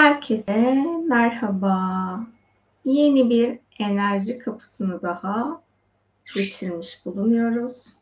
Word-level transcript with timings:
Herkese 0.00 0.84
merhaba. 1.08 2.20
Yeni 2.84 3.30
bir 3.30 3.58
enerji 3.78 4.38
kapısını 4.38 5.02
daha 5.02 5.62
getirmiş 6.34 7.02
bulunuyoruz. 7.04 7.94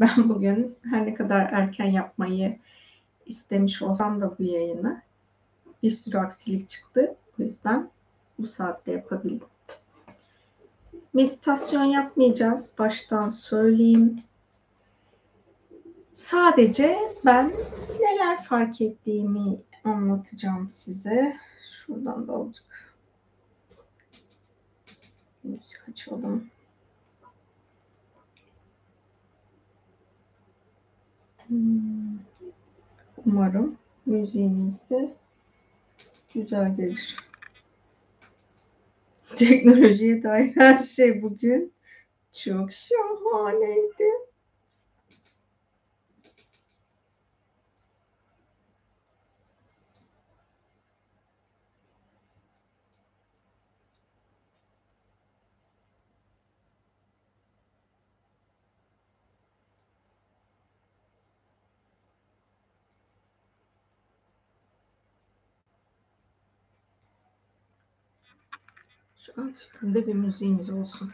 Ben 0.00 0.28
bugün 0.28 0.76
her 0.90 1.06
ne 1.06 1.14
kadar 1.14 1.40
erken 1.40 1.86
yapmayı 1.86 2.58
istemiş 3.26 3.82
olsam 3.82 4.20
da 4.20 4.38
bu 4.38 4.42
yayını 4.42 5.02
bir 5.82 5.90
sürü 5.90 6.18
aksilik 6.18 6.68
çıktı. 6.68 7.16
O 7.40 7.42
yüzden 7.42 7.90
bu 8.38 8.46
saatte 8.46 8.92
yapabildim. 8.92 9.48
Meditasyon 11.14 11.84
yapmayacağız. 11.84 12.74
Baştan 12.78 13.28
söyleyeyim. 13.28 14.16
Sadece 16.12 16.98
ben 17.24 17.52
neler 18.00 18.42
fark 18.42 18.80
ettiğimi 18.80 19.58
anlatacağım 19.84 20.70
size. 20.70 21.36
Şuradan 21.70 22.28
da 22.28 22.32
azıcık 22.32 22.94
müzik 25.44 25.88
açalım. 25.88 26.50
Hmm. 31.48 32.18
Umarım 33.26 33.78
müziğiniz 34.06 34.90
de 34.90 35.14
güzel 36.34 36.76
gelir. 36.76 37.16
Teknolojiye 39.36 40.22
dair 40.22 40.56
her 40.56 40.78
şey 40.78 41.22
bugün 41.22 41.72
çok 42.32 42.72
şahaneydi. 42.72 44.10
Hafiften 69.36 69.94
de 69.94 70.06
bir 70.06 70.14
müziğimiz 70.14 70.70
olsun. 70.70 71.12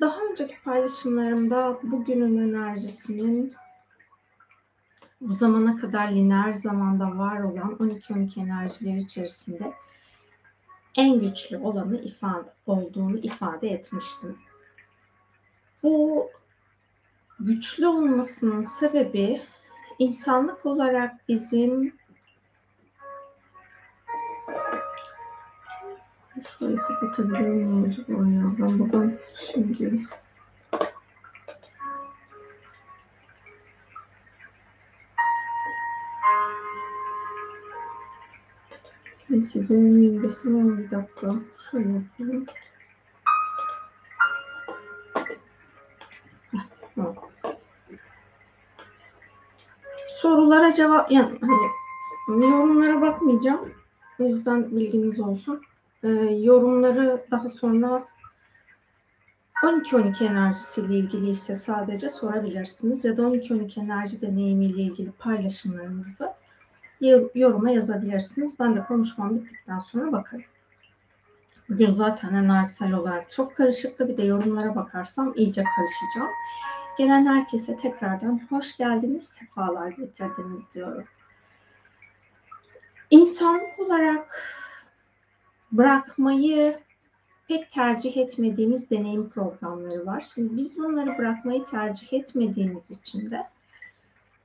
Daha 0.00 0.20
önceki 0.30 0.62
paylaşımlarımda 0.64 1.78
bugünün 1.82 2.52
enerjisinin 2.52 3.54
bu 5.20 5.34
zamana 5.34 5.76
kadar 5.76 6.12
lineer 6.12 6.52
zamanda 6.52 7.18
var 7.18 7.40
olan 7.40 7.72
12-12 7.72 8.40
enerjileri 8.40 9.00
içerisinde 9.00 9.72
en 10.96 11.20
güçlü 11.20 11.58
olanı 11.58 12.00
ifade 12.00 12.52
olduğunu 12.66 13.18
ifade 13.18 13.68
etmiştim. 13.68 14.38
Bu 15.82 16.30
güçlü 17.40 17.86
olmasının 17.86 18.62
sebebi 18.62 19.42
insanlık 19.98 20.66
olarak 20.66 21.28
bizim 21.28 21.94
şöyle 26.58 26.76
kapatabilir 26.76 27.40
miyim 27.40 27.84
acaba 27.88 28.12
ya? 28.12 28.52
Ben 28.58 28.78
buradan 28.78 29.12
şimdi 29.36 30.06
Neyse 39.30 39.58
görmeyeyim 39.58 40.22
desem 40.22 40.78
bir 40.78 40.90
dakika. 40.90 41.30
Şöyle 41.70 41.92
yapayım. 41.92 42.46
Sorulara 50.20 50.74
cevap 50.74 51.12
yani 51.12 51.38
hani 51.40 52.44
yorumlara 52.44 53.00
bakmayacağım. 53.00 53.72
O 54.20 54.24
yüzden 54.24 54.76
bilginiz 54.76 55.20
olsun. 55.20 55.62
Ee, 56.02 56.08
yorumları 56.42 57.26
daha 57.30 57.48
sonra 57.48 58.04
12-12 59.62 60.24
enerjisiyle 60.24 60.94
ilgili 60.94 61.30
ise 61.30 61.54
sadece 61.54 62.08
sorabilirsiniz 62.08 63.04
ya 63.04 63.16
da 63.16 63.22
12-12 63.22 63.80
enerji 63.80 64.20
deneyimiyle 64.20 64.82
ilgili 64.82 65.12
paylaşımlarınızı 65.12 66.32
yoruma 67.34 67.70
yazabilirsiniz. 67.70 68.58
Ben 68.60 68.76
de 68.76 68.84
konuşmam 68.84 69.36
bittikten 69.36 69.78
sonra 69.78 70.12
bakarım. 70.12 70.44
Bugün 71.68 71.92
zaten 71.92 72.34
enerjisel 72.34 72.92
olarak 72.92 73.30
çok 73.30 73.56
karışıktı. 73.56 74.08
Bir 74.08 74.16
de 74.16 74.22
yorumlara 74.22 74.76
bakarsam 74.76 75.32
iyice 75.36 75.64
karışacağım. 75.76 76.30
Gelen 76.98 77.26
herkese 77.26 77.76
tekrardan 77.76 78.40
hoş 78.50 78.76
geldiniz, 78.76 79.24
sefalar 79.24 79.88
getirdiniz 79.88 80.62
diyorum. 80.74 81.04
İnsanlık 83.10 83.78
olarak 83.78 84.42
bırakmayı 85.72 86.78
pek 87.48 87.70
tercih 87.70 88.16
etmediğimiz 88.16 88.90
deneyim 88.90 89.28
programları 89.28 90.06
var. 90.06 90.30
Şimdi 90.34 90.56
biz 90.56 90.78
bunları 90.78 91.18
bırakmayı 91.18 91.64
tercih 91.64 92.12
etmediğimiz 92.12 92.90
için 92.90 93.30
de 93.30 93.46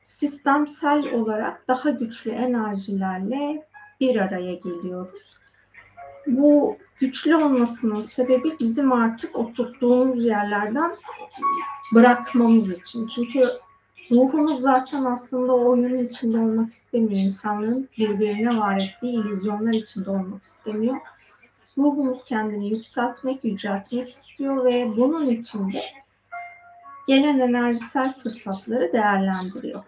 sistemsel 0.04 1.14
olarak 1.14 1.68
daha 1.68 1.90
güçlü 1.90 2.32
enerjilerle 2.32 3.68
bir 4.00 4.16
araya 4.16 4.54
geliyoruz. 4.56 5.38
Bu 6.28 6.78
güçlü 7.00 7.36
olmasının 7.36 8.00
sebebi 8.00 8.60
bizim 8.60 8.92
artık 8.92 9.36
oturttuğumuz 9.36 10.26
yerlerden 10.26 10.94
bırakmamız 11.94 12.72
için. 12.72 13.08
Çünkü 13.08 13.44
ruhumuz 14.12 14.62
zaten 14.62 15.06
aslında 15.06 15.54
oyunun 15.54 15.98
içinde 15.98 16.38
olmak 16.38 16.72
istemiyor. 16.72 17.22
İnsanların 17.22 17.90
birbirine 17.98 18.58
var 18.58 18.80
ettiği 18.80 19.14
illüzyonlar 19.14 19.74
içinde 19.74 20.10
olmak 20.10 20.44
istemiyor. 20.44 20.98
Ruhumuz 21.78 22.26
kendini 22.26 22.70
yükseltmek, 22.70 23.44
yüceltmek 23.44 24.10
istiyor 24.10 24.66
ve 24.66 24.98
bunun 24.98 25.26
içinde 25.26 25.82
gelen 27.08 27.40
enerjisel 27.40 28.20
fırsatları 28.20 28.94
değerlendiriyor. 28.94 29.84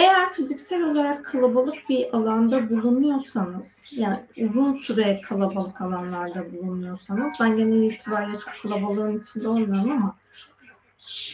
Eğer 0.00 0.32
fiziksel 0.32 0.82
olarak 0.82 1.24
kalabalık 1.24 1.88
bir 1.88 2.16
alanda 2.16 2.70
bulunuyorsanız, 2.70 3.84
yani 3.90 4.20
uzun 4.36 4.74
süre 4.74 5.20
kalabalık 5.20 5.80
alanlarda 5.80 6.52
bulunuyorsanız, 6.52 7.32
ben 7.40 7.56
genel 7.56 7.82
itibariyle 7.82 8.38
çok 8.38 8.54
kalabalığın 8.62 9.20
içinde 9.20 9.48
olmuyorum 9.48 9.90
ama 9.90 10.16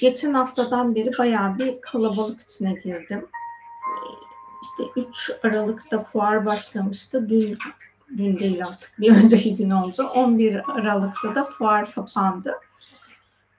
geçen 0.00 0.34
haftadan 0.34 0.94
beri 0.94 1.10
bayağı 1.19 1.59
bir 1.59 1.81
kalabalık 1.81 2.43
içine 2.43 2.72
girdim. 2.72 3.26
İşte 4.62 5.00
3 5.00 5.31
Aralık'ta 5.43 5.99
fuar 5.99 6.47
başlamıştı. 6.47 7.28
Dün, 7.28 7.59
dün 8.16 8.38
değil 8.38 8.66
artık 8.66 8.93
bir 8.99 9.10
önceki 9.25 9.56
gün 9.56 9.71
oldu. 9.71 10.03
11 10.15 10.71
Aralık'ta 10.71 11.34
da 11.34 11.44
fuar 11.44 11.93
kapandı. 11.93 12.55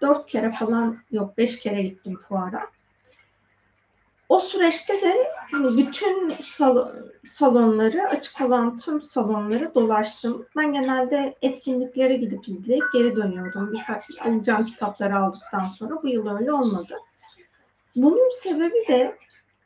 4 0.02 0.28
kere 0.28 0.52
falan 0.60 0.98
yok 1.12 1.38
5 1.38 1.60
kere 1.60 1.84
gittim 1.84 2.18
fuara 2.28 2.77
o 4.30 4.40
süreçte 4.40 5.02
de 5.02 5.14
hani 5.52 5.78
bütün 5.78 6.36
salon, 6.42 6.92
salonları, 7.28 8.08
açık 8.08 8.42
olan 8.42 8.78
tüm 8.78 9.02
salonları 9.02 9.76
dolaştım. 9.76 10.46
Ben 10.56 10.74
genelde 10.74 11.36
etkinliklere 11.42 12.18
gidip 12.18 12.48
izleyip 12.48 12.84
geri 12.94 13.16
dönüyordum. 13.16 13.74
Birkaç 13.74 14.04
alacağım 14.26 14.66
kitapları 14.66 15.18
aldıktan 15.18 15.64
sonra. 15.64 16.04
Bu 16.04 16.08
yıl 16.08 16.38
öyle 16.38 16.52
olmadı. 16.52 16.98
Bunun 17.96 18.42
sebebi 18.42 18.88
de 18.88 19.18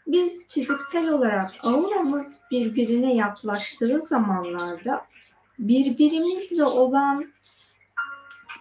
biz 0.07 0.47
fiziksel 0.47 1.09
olarak 1.09 1.51
auramız 1.63 2.41
birbirine 2.51 3.15
yaklaştığı 3.15 3.99
zamanlarda 3.99 5.05
birbirimizle 5.59 6.63
olan 6.63 7.25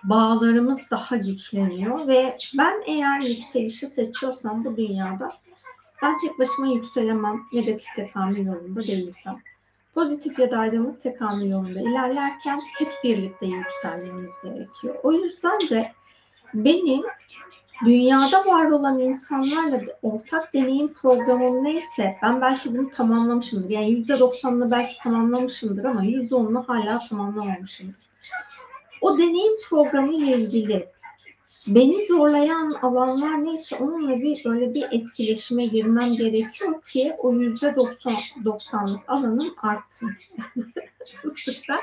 bağlarımız 0.04 0.90
daha 0.90 1.16
güçleniyor 1.16 2.06
ve 2.06 2.38
ben 2.58 2.82
eğer 2.86 3.20
yükselişi 3.20 3.86
seçiyorsam 3.86 4.64
bu 4.64 4.76
dünyada 4.76 5.32
ben 6.02 6.18
tek 6.18 6.38
başıma 6.38 6.66
yükselemem 6.66 7.40
negatif 7.52 7.94
tekamül 7.96 8.46
yolunda 8.46 8.82
değilsem. 8.82 9.38
Pozitif 9.94 10.38
ya 10.38 10.50
da 10.50 10.58
aydınlık 10.58 11.00
tekamül 11.00 11.50
yolunda 11.50 11.80
ilerlerken 11.80 12.60
hep 12.78 12.92
birlikte 13.04 13.46
yükselmemiz 13.46 14.34
gerekiyor. 14.42 14.94
O 15.02 15.12
yüzden 15.12 15.60
de 15.70 15.92
benim 16.54 17.02
dünyada 17.84 18.46
var 18.46 18.70
olan 18.70 18.98
insanlarla 18.98 19.80
ortak 20.02 20.54
deneyim 20.54 20.92
programım 20.92 21.64
neyse 21.64 22.16
ben 22.22 22.40
belki 22.40 22.74
bunu 22.74 22.90
tamamlamışımdır. 22.90 23.70
Yani 23.70 23.90
yüzde 23.90 24.18
doksanını 24.18 24.70
belki 24.70 24.98
tamamlamışımdır 25.02 25.84
ama 25.84 26.02
yüzde 26.02 26.34
onunu 26.34 26.68
hala 26.68 26.98
tamamlamamışımdır. 27.08 28.10
O 29.00 29.18
deneyim 29.18 29.52
programı 29.68 30.14
ile 30.14 30.36
ilgili 30.36 30.88
beni 31.66 32.06
zorlayan 32.06 32.70
alanlar 32.70 33.44
neyse 33.44 33.76
onunla 33.76 34.20
bir 34.20 34.44
böyle 34.44 34.74
bir 34.74 34.82
etkileşime 34.82 35.66
girmem 35.66 36.16
gerekiyor 36.16 36.82
ki 36.82 37.14
o 37.18 37.32
yüzde 37.32 37.76
doksan 37.76 38.14
doksanlık 38.44 39.00
alanım 39.08 39.54
artsın. 39.62 40.10
Fıstıkta 41.22 41.74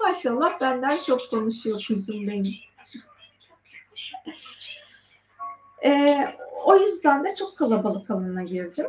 maşallah 0.00 0.60
benden 0.60 0.96
çok 1.06 1.30
konuşuyor 1.30 1.84
kuzum 1.88 2.26
benim. 2.26 2.54
Ee, 5.84 6.34
o 6.64 6.76
yüzden 6.76 7.24
de 7.24 7.34
çok 7.34 7.58
kalabalık 7.58 8.10
alana 8.10 8.42
girdim. 8.42 8.86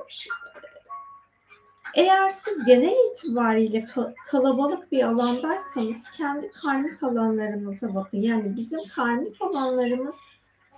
Eğer 1.96 2.30
siz 2.30 2.66
genel 2.66 3.12
itibariyle 3.12 3.86
kalabalık 4.28 4.92
bir 4.92 5.04
alandaysanız 5.04 6.04
kendi 6.18 6.52
karmik 6.52 7.04
alanlarınıza 7.04 7.96
bakın. 7.96 8.22
Yani 8.22 8.56
bizim 8.56 8.80
karmik 8.96 9.42
alanlarımız 9.42 10.16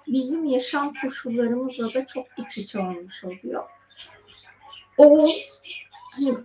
bizim 0.08 0.46
yaşam 0.46 0.94
koşullarımızla 1.02 1.94
da 1.94 2.06
çok 2.06 2.26
iç 2.38 2.58
içe 2.58 2.80
olmuş 2.80 3.24
oluyor. 3.24 3.64
O 4.98 5.28
hani 6.12 6.38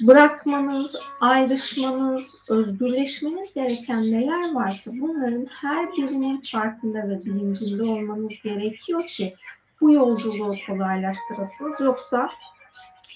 bırakmanız, 0.00 0.96
ayrışmanız, 1.20 2.50
özgürleşmeniz 2.50 3.54
gereken 3.54 4.02
neler 4.02 4.54
varsa 4.54 4.90
bunların 4.94 5.46
her 5.50 5.92
birinin 5.92 6.42
farkında 6.52 6.98
ve 7.08 7.24
bilincinde 7.24 7.82
olmanız 7.82 8.32
gerekiyor 8.44 9.06
ki 9.06 9.34
bu 9.80 9.92
yolculuğu 9.92 10.54
kolaylaştırasınız. 10.66 11.80
Yoksa 11.80 12.30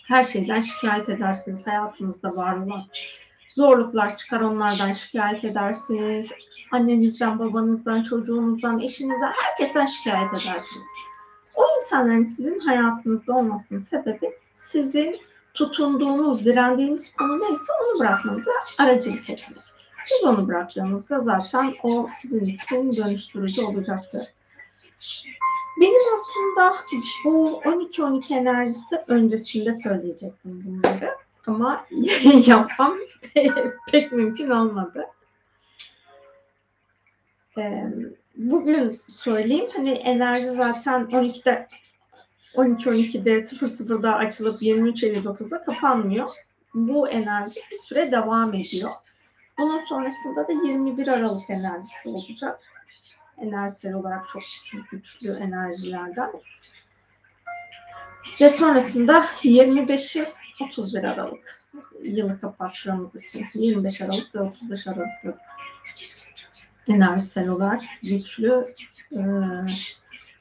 her 0.06 0.24
şeyden 0.24 0.60
şikayet 0.60 1.08
edersiniz. 1.08 1.66
Hayatınızda 1.66 2.28
var 2.28 2.56
olan 2.56 2.84
zorluklar 3.54 4.16
çıkar 4.16 4.40
onlardan 4.40 4.92
şikayet 4.92 5.44
edersiniz. 5.44 6.32
Annenizden, 6.70 7.38
babanızdan, 7.38 8.02
çocuğunuzdan, 8.02 8.80
eşinizden, 8.80 9.32
herkesten 9.42 9.86
şikayet 9.86 10.30
edersiniz. 10.30 10.88
O 11.54 11.62
insanların 11.80 12.24
sizin 12.24 12.60
hayatınızda 12.60 13.34
olmasının 13.34 13.78
sebebi 13.78 14.32
sizin 14.54 15.20
tutunduğunuz, 15.54 16.44
direndiğiniz 16.44 17.16
konu 17.16 17.40
neyse 17.40 17.72
onu 17.82 18.00
bırakmanıza 18.00 18.50
aracılık 18.78 19.30
etmek. 19.30 19.58
Siz 20.00 20.24
onu 20.24 20.48
bıraktığınızda 20.48 21.18
zaten 21.18 21.74
o 21.82 22.06
sizin 22.08 22.46
için 22.46 22.96
dönüştürücü 22.96 23.62
olacaktır. 23.62 24.26
Benim 25.80 26.14
aslında 26.14 26.76
bu 27.24 27.60
12-12 27.64 28.34
enerjisi 28.34 28.96
öncesinde 29.08 29.72
söyleyecektim 29.72 30.62
bunları. 30.64 31.16
Ama 31.46 31.86
yapmam 32.46 32.94
pek 33.90 34.12
mümkün 34.12 34.50
olmadı. 34.50 35.06
Bugün 38.36 39.00
söyleyeyim 39.08 39.68
hani 39.76 39.90
enerji 39.90 40.46
zaten 40.46 41.02
12'de 41.02 41.68
12-12'de 42.54 43.36
00'da 43.36 44.14
açılıp 44.14 44.62
23.59'da 44.62 45.62
kapanmıyor. 45.62 46.30
Bu 46.74 47.08
enerji 47.08 47.60
bir 47.70 47.76
süre 47.76 48.12
devam 48.12 48.54
ediyor. 48.54 48.90
Bunun 49.58 49.84
sonrasında 49.84 50.48
da 50.48 50.52
21 50.52 51.08
Aralık 51.08 51.50
enerjisi 51.50 52.08
olacak. 52.08 52.60
Enerjisel 53.38 53.94
olarak 53.94 54.28
çok 54.28 54.42
güçlü 54.90 55.30
enerjilerden. 55.30 56.32
Ve 58.40 58.50
sonrasında 58.50 59.24
25'i 59.42 60.28
31 60.60 61.04
Aralık 61.04 61.62
yılı 62.02 62.40
kapattığımız 62.40 63.16
için 63.16 63.46
25 63.54 64.00
Aralık 64.00 64.34
ve 64.34 64.40
35 64.40 64.86
Aralık'ta 64.86 65.38
enerjisel 66.90 67.48
olarak 67.48 67.82
güçlü 68.02 68.74
e, 69.12 69.20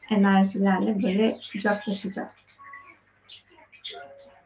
enerjilerle 0.09 1.03
böyle 1.03 1.31
kucaklaşacağız. 1.51 2.47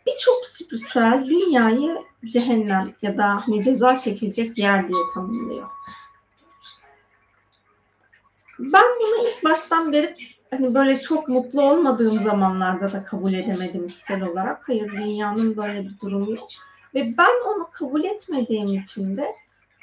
Birçok 0.07 0.45
spiritüel 0.45 1.25
dünyayı 1.27 1.97
cehennem 2.25 2.93
ya 3.01 3.17
da 3.17 3.47
hani 3.47 3.63
ceza 3.63 3.99
çekilecek 3.99 4.57
yer 4.57 4.87
diye 4.87 4.99
tanımlıyor. 5.13 5.69
Ben 8.59 8.83
bunu 9.01 9.27
ilk 9.27 9.43
baştan 9.43 9.91
beri 9.91 10.15
hani 10.49 10.73
böyle 10.73 10.99
çok 10.99 11.27
mutlu 11.27 11.61
olmadığım 11.61 12.19
zamanlarda 12.19 12.91
da 12.93 13.03
kabul 13.03 13.33
edemedim 13.33 13.87
içsel 13.87 14.23
olarak. 14.23 14.67
Hayır 14.67 14.91
dünyanın 14.91 15.57
böyle 15.57 15.79
bir 15.79 15.99
durumu 16.01 16.31
yok. 16.31 16.49
Ve 16.95 17.17
ben 17.17 17.47
onu 17.47 17.69
kabul 17.71 18.03
etmediğim 18.03 18.67
için 18.67 19.17
de 19.17 19.27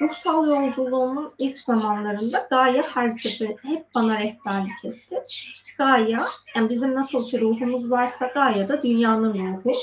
ruhsal 0.01 0.47
yolculuğumun 0.47 1.33
ilk 1.37 1.57
zamanlarında 1.57 2.47
Gaia 2.49 2.83
her 2.83 3.07
sefer 3.07 3.47
hep 3.47 3.95
bana 3.95 4.19
rehberlik 4.19 4.85
etti. 4.85 5.15
Gaia, 5.77 6.27
yani 6.55 6.69
bizim 6.69 6.95
nasıl 6.95 7.29
ki 7.29 7.41
ruhumuz 7.41 7.91
varsa 7.91 8.27
Gaia 8.27 8.67
da 8.67 8.83
dünyanın 8.83 9.33
ruhu. 9.33 9.73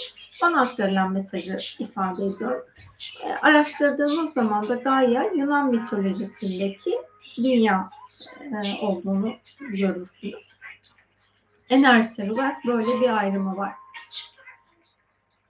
Bana 0.43 0.61
aktarılan 0.61 1.13
mesajı 1.13 1.59
ifade 1.79 2.25
ediyor. 2.25 2.67
E, 3.25 3.33
araştırdığımız 3.33 4.33
zaman 4.33 4.69
da 4.69 4.75
Gaia 4.75 5.23
Yunan 5.23 5.71
mitolojisindeki 5.71 6.99
dünya 7.37 7.91
e, 8.41 8.87
olduğunu 8.87 9.35
görürsünüz. 9.61 10.49
Enerjisel 11.71 12.31
olarak 12.31 12.65
böyle 12.67 13.01
bir 13.01 13.09
ayrımı 13.09 13.57
var. 13.57 13.73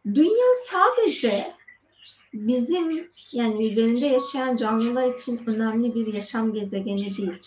Dünya 0.07 0.55
sadece 0.67 1.58
bizim 2.47 3.09
yani 3.33 3.69
üzerinde 3.69 4.07
yaşayan 4.07 4.57
canlılar 4.57 5.15
için 5.15 5.41
önemli 5.47 5.95
bir 5.95 6.15
yaşam 6.15 6.53
gezegeni 6.53 7.17
değil. 7.17 7.43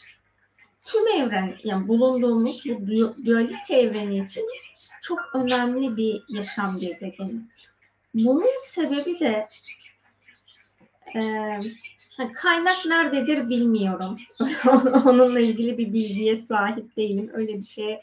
Tüm 0.85 1.07
evren 1.07 1.55
yani 1.63 1.87
bulunduğumuz 1.87 2.63
bu 2.65 3.25
dualite 3.25 3.75
evreni 3.75 4.23
için 4.23 4.43
çok 5.01 5.19
önemli 5.33 5.97
bir 5.97 6.23
yaşam 6.29 6.79
gezegeni. 6.79 7.41
Bunun 8.13 8.61
sebebi 8.63 9.19
de 9.19 9.47
e, 11.15 11.23
kaynak 12.33 12.85
nerededir 12.85 13.49
bilmiyorum. 13.49 14.17
Onunla 15.05 15.39
ilgili 15.39 15.77
bir 15.77 15.93
bilgiye 15.93 16.35
sahip 16.35 16.97
değilim. 16.97 17.31
Öyle 17.33 17.57
bir 17.57 17.63
şeye 17.63 18.01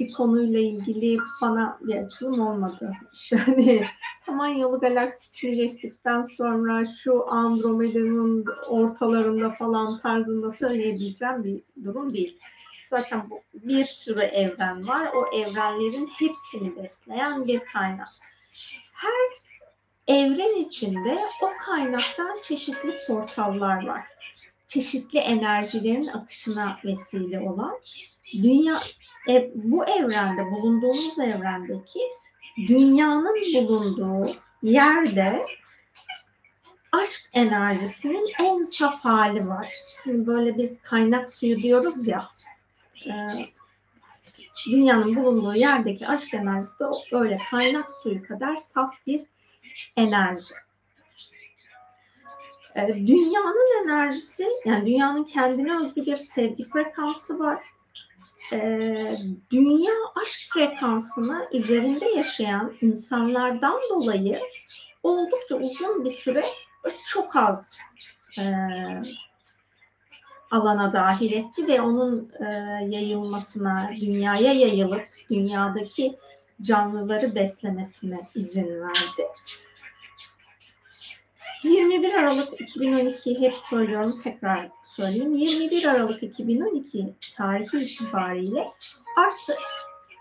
bir 0.00 0.12
konuyla 0.12 0.60
ilgili 0.60 1.18
bana 1.42 1.78
bir 1.80 1.96
açılım 1.96 2.40
olmadı. 2.40 2.92
İşte 3.12 3.36
hani 3.36 3.84
Samanyolu 4.18 4.80
galaksisini 4.80 5.56
geçtikten 5.56 6.22
sonra 6.22 6.84
şu 6.84 7.30
Andromeda'nın 7.30 8.44
ortalarında 8.68 9.50
falan 9.50 9.98
tarzında 9.98 10.50
söyleyebileceğim 10.50 11.44
bir 11.44 11.84
durum 11.84 12.14
değil. 12.14 12.38
Zaten 12.84 13.30
bu 13.30 13.40
bir 13.54 13.84
sürü 13.84 14.20
evren 14.20 14.88
var. 14.88 15.08
O 15.14 15.36
evrenlerin 15.36 16.06
hepsini 16.06 16.76
besleyen 16.76 17.46
bir 17.46 17.60
kaynak. 17.60 18.08
Her 18.92 19.30
evren 20.06 20.56
içinde 20.56 21.18
o 21.42 21.50
kaynaktan 21.60 22.40
çeşitli 22.40 22.96
portallar 23.06 23.86
var. 23.86 24.02
Çeşitli 24.66 25.18
enerjilerin 25.18 26.06
akışına 26.06 26.78
vesile 26.84 27.40
olan 27.40 27.78
dünya 28.32 28.74
e, 29.28 29.50
bu 29.54 29.84
evrende, 29.84 30.50
bulunduğumuz 30.50 31.18
evrendeki 31.18 32.00
dünyanın 32.68 33.68
bulunduğu 33.68 34.32
yerde 34.62 35.46
aşk 36.92 37.20
enerjisinin 37.32 38.26
en 38.40 38.62
saf 38.62 39.04
hali 39.04 39.48
var. 39.48 39.72
Hani 40.04 40.26
böyle 40.26 40.58
biz 40.58 40.82
kaynak 40.82 41.30
suyu 41.30 41.62
diyoruz 41.62 42.08
ya. 42.08 42.28
E, 43.06 43.12
dünyanın 44.66 45.16
bulunduğu 45.16 45.54
yerdeki 45.54 46.08
aşk 46.08 46.34
enerjisi 46.34 46.80
de 46.80 46.84
öyle 47.12 47.36
kaynak 47.50 47.92
suyu 48.02 48.26
kadar 48.28 48.56
saf 48.56 48.94
bir 49.06 49.22
enerji. 49.96 50.54
E, 52.76 52.88
dünyanın 52.88 53.84
enerjisi, 53.84 54.46
yani 54.64 54.86
dünyanın 54.86 55.24
kendine 55.24 55.76
özgü 55.76 56.06
bir 56.06 56.16
sevgi 56.16 56.68
frekansı 56.68 57.38
var 57.38 57.62
e, 58.52 58.58
dünya 59.50 59.92
aşk 60.22 60.52
frekansını 60.52 61.48
üzerinde 61.52 62.06
yaşayan 62.06 62.76
insanlardan 62.80 63.80
dolayı 63.90 64.40
oldukça 65.02 65.56
uzun 65.56 66.04
bir 66.04 66.10
süre 66.10 66.44
çok 67.06 67.36
az 67.36 67.78
e, 68.38 68.44
alana 70.50 70.92
dahil 70.92 71.32
etti 71.32 71.68
ve 71.68 71.80
onun 71.80 72.32
e, 72.40 72.44
yayılmasına, 72.88 73.90
dünyaya 74.00 74.52
yayılıp 74.52 75.08
dünyadaki 75.30 76.18
canlıları 76.60 77.34
beslemesine 77.34 78.20
izin 78.34 78.80
verdi. 78.80 79.26
21 81.62 82.14
Aralık 82.14 82.60
2012 82.60 83.40
hep 83.40 83.58
söylüyorum 83.58 84.14
tekrar 84.22 84.70
söyleyeyim. 84.84 85.34
21 85.34 85.84
Aralık 85.84 86.22
2012 86.22 87.14
tarihi 87.36 87.78
itibariyle 87.78 88.68
artık 89.16 89.58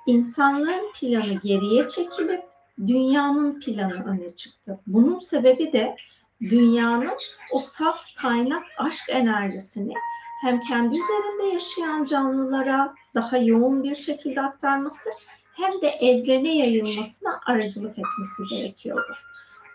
insanlığın 0.05 0.91
planı 0.99 1.39
geriye 1.43 1.89
çekilip 1.89 2.41
dünyanın 2.87 3.59
planı 3.59 4.05
öne 4.05 4.35
çıktı. 4.35 4.79
Bunun 4.87 5.19
sebebi 5.19 5.73
de 5.73 5.95
dünyanın 6.41 7.17
o 7.51 7.59
saf 7.59 8.05
kaynak 8.15 8.63
aşk 8.77 9.09
enerjisini 9.09 9.93
hem 10.41 10.61
kendi 10.61 10.95
üzerinde 10.95 11.53
yaşayan 11.53 12.03
canlılara 12.03 12.93
daha 13.15 13.37
yoğun 13.37 13.83
bir 13.83 13.95
şekilde 13.95 14.41
aktarması 14.41 15.09
hem 15.53 15.81
de 15.81 15.87
evrene 15.87 16.57
yayılmasına 16.57 17.39
aracılık 17.45 17.91
etmesi 17.91 18.43
gerekiyordu. 18.49 19.15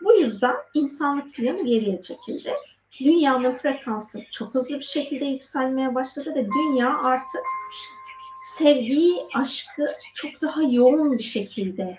Bu 0.01 0.15
yüzden 0.15 0.57
insanlık 0.75 1.35
planı 1.35 1.65
geriye 1.65 2.01
çekildi. 2.01 2.53
Dünyanın 3.01 3.57
frekansı 3.57 4.21
çok 4.31 4.55
hızlı 4.55 4.79
bir 4.79 4.85
şekilde 4.85 5.25
yükselmeye 5.25 5.95
başladı 5.95 6.35
ve 6.35 6.47
dünya 6.47 7.03
artık 7.03 7.41
sevgiyi, 8.59 9.21
aşkı 9.35 9.87
çok 10.15 10.43
daha 10.43 10.63
yoğun 10.63 11.13
bir 11.13 11.23
şekilde 11.23 11.99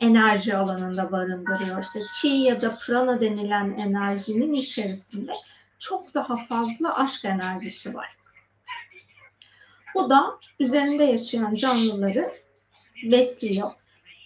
enerji 0.00 0.56
alanında 0.56 1.12
barındırıyor. 1.12 1.82
İşte 1.82 2.00
chi 2.20 2.28
ya 2.28 2.60
da 2.60 2.78
prana 2.86 3.20
denilen 3.20 3.70
enerjinin 3.78 4.52
içerisinde 4.52 5.32
çok 5.78 6.14
daha 6.14 6.36
fazla 6.46 6.98
aşk 6.98 7.24
enerjisi 7.24 7.94
var. 7.94 8.16
Bu 9.94 10.10
da 10.10 10.38
üzerinde 10.60 11.04
yaşayan 11.04 11.54
canlıları 11.54 12.32
besliyor. 13.02 13.70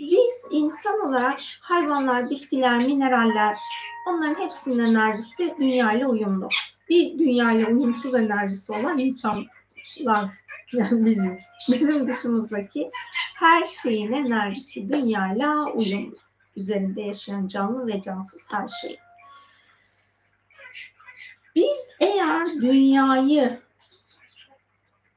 Biz 0.00 0.48
insan 0.50 1.08
olarak 1.08 1.40
hayvanlar, 1.60 2.30
bitkiler, 2.30 2.78
mineraller 2.78 3.58
onların 4.06 4.44
hepsinin 4.44 4.78
enerjisi 4.78 5.54
dünya 5.58 5.92
ile 5.92 6.06
uyumlu. 6.06 6.48
Bir 6.88 7.18
dünya 7.18 7.52
ile 7.52 7.66
uyumsuz 7.66 8.14
enerjisi 8.14 8.72
olan 8.72 8.98
insanlar 8.98 9.46
yani 10.72 11.04
biziz. 11.06 11.46
Bizim 11.68 12.08
dışımızdaki 12.08 12.90
her 13.36 13.64
şeyin 13.64 14.12
enerjisi 14.12 14.88
dünyayla 14.88 15.64
uyumlu. 15.64 16.16
Üzerinde 16.56 17.02
yaşayan 17.02 17.46
canlı 17.46 17.86
ve 17.86 18.00
cansız 18.00 18.48
her 18.52 18.68
şey. 18.68 18.98
Biz 21.56 21.96
eğer 22.00 22.46
dünyayı 22.46 23.60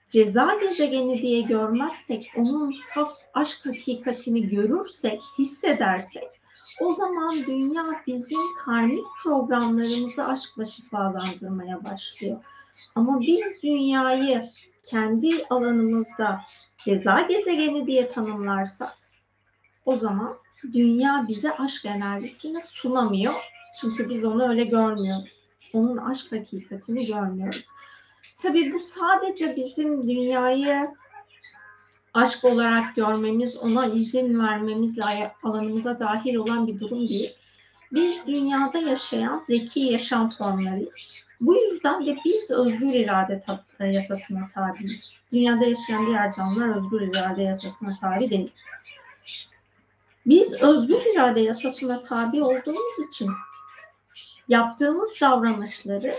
ceza 0.09 0.57
gezegeni 0.61 1.21
diye 1.21 1.41
görmezsek, 1.41 2.31
onun 2.37 2.71
saf 2.71 3.13
aşk 3.33 3.65
hakikatini 3.65 4.49
görürsek, 4.49 5.21
hissedersek, 5.37 6.29
o 6.81 6.93
zaman 6.93 7.35
dünya 7.47 8.03
bizim 8.07 8.55
karmik 8.57 9.05
programlarımızı 9.23 10.25
aşkla 10.25 10.65
şifalandırmaya 10.65 11.85
başlıyor. 11.85 12.43
Ama 12.95 13.21
biz 13.21 13.63
dünyayı 13.63 14.49
kendi 14.83 15.29
alanımızda 15.49 16.41
ceza 16.85 17.21
gezegeni 17.21 17.87
diye 17.87 18.07
tanımlarsak 18.07 18.97
o 19.85 19.95
zaman 19.95 20.37
dünya 20.73 21.25
bize 21.27 21.57
aşk 21.57 21.85
enerjisini 21.85 22.61
sunamıyor. 22.61 23.33
Çünkü 23.81 24.09
biz 24.09 24.25
onu 24.25 24.49
öyle 24.49 24.63
görmüyoruz. 24.63 25.43
Onun 25.73 25.97
aşk 25.97 26.31
hakikatini 26.31 27.05
görmüyoruz. 27.05 27.65
Tabii 28.39 28.73
bu 28.73 28.79
sadece 28.79 29.55
bizim 29.55 30.09
dünyayı 30.09 30.87
aşk 32.13 32.45
olarak 32.45 32.95
görmemiz, 32.95 33.57
ona 33.57 33.85
izin 33.85 34.39
vermemizle 34.39 35.33
alanımıza 35.43 35.99
dahil 35.99 36.35
olan 36.35 36.67
bir 36.67 36.79
durum 36.79 37.07
değil. 37.07 37.35
Biz 37.91 38.27
dünyada 38.27 38.77
yaşayan 38.77 39.37
zeki 39.47 39.79
yaşam 39.79 40.29
formlarıyız. 40.29 41.13
Bu 41.41 41.55
yüzden 41.55 42.05
de 42.05 42.17
biz 42.25 42.51
özgür 42.51 42.93
irade 42.93 43.43
yasasına 43.79 44.47
tabiiz. 44.47 45.15
Dünyada 45.31 45.65
yaşayan 45.65 46.05
diğer 46.05 46.31
canlılar 46.31 46.77
özgür 46.77 47.01
irade 47.01 47.41
yasasına 47.41 47.95
tabi 47.95 48.29
değil. 48.29 48.51
Biz 50.25 50.61
özgür 50.61 51.01
irade 51.13 51.39
yasasına 51.39 52.01
tabi 52.01 52.43
olduğumuz 52.43 53.07
için 53.09 53.29
yaptığımız 54.47 55.21
davranışları 55.21 56.13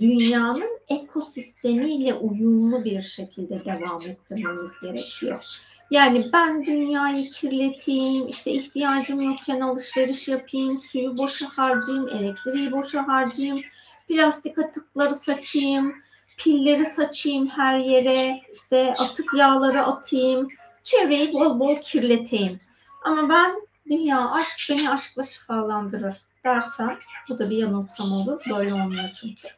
dünyanın 0.00 0.78
ekosistemiyle 0.88 2.14
uyumlu 2.14 2.84
bir 2.84 3.00
şekilde 3.00 3.64
devam 3.64 4.00
ettirmemiz 4.08 4.80
gerekiyor. 4.82 5.44
Yani 5.90 6.24
ben 6.32 6.66
dünyayı 6.66 7.28
kirleteyim, 7.28 8.28
işte 8.28 8.52
ihtiyacım 8.52 9.20
yokken 9.20 9.60
alışveriş 9.60 10.28
yapayım, 10.28 10.80
suyu 10.80 11.18
boşa 11.18 11.46
harcayayım, 11.48 12.08
elektriği 12.08 12.72
boşa 12.72 13.08
harcayayım, 13.08 13.62
plastik 14.08 14.58
atıkları 14.58 15.14
saçayım, 15.14 15.94
pilleri 16.36 16.86
saçayım 16.86 17.48
her 17.48 17.78
yere, 17.78 18.40
işte 18.52 18.94
atık 18.98 19.34
yağları 19.36 19.82
atayım, 19.82 20.48
çevreyi 20.82 21.32
bol 21.32 21.60
bol 21.60 21.76
kirleteyim. 21.76 22.60
Ama 23.04 23.28
ben 23.28 23.54
dünya 23.86 24.30
aşk 24.30 24.70
beni 24.70 24.90
aşkla 24.90 25.22
şifalandırır 25.22 26.22
dersen 26.44 26.98
bu 27.28 27.38
da 27.38 27.50
bir 27.50 27.56
yanılsam 27.56 28.12
olur. 28.12 28.42
Böyle 28.50 28.74
olmuyor 28.74 29.10
çünkü. 29.20 29.48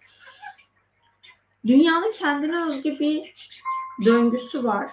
Dünyanın 1.67 2.13
kendine 2.13 2.65
özgü 2.65 2.99
bir 2.99 3.35
döngüsü 4.05 4.65
var. 4.65 4.91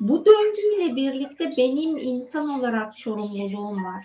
Bu 0.00 0.26
döngüyle 0.26 0.96
birlikte 0.96 1.52
benim 1.56 1.96
insan 1.96 2.48
olarak 2.48 2.94
sorumluluğum 2.94 3.84
var. 3.84 4.04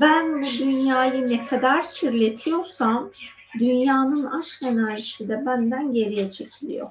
Ben 0.00 0.42
bu 0.42 0.46
dünyayı 0.46 1.28
ne 1.28 1.46
kadar 1.46 1.90
kirletiyorsam 1.90 3.10
dünyanın 3.58 4.24
aşk 4.24 4.62
enerjisi 4.62 5.28
de 5.28 5.46
benden 5.46 5.92
geriye 5.92 6.30
çekiliyor. 6.30 6.88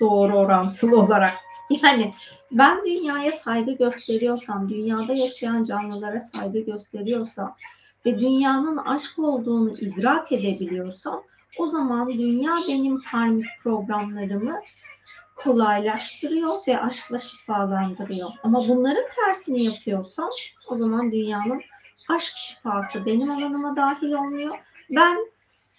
Doğru 0.00 0.36
orantılı 0.36 1.00
olarak. 1.00 1.32
Yani 1.82 2.14
ben 2.50 2.86
dünyaya 2.86 3.32
saygı 3.32 3.72
gösteriyorsam, 3.72 4.68
dünyada 4.68 5.14
yaşayan 5.14 5.62
canlılara 5.62 6.20
saygı 6.20 6.58
gösteriyorsam 6.58 7.54
ve 8.06 8.20
dünyanın 8.20 8.76
aşk 8.76 9.18
olduğunu 9.18 9.78
idrak 9.78 10.32
edebiliyorsam 10.32 11.22
o 11.58 11.66
zaman 11.66 12.08
dünya 12.08 12.56
benim 12.68 13.02
karmik 13.02 13.46
programlarımı 13.62 14.60
kolaylaştırıyor 15.36 16.50
ve 16.68 16.80
aşkla 16.80 17.18
şifalandırıyor. 17.18 18.30
Ama 18.42 18.68
bunların 18.68 19.04
tersini 19.16 19.64
yapıyorsam 19.64 20.30
o 20.68 20.76
zaman 20.76 21.12
dünyanın 21.12 21.62
aşk 22.08 22.36
şifası 22.36 23.06
benim 23.06 23.30
alanıma 23.30 23.76
dahil 23.76 24.12
olmuyor. 24.12 24.58
Ben 24.90 25.18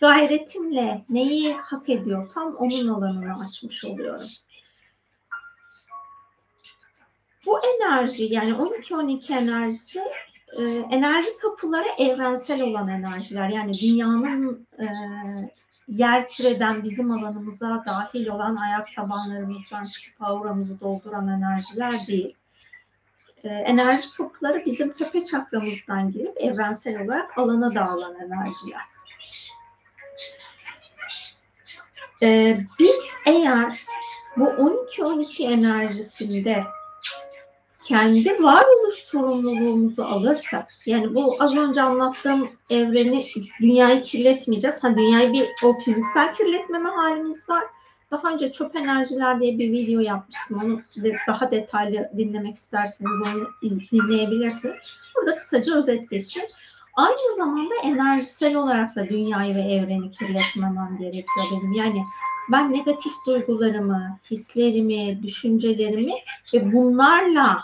gayretimle 0.02 1.06
neyi 1.10 1.54
hak 1.54 1.90
ediyorsam 1.90 2.56
onun 2.56 2.88
alanını 2.88 3.34
açmış 3.48 3.86
oluyorum. 3.86 4.28
Bu 7.46 7.60
enerji 7.60 8.26
yani 8.26 8.52
12-12 8.52 9.34
enerjisi 9.34 10.00
e, 10.58 10.64
enerji 10.92 11.38
kapıları 11.42 11.88
evrensel 11.98 12.62
olan 12.62 12.88
enerjiler. 12.88 13.50
Yani 13.50 13.80
dünyanın 13.80 14.68
e, 14.80 14.86
yer 15.90 16.30
küreden 16.30 16.84
bizim 16.84 17.12
alanımıza 17.12 17.84
dahil 17.86 18.28
olan 18.28 18.56
ayak 18.56 18.92
tabanlarımızdan 18.92 19.84
çıkıp 19.84 20.22
auramızı 20.22 20.80
dolduran 20.80 21.28
enerjiler 21.28 22.08
değil. 22.08 22.36
E, 23.44 23.48
enerji 23.50 24.14
kapıları 24.18 24.66
bizim 24.66 24.92
tepe 24.92 25.24
çakramızdan 25.24 26.12
girip 26.12 26.38
evrensel 26.38 27.02
olarak 27.02 27.38
alana 27.38 27.76
dağılan 27.76 28.16
enerjiler. 28.16 28.82
E, 32.22 32.60
biz 32.80 33.14
eğer 33.26 33.86
bu 34.38 34.46
12-12 34.46 35.44
enerjisinde 35.44 36.64
kendi 37.90 38.44
varoluş 38.44 38.94
sorumluluğumuzu 38.94 40.04
alırsak, 40.04 40.72
yani 40.86 41.16
bu 41.16 41.36
az 41.40 41.58
önce 41.58 41.82
anlattığım 41.82 42.50
evreni, 42.70 43.26
dünyayı 43.62 44.02
kirletmeyeceğiz. 44.02 44.84
Ha 44.84 44.96
dünyayı 44.96 45.34
bir 45.34 45.50
o 45.64 45.74
fiziksel 45.74 46.34
kirletmeme 46.34 46.90
halimiz 46.90 47.50
var. 47.50 47.64
Daha 48.12 48.34
önce 48.34 48.52
çöp 48.52 48.76
enerjiler 48.76 49.40
diye 49.40 49.60
bir 49.60 49.72
video 49.72 50.00
yapmıştım. 50.00 50.62
Onu 50.64 50.82
de, 51.04 51.18
daha 51.28 51.52
detaylı 51.52 52.12
dinlemek 52.18 52.56
isterseniz 52.56 53.12
onu 53.36 53.48
dinleyebilirsiniz. 53.92 54.78
Burada 55.16 55.36
kısaca 55.36 55.76
özet 55.76 56.10
geçeyim. 56.10 56.50
Aynı 56.96 57.36
zamanda 57.36 57.76
enerjisel 57.84 58.56
olarak 58.56 58.96
da 58.96 59.10
dünyayı 59.10 59.56
ve 59.56 59.62
evreni 59.62 60.12
kirletmemem 60.12 60.98
gerekiyor 61.00 61.46
benim. 61.52 61.72
Yani 61.72 62.04
ben 62.52 62.74
negatif 62.74 63.14
duygularımı, 63.28 64.20
hislerimi, 64.32 65.24
düşüncelerimi 65.24 66.14
ve 66.54 66.74
bunlarla 66.74 67.60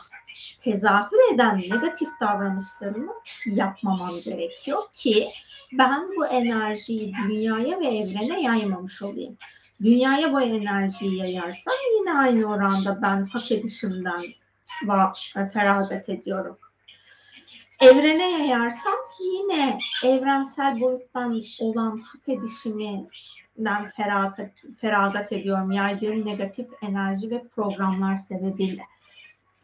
tezahür 0.59 1.33
eden 1.33 1.57
negatif 1.57 2.09
davranışlarımı 2.21 3.13
yapmamam 3.45 4.19
gerekiyor 4.25 4.79
ki 4.93 5.27
ben 5.73 6.09
bu 6.17 6.27
enerjiyi 6.27 7.13
dünyaya 7.27 7.79
ve 7.79 7.85
evrene 7.85 8.41
yaymamış 8.41 9.01
olayım. 9.01 9.37
Dünyaya 9.81 10.33
bu 10.33 10.41
enerjiyi 10.41 11.17
yayarsam 11.17 11.73
yine 11.99 12.13
aynı 12.13 12.45
oranda 12.45 13.01
ben 13.01 13.25
hak 13.25 13.51
edişimden 13.51 14.21
feragat 15.53 16.09
ediyorum. 16.09 16.57
Evrene 17.79 18.31
yayarsam 18.31 18.93
yine 19.19 19.79
evrensel 20.05 20.81
boyuttan 20.81 21.43
olan 21.59 21.97
hak 21.97 22.29
edişimi 22.29 23.07
ben 23.57 23.89
feragat, 23.89 24.39
feragat 24.81 25.33
ediyorum 25.33 25.71
yaydığım 25.71 26.25
negatif 26.25 26.67
enerji 26.81 27.31
ve 27.31 27.43
programlar 27.55 28.15
sebebiyle. 28.15 28.81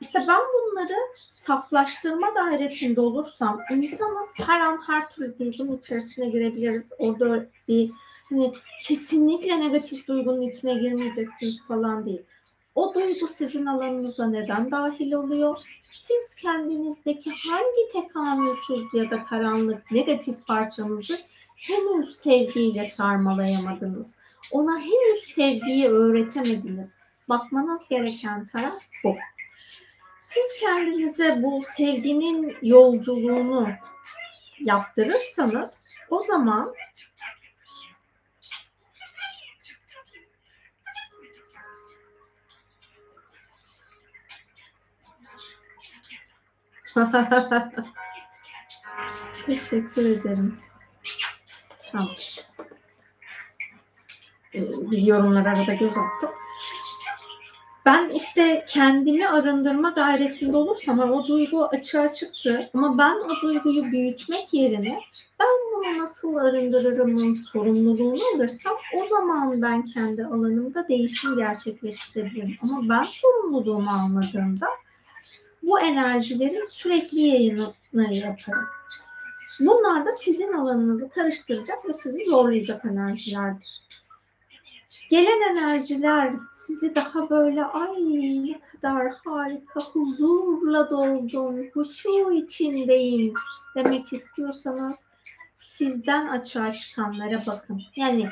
İşte 0.01 0.19
ben 0.19 0.39
bunları 0.53 0.95
saflaştırma 1.17 2.27
dairetinde 2.35 3.01
olursam 3.01 3.59
insanız 3.71 4.33
her 4.37 4.61
an 4.61 4.79
her 4.87 5.09
türlü 5.09 5.39
duygunun 5.39 5.77
içerisine 5.77 6.29
girebiliriz. 6.29 6.91
Orada 6.99 7.45
bir 7.67 7.91
Hani 8.31 8.53
kesinlikle 8.83 9.59
negatif 9.59 10.07
duygunun 10.07 10.41
içine 10.41 10.73
girmeyeceksiniz 10.73 11.67
falan 11.67 12.05
değil. 12.05 12.21
O 12.75 12.93
duygu 12.93 13.27
sizin 13.27 13.65
alanınıza 13.65 14.27
neden 14.27 14.71
dahil 14.71 15.11
oluyor? 15.11 15.57
Siz 15.91 16.35
kendinizdeki 16.35 17.31
hangi 17.49 17.91
tekamülsüz 17.93 18.93
ya 18.93 19.11
da 19.11 19.23
karanlık 19.23 19.91
negatif 19.91 20.47
parçanızı 20.47 21.19
henüz 21.61 22.15
sevgiyle 22.15 22.85
sarmalayamadınız? 22.85 24.17
Ona 24.51 24.79
henüz 24.79 25.23
sevgiyi 25.23 25.87
öğretemediniz. 25.87 26.97
Bakmanız 27.29 27.87
gereken 27.87 28.45
taraf 28.45 28.73
bu. 29.03 29.17
Siz 30.21 30.59
kendinize 30.59 31.43
bu 31.43 31.61
sevginin 31.75 32.57
yolculuğunu 32.61 33.69
yaptırırsanız 34.59 35.85
o 36.09 36.19
zaman 36.19 36.73
Teşekkür 49.45 50.05
ederim. 50.05 50.70
Tamam. 51.91 52.15
Ee, 54.53 54.61
yorumlara 54.91 55.49
arada 55.49 55.73
göz 55.73 55.97
attım. 55.97 56.29
Ben 57.85 58.09
işte 58.09 58.65
kendimi 58.67 59.27
arındırma 59.27 59.89
gayretinde 59.89 60.57
olursam 60.57 60.99
o 60.99 61.27
duygu 61.27 61.65
açığa 61.65 62.13
çıktı 62.13 62.69
ama 62.73 62.97
ben 62.97 63.15
o 63.15 63.41
duyguyu 63.41 63.91
büyütmek 63.91 64.53
yerine 64.53 64.99
ben 65.39 65.47
bunu 65.73 66.03
nasıl 66.03 66.35
arındırırımın 66.35 67.31
sorumluluğunu 67.31 68.21
alırsam 68.35 68.75
o 69.01 69.07
zaman 69.07 69.61
ben 69.61 69.85
kendi 69.85 70.25
alanımda 70.25 70.87
değişim 70.87 71.37
gerçekleştirebilirim. 71.37 72.57
Ama 72.61 72.89
ben 72.89 73.03
sorumluluğumu 73.03 73.89
almadığımda 73.89 74.67
bu 75.63 75.79
enerjilerin 75.79 76.63
sürekli 76.63 77.19
yayını 77.19 77.73
yaparım. 77.93 78.67
Bunlar 79.65 80.05
da 80.05 80.11
sizin 80.11 80.53
alanınızı 80.53 81.09
karıştıracak 81.09 81.89
ve 81.89 81.93
sizi 81.93 82.25
zorlayacak 82.25 82.85
enerjilerdir. 82.85 83.83
Gelen 85.09 85.51
enerjiler 85.51 86.33
sizi 86.51 86.95
daha 86.95 87.29
böyle 87.29 87.65
ay 87.65 87.95
ne 88.45 88.59
kadar 88.59 89.13
harika 89.25 89.79
huzurla 89.79 90.89
doldum, 90.89 91.69
huşu 91.73 92.31
içindeyim 92.31 93.33
demek 93.75 94.13
istiyorsanız 94.13 94.95
sizden 95.59 96.27
açığa 96.27 96.71
çıkanlara 96.71 97.39
bakın. 97.47 97.81
Yani 97.95 98.29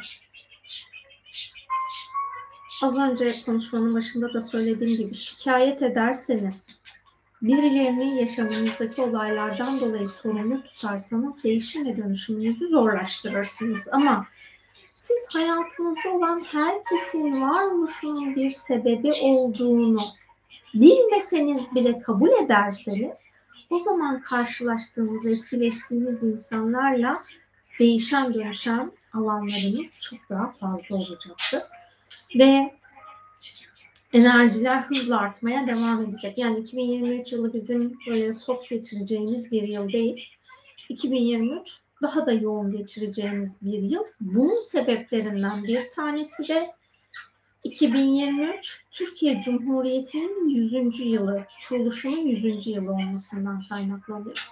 az 2.84 3.00
önce 3.00 3.34
konuşmanın 3.46 3.96
başında 3.96 4.34
da 4.34 4.42
söylediğim 4.42 4.98
gibi 4.98 5.16
şikayet 5.16 5.82
ederseniz 5.82 6.79
birilerini 7.42 8.20
yaşamınızdaki 8.20 9.02
olaylardan 9.02 9.80
dolayı 9.80 10.08
sorumlu 10.08 10.64
tutarsanız 10.64 11.44
değişim 11.44 11.86
ve 11.86 11.98
dönüşümünüzü 11.98 12.68
zorlaştırırsınız. 12.68 13.88
Ama 13.92 14.28
siz 14.84 15.28
hayatınızda 15.34 16.10
olan 16.10 16.44
herkesin 16.52 17.42
varoluşunun 17.42 18.36
bir 18.36 18.50
sebebi 18.50 19.12
olduğunu 19.22 20.02
bilmeseniz 20.74 21.76
bile 21.76 22.00
kabul 22.00 22.30
ederseniz 22.30 23.24
o 23.70 23.80
zaman 23.80 24.22
karşılaştığınız, 24.22 25.26
etkileştiğiniz 25.26 26.24
insanlarla 26.24 27.18
değişen 27.80 28.34
dönüşen 28.34 28.92
alanlarınız 29.14 30.00
çok 30.00 30.20
daha 30.30 30.52
fazla 30.52 30.96
olacaktır. 30.96 31.64
Ve 32.36 32.79
enerjiler 34.14 34.82
hızla 34.82 35.20
artmaya 35.20 35.68
devam 35.68 36.04
edecek. 36.04 36.38
Yani 36.38 36.60
2023 36.60 37.34
yılı 37.34 37.54
bizim 37.54 37.98
böyle 38.08 38.34
soft 38.34 38.70
geçireceğimiz 38.70 39.52
bir 39.52 39.68
yıl 39.68 39.92
değil. 39.92 40.26
2023 40.90 41.80
daha 42.02 42.26
da 42.26 42.32
yoğun 42.32 42.72
geçireceğimiz 42.72 43.58
bir 43.62 43.82
yıl. 43.82 44.04
Bunun 44.22 44.62
sebeplerinden 44.62 45.64
bir 45.64 45.92
tanesi 45.92 46.48
de 46.48 46.72
2023 47.64 48.86
Türkiye 48.92 49.42
Cumhuriyeti'nin 49.42 50.50
100. 50.50 51.00
yılı, 51.00 51.46
kuruluşunun 51.70 52.28
100. 52.28 52.68
yılı 52.68 52.92
olmasından 52.92 53.64
kaynaklanıyor. 53.70 54.50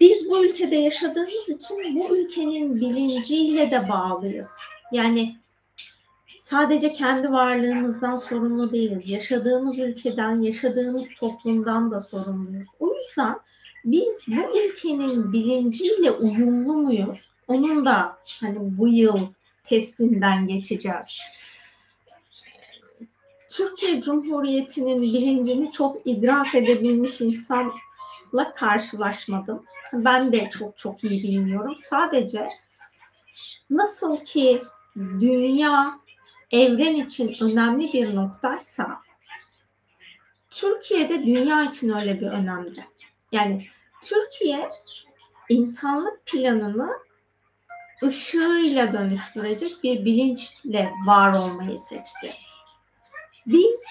Biz 0.00 0.30
bu 0.30 0.44
ülkede 0.44 0.76
yaşadığımız 0.76 1.48
için 1.48 1.96
bu 1.96 2.16
ülkenin 2.16 2.76
bilinciyle 2.76 3.70
de 3.70 3.88
bağlıyız. 3.88 4.50
Yani 4.92 5.36
sadece 6.52 6.92
kendi 6.92 7.32
varlığımızdan 7.32 8.14
sorumlu 8.14 8.72
değiliz. 8.72 9.08
Yaşadığımız 9.08 9.78
ülkeden, 9.78 10.40
yaşadığımız 10.40 11.08
toplumdan 11.14 11.90
da 11.90 12.00
sorumluyuz. 12.00 12.68
O 12.80 12.94
yüzden 12.94 13.36
biz 13.84 14.22
bu 14.28 14.58
ülkenin 14.58 15.32
bilinciyle 15.32 16.10
uyumlu 16.10 16.72
muyuz? 16.72 17.30
Onun 17.48 17.86
da 17.86 18.18
hani 18.40 18.78
bu 18.78 18.88
yıl 18.88 19.18
testinden 19.64 20.46
geçeceğiz. 20.46 21.18
Türkiye 23.50 24.02
Cumhuriyeti'nin 24.02 25.02
bilincini 25.02 25.70
çok 25.70 25.96
idrak 26.04 26.54
edebilmiş 26.54 27.20
insanla 27.20 28.54
karşılaşmadım. 28.56 29.64
Ben 29.92 30.32
de 30.32 30.50
çok 30.50 30.78
çok 30.78 31.04
iyi 31.04 31.22
bilmiyorum. 31.22 31.74
Sadece 31.78 32.48
nasıl 33.70 34.16
ki 34.16 34.60
dünya 34.96 36.01
evren 36.52 36.94
için 36.94 37.34
önemli 37.42 37.92
bir 37.92 38.14
noktaysa 38.14 39.00
Türkiye'de 40.50 41.26
dünya 41.26 41.62
için 41.62 41.90
öyle 41.90 42.20
bir 42.20 42.26
önemli. 42.26 42.84
Yani 43.32 43.66
Türkiye 44.02 44.70
insanlık 45.48 46.26
planını 46.26 46.92
ışığıyla 48.02 48.92
dönüştürecek 48.92 49.72
bir 49.82 50.04
bilinçle 50.04 50.92
var 51.06 51.32
olmayı 51.32 51.78
seçti. 51.78 52.34
Biz 53.46 53.84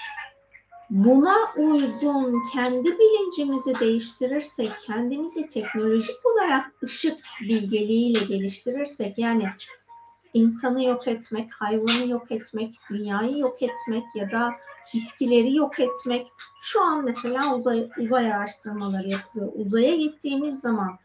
buna 0.90 1.36
uygun 1.58 2.44
kendi 2.54 3.00
bilincimizi 3.00 3.80
değiştirirsek, 3.80 4.72
kendimizi 4.88 5.48
teknolojik 5.48 6.26
olarak 6.26 6.72
ışık 6.84 7.18
bilgeliğiyle 7.42 8.20
geliştirirsek, 8.26 9.18
yani 9.18 9.50
insanı 10.34 10.84
yok 10.84 11.08
etmek, 11.08 11.54
hayvanı 11.54 12.10
yok 12.10 12.32
etmek, 12.32 12.80
dünyayı 12.90 13.38
yok 13.38 13.62
etmek 13.62 14.04
ya 14.16 14.32
da 14.32 14.52
bitkileri 14.94 15.56
yok 15.56 15.80
etmek. 15.80 16.28
Şu 16.62 16.84
an 16.84 17.06
mesela 17.06 17.56
uzay, 17.56 17.90
uzay 17.98 18.34
araştırmaları 18.34 19.08
yapılıyor. 19.08 19.52
Uzaya 19.56 19.96
gittiğimiz 19.96 20.60
zaman 20.62 20.98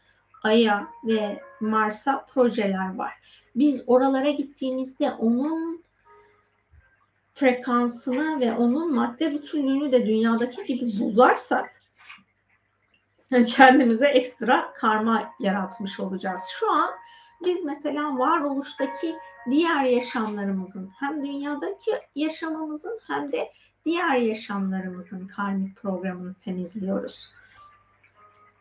Ay'a 0.43 0.87
ve 1.03 1.41
Mars'a 1.59 2.25
projeler 2.25 2.95
var. 2.95 3.13
Biz 3.55 3.83
oralara 3.87 4.29
gittiğimizde 4.29 5.11
onun 5.11 5.83
frekansını 7.33 8.39
ve 8.39 8.53
onun 8.53 8.95
madde 8.95 9.33
bütünlüğünü 9.33 9.91
de 9.91 10.05
dünyadaki 10.05 10.65
gibi 10.65 10.99
bozarsak 10.99 11.81
kendimize 13.47 14.07
ekstra 14.07 14.73
karma 14.73 15.33
yaratmış 15.39 15.99
olacağız. 15.99 16.41
Şu 16.59 16.71
an 16.71 16.89
biz 17.45 17.65
mesela 17.65 18.17
varoluştaki 18.17 19.15
diğer 19.49 19.83
yaşamlarımızın 19.83 20.91
hem 20.99 21.25
dünyadaki 21.25 21.91
yaşamımızın 22.15 22.99
hem 23.07 23.31
de 23.31 23.51
diğer 23.85 24.15
yaşamlarımızın 24.15 25.27
karmik 25.27 25.75
programını 25.75 26.33
temizliyoruz. 26.33 27.31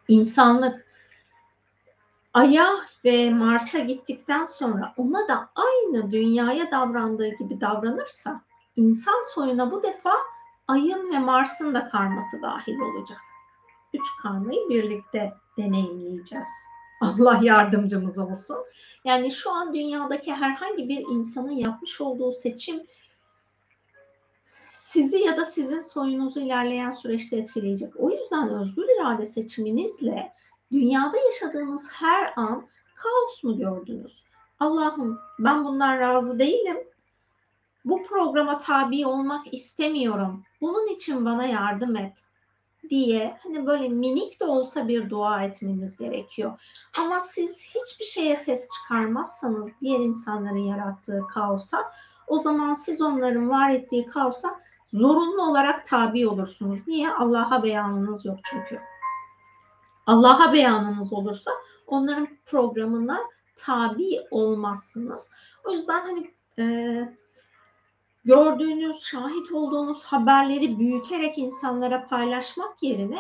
İnsanlık 0.09 0.87
Ay'a 2.35 2.77
ve 3.05 3.31
Mars'a 3.31 3.79
gittikten 3.79 4.45
sonra 4.45 4.95
ona 4.97 5.29
da 5.29 5.51
aynı 5.55 6.13
dünyaya 6.13 6.71
davrandığı 6.71 7.29
gibi 7.29 7.61
davranırsa 7.61 8.41
insan 8.77 9.35
soyuna 9.35 9.71
bu 9.71 9.83
defa 9.83 10.13
Ay'ın 10.69 11.13
ve 11.13 11.19
Mars'ın 11.19 11.75
da 11.75 11.89
karması 11.89 12.43
dahil 12.43 12.79
olacak. 12.79 13.21
Üç 13.95 14.07
karmayı 14.23 14.69
birlikte 14.69 15.35
deneyimleyeceğiz. 15.59 16.49
Allah 17.01 17.41
yardımcımız 17.43 18.19
olsun. 18.19 18.57
Yani 19.05 19.33
şu 19.33 19.51
an 19.51 19.75
dünyadaki 19.75 20.35
herhangi 20.35 20.89
bir 20.89 21.05
insanın 21.11 21.51
yapmış 21.51 22.01
olduğu 22.01 22.33
seçim 22.33 22.83
sizi 24.73 25.19
ya 25.19 25.37
da 25.37 25.45
sizin 25.45 25.81
soyunuzu 25.81 26.41
ilerleyen 26.41 26.91
süreçte 26.91 27.37
etkileyecek. 27.37 27.97
O 27.97 28.11
yüzden 28.11 28.49
özgür 28.49 28.85
irade 28.97 29.27
seçiminizle 29.27 30.33
dünyada 30.73 31.17
yaşadığınız 31.17 31.89
her 31.93 32.33
an 32.37 32.67
kaos 32.95 33.45
mu 33.45 33.59
gördünüz? 33.59 34.25
Allah'ım 34.61 35.19
ben 35.39 35.65
bundan 35.65 35.99
razı 36.01 36.39
değilim. 36.39 36.77
Bu 37.85 38.03
programa 38.03 38.59
tabi 38.59 39.07
olmak 39.07 39.55
istemiyorum. 39.55 40.45
Bunun 40.61 40.89
için 40.89 41.25
bana 41.25 41.47
yardım 41.47 41.97
et 41.97 42.25
diye 42.91 43.39
hani 43.43 43.67
böyle 43.67 43.89
minik 43.89 44.41
de 44.41 44.45
olsa 44.45 44.89
bir 44.89 45.11
dua 45.11 45.43
etmeniz 45.43 45.97
gerekiyor. 45.97 46.61
Ama 46.99 47.21
siz 47.21 47.63
hiçbir 47.63 48.05
şeye 48.05 48.37
ses 48.37 48.69
çıkarmazsanız 48.75 49.81
diğer 49.81 50.01
insanların 50.01 50.57
yarattığı 50.57 51.23
kaosa 51.35 51.93
o 52.27 52.39
zaman 52.39 52.73
siz 52.73 53.03
onların 53.03 53.51
var 53.51 53.71
ettiği 53.71 54.07
kaosa 54.07 54.61
zorunlu 54.93 55.43
olarak 55.51 55.87
tabi 55.87 56.29
olursunuz. 56.29 56.79
Niye? 56.87 57.13
Allah'a 57.13 57.63
beyanınız 57.63 58.25
yok 58.25 58.39
çünkü. 58.45 58.81
Allah'a 60.07 60.53
beyanınız 60.53 61.13
olursa 61.13 61.51
onların 61.87 62.29
programına 62.47 63.21
tabi 63.57 64.21
olmazsınız. 64.31 65.33
O 65.65 65.73
yüzden 65.73 66.03
hani 66.03 66.35
e, 66.59 66.65
gördüğünüz, 68.27 69.03
şahit 69.03 69.53
olduğunuz 69.53 70.05
haberleri 70.05 70.79
büyüterek 70.79 71.39
insanlara 71.39 72.09
paylaşmak 72.09 72.83
yerine 72.83 73.19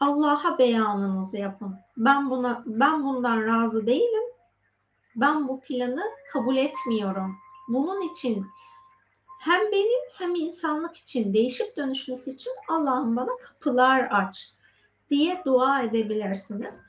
Allah'a 0.00 0.58
beyanınızı 0.58 1.38
yapın. 1.38 1.76
Ben 1.96 2.30
buna 2.30 2.62
ben 2.66 3.04
bundan 3.04 3.46
razı 3.46 3.86
değilim. 3.86 4.22
Ben 5.16 5.48
bu 5.48 5.60
planı 5.60 6.02
kabul 6.32 6.56
etmiyorum. 6.56 7.36
Bunun 7.68 8.12
için 8.12 8.46
hem 9.40 9.72
benim 9.72 10.00
hem 10.12 10.34
insanlık 10.34 10.96
için 10.96 11.34
değişip 11.34 11.76
dönüşmesi 11.76 12.30
için 12.30 12.52
Allah'ım 12.68 13.16
bana 13.16 13.36
kapılar 13.36 14.08
aç 14.10 14.54
diye 15.10 15.42
dua 15.44 15.82
edebilirsiniz. 15.82 16.82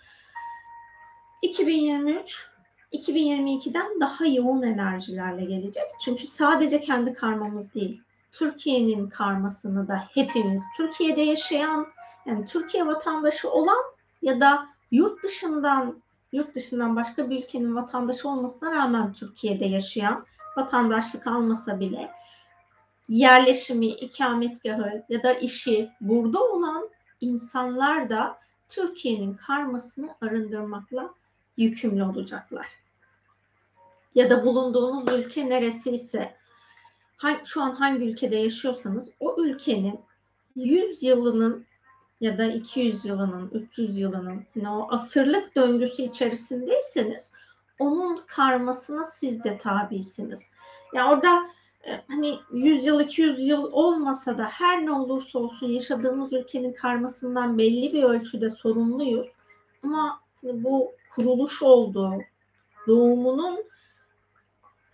2023 1.41 2.51
2022'den 2.93 4.00
daha 4.02 4.26
yoğun 4.26 4.62
enerjilerle 4.62 5.45
gelecek. 5.45 5.84
Çünkü 6.02 6.28
sadece 6.28 6.82
kendi 6.82 7.13
karmamız 7.13 7.73
değil, 7.73 8.02
Türkiye'nin 8.32 9.10
karmasını 9.10 9.88
da 9.88 10.04
hepimiz, 10.13 10.63
Türkiye'de 10.78 11.21
yaşayan, 11.21 11.88
yani 12.26 12.45
Türkiye 12.45 12.88
vatandaşı 12.88 13.52
olan 13.52 13.84
ya 14.21 14.39
da 14.39 14.67
yurt 14.91 15.23
dışından 15.23 16.02
yurt 16.32 16.56
dışından 16.56 16.95
başka 16.95 17.30
bir 17.30 17.43
ülkenin 17.43 17.76
vatandaşı 17.76 18.30
olmasına 18.30 18.71
rağmen 18.71 19.13
Türkiye'de 19.13 19.65
yaşayan 19.65 20.26
vatandaşlık 20.58 21.28
almasa 21.28 21.80
bile 21.80 22.12
yerleşimi, 23.10 23.88
ikametgahı 23.88 25.04
ya 25.10 25.23
da 25.23 25.34
işi 25.34 25.89
burada 26.02 26.43
olan 26.43 26.89
insanlar 27.21 28.10
da 28.10 28.39
Türkiye'nin 28.69 29.34
karmasını 29.34 30.15
arındırmakla 30.21 31.13
yükümlü 31.58 32.04
olacaklar. 32.04 32.67
Ya 34.15 34.30
da 34.30 34.46
bulunduğunuz 34.46 35.08
ülke 35.08 35.50
neresi 35.50 35.91
ise 35.91 36.36
şu 37.46 37.62
an 37.62 37.72
hangi 37.72 38.06
ülkede 38.06 38.36
yaşıyorsanız 38.36 39.12
o 39.20 39.36
ülkenin 39.41 40.00
100 40.56 41.04
yılının 41.04 41.65
ya 42.22 42.38
da 42.38 42.46
200 42.46 43.06
yılının, 43.06 43.50
300 43.54 43.98
yılının 43.98 44.46
yani 44.56 44.70
o 44.70 44.88
asırlık 44.91 45.56
döngüsü 45.56 46.04
içerisindeyseniz 46.04 47.34
onun 47.80 48.24
karmasına 48.28 49.06
siz 49.06 49.43
de 49.43 49.58
tabisiniz. 49.58 50.52
Ya 50.93 51.02
yani 51.02 51.13
orada 51.13 51.48
e, 51.88 52.02
hani 52.08 52.39
100 52.52 52.86
yıl 52.86 53.00
200 53.00 53.48
yıl 53.48 53.72
olmasa 53.72 54.38
da 54.38 54.43
her 54.43 54.86
ne 54.86 54.91
olursa 54.91 55.39
olsun 55.39 55.67
yaşadığımız 55.67 56.34
ülkenin 56.34 56.74
karmasından 56.74 57.58
belli 57.58 57.93
bir 57.93 58.04
ölçüde 58.04 58.50
sorumluyuz. 58.50 59.28
Ama 59.84 60.20
bu 60.43 60.91
kuruluş 61.15 61.63
olduğu, 61.63 62.13
doğumunun 62.88 63.63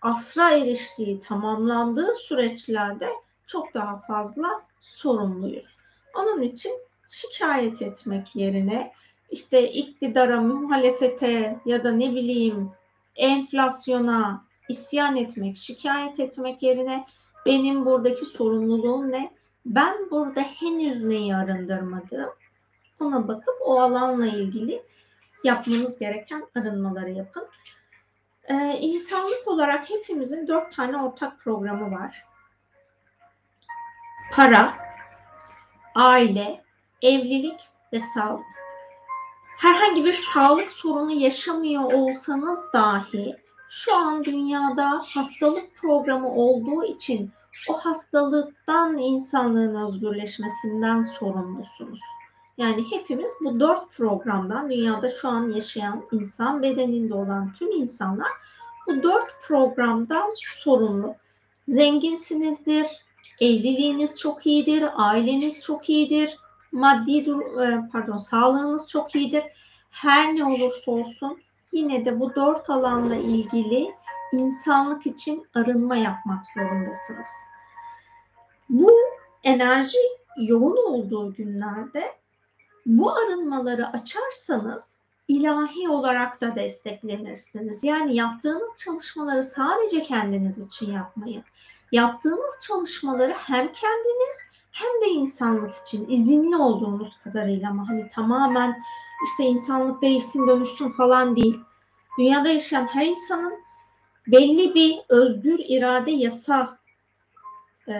asra 0.02 0.50
eriştiği, 0.50 1.18
tamamlandığı 1.18 2.14
süreçlerde 2.14 3.08
çok 3.46 3.74
daha 3.74 3.98
fazla 3.98 4.62
sorumluyuz. 4.80 5.76
Onun 6.14 6.42
için 6.42 6.72
şikayet 7.08 7.82
etmek 7.82 8.36
yerine 8.36 8.92
işte 9.30 9.72
iktidara, 9.72 10.40
muhalefete 10.40 11.60
ya 11.64 11.84
da 11.84 11.92
ne 11.92 12.10
bileyim 12.14 12.70
enflasyona 13.16 14.44
isyan 14.68 15.16
etmek, 15.16 15.56
şikayet 15.56 16.20
etmek 16.20 16.62
yerine 16.62 17.06
benim 17.46 17.86
buradaki 17.86 18.24
sorumluluğum 18.24 19.10
ne? 19.10 19.34
Ben 19.66 20.10
burada 20.10 20.40
henüz 20.40 21.04
neyi 21.04 21.36
arındırmadım? 21.36 22.30
Ona 23.00 23.28
bakıp 23.28 23.54
o 23.60 23.80
alanla 23.80 24.26
ilgili 24.26 24.82
yapmanız 25.44 25.98
gereken 25.98 26.46
arınmaları 26.56 27.10
yapın. 27.10 27.48
Ee, 28.44 28.78
insanlık 28.80 29.48
olarak 29.48 29.90
hepimizin 29.90 30.48
dört 30.48 30.76
tane 30.76 31.02
ortak 31.02 31.40
programı 31.40 31.98
var. 31.98 32.24
Para, 34.32 34.74
aile, 35.94 36.64
evlilik 37.02 37.68
ve 37.92 38.00
sağlık. 38.00 38.44
Herhangi 39.58 40.04
bir 40.04 40.12
sağlık 40.12 40.70
sorunu 40.70 41.12
yaşamıyor 41.12 41.92
olsanız 41.92 42.72
dahi 42.72 43.36
şu 43.68 43.96
an 43.96 44.24
dünyada 44.24 44.90
hastalık 45.14 45.76
programı 45.76 46.34
olduğu 46.34 46.84
için 46.84 47.32
o 47.68 47.72
hastalıktan 47.72 48.98
insanlığın 48.98 49.86
özgürleşmesinden 49.86 51.00
sorumlusunuz. 51.00 52.00
Yani 52.58 52.84
hepimiz 52.90 53.30
bu 53.40 53.60
dört 53.60 53.90
programdan 53.90 54.70
dünyada 54.70 55.08
şu 55.08 55.28
an 55.28 55.50
yaşayan 55.50 56.04
insan 56.12 56.62
bedeninde 56.62 57.14
olan 57.14 57.52
tüm 57.52 57.72
insanlar 57.72 58.28
bu 58.86 59.02
dört 59.02 59.42
programdan 59.42 60.30
sorumlu. 60.56 61.14
Zenginsinizdir, 61.66 62.86
evliliğiniz 63.40 64.18
çok 64.18 64.46
iyidir, 64.46 64.84
aileniz 64.96 65.62
çok 65.62 65.90
iyidir, 65.90 66.36
maddi 66.72 67.26
dur 67.26 67.60
e, 67.60 67.88
pardon 67.92 68.16
sağlığınız 68.16 68.88
çok 68.88 69.14
iyidir. 69.14 69.44
Her 69.90 70.34
ne 70.34 70.44
olursa 70.44 70.90
olsun 70.90 71.38
yine 71.72 72.04
de 72.04 72.20
bu 72.20 72.34
dört 72.34 72.70
alanla 72.70 73.16
ilgili 73.16 73.94
insanlık 74.32 75.06
için 75.06 75.46
arınma 75.54 75.96
yapmak 75.96 76.44
zorundasınız. 76.54 77.28
Bu 78.68 78.90
enerji 79.42 79.98
yoğun 80.36 80.92
olduğu 80.92 81.34
günlerde 81.34 82.02
bu 82.86 83.12
arınmaları 83.12 83.88
açarsanız 83.88 84.98
ilahi 85.28 85.88
olarak 85.88 86.40
da 86.40 86.54
desteklenirsiniz. 86.54 87.84
Yani 87.84 88.16
yaptığınız 88.16 88.70
çalışmaları 88.84 89.42
sadece 89.44 90.02
kendiniz 90.02 90.58
için 90.58 90.92
yapmayın. 90.92 91.44
Yaptığınız 91.92 92.58
çalışmaları 92.66 93.32
hem 93.32 93.72
kendiniz 93.72 94.54
hem 94.72 95.02
de 95.02 95.06
insanlık 95.06 95.74
için 95.74 96.10
izinli 96.10 96.56
olduğunuz 96.56 97.16
kadarıyla 97.24 97.70
ama 97.70 97.88
hani 97.88 98.08
tamamen 98.08 98.82
işte 99.24 99.44
insanlık 99.44 100.02
değişsin 100.02 100.46
dönüşsün 100.46 100.90
falan 100.90 101.36
değil. 101.36 101.60
Dünyada 102.18 102.48
yaşayan 102.48 102.86
her 102.86 103.06
insanın 103.06 103.64
belli 104.26 104.74
bir 104.74 105.00
özgür 105.08 105.58
irade 105.58 106.10
yasa 106.10 106.78
e, 107.88 107.94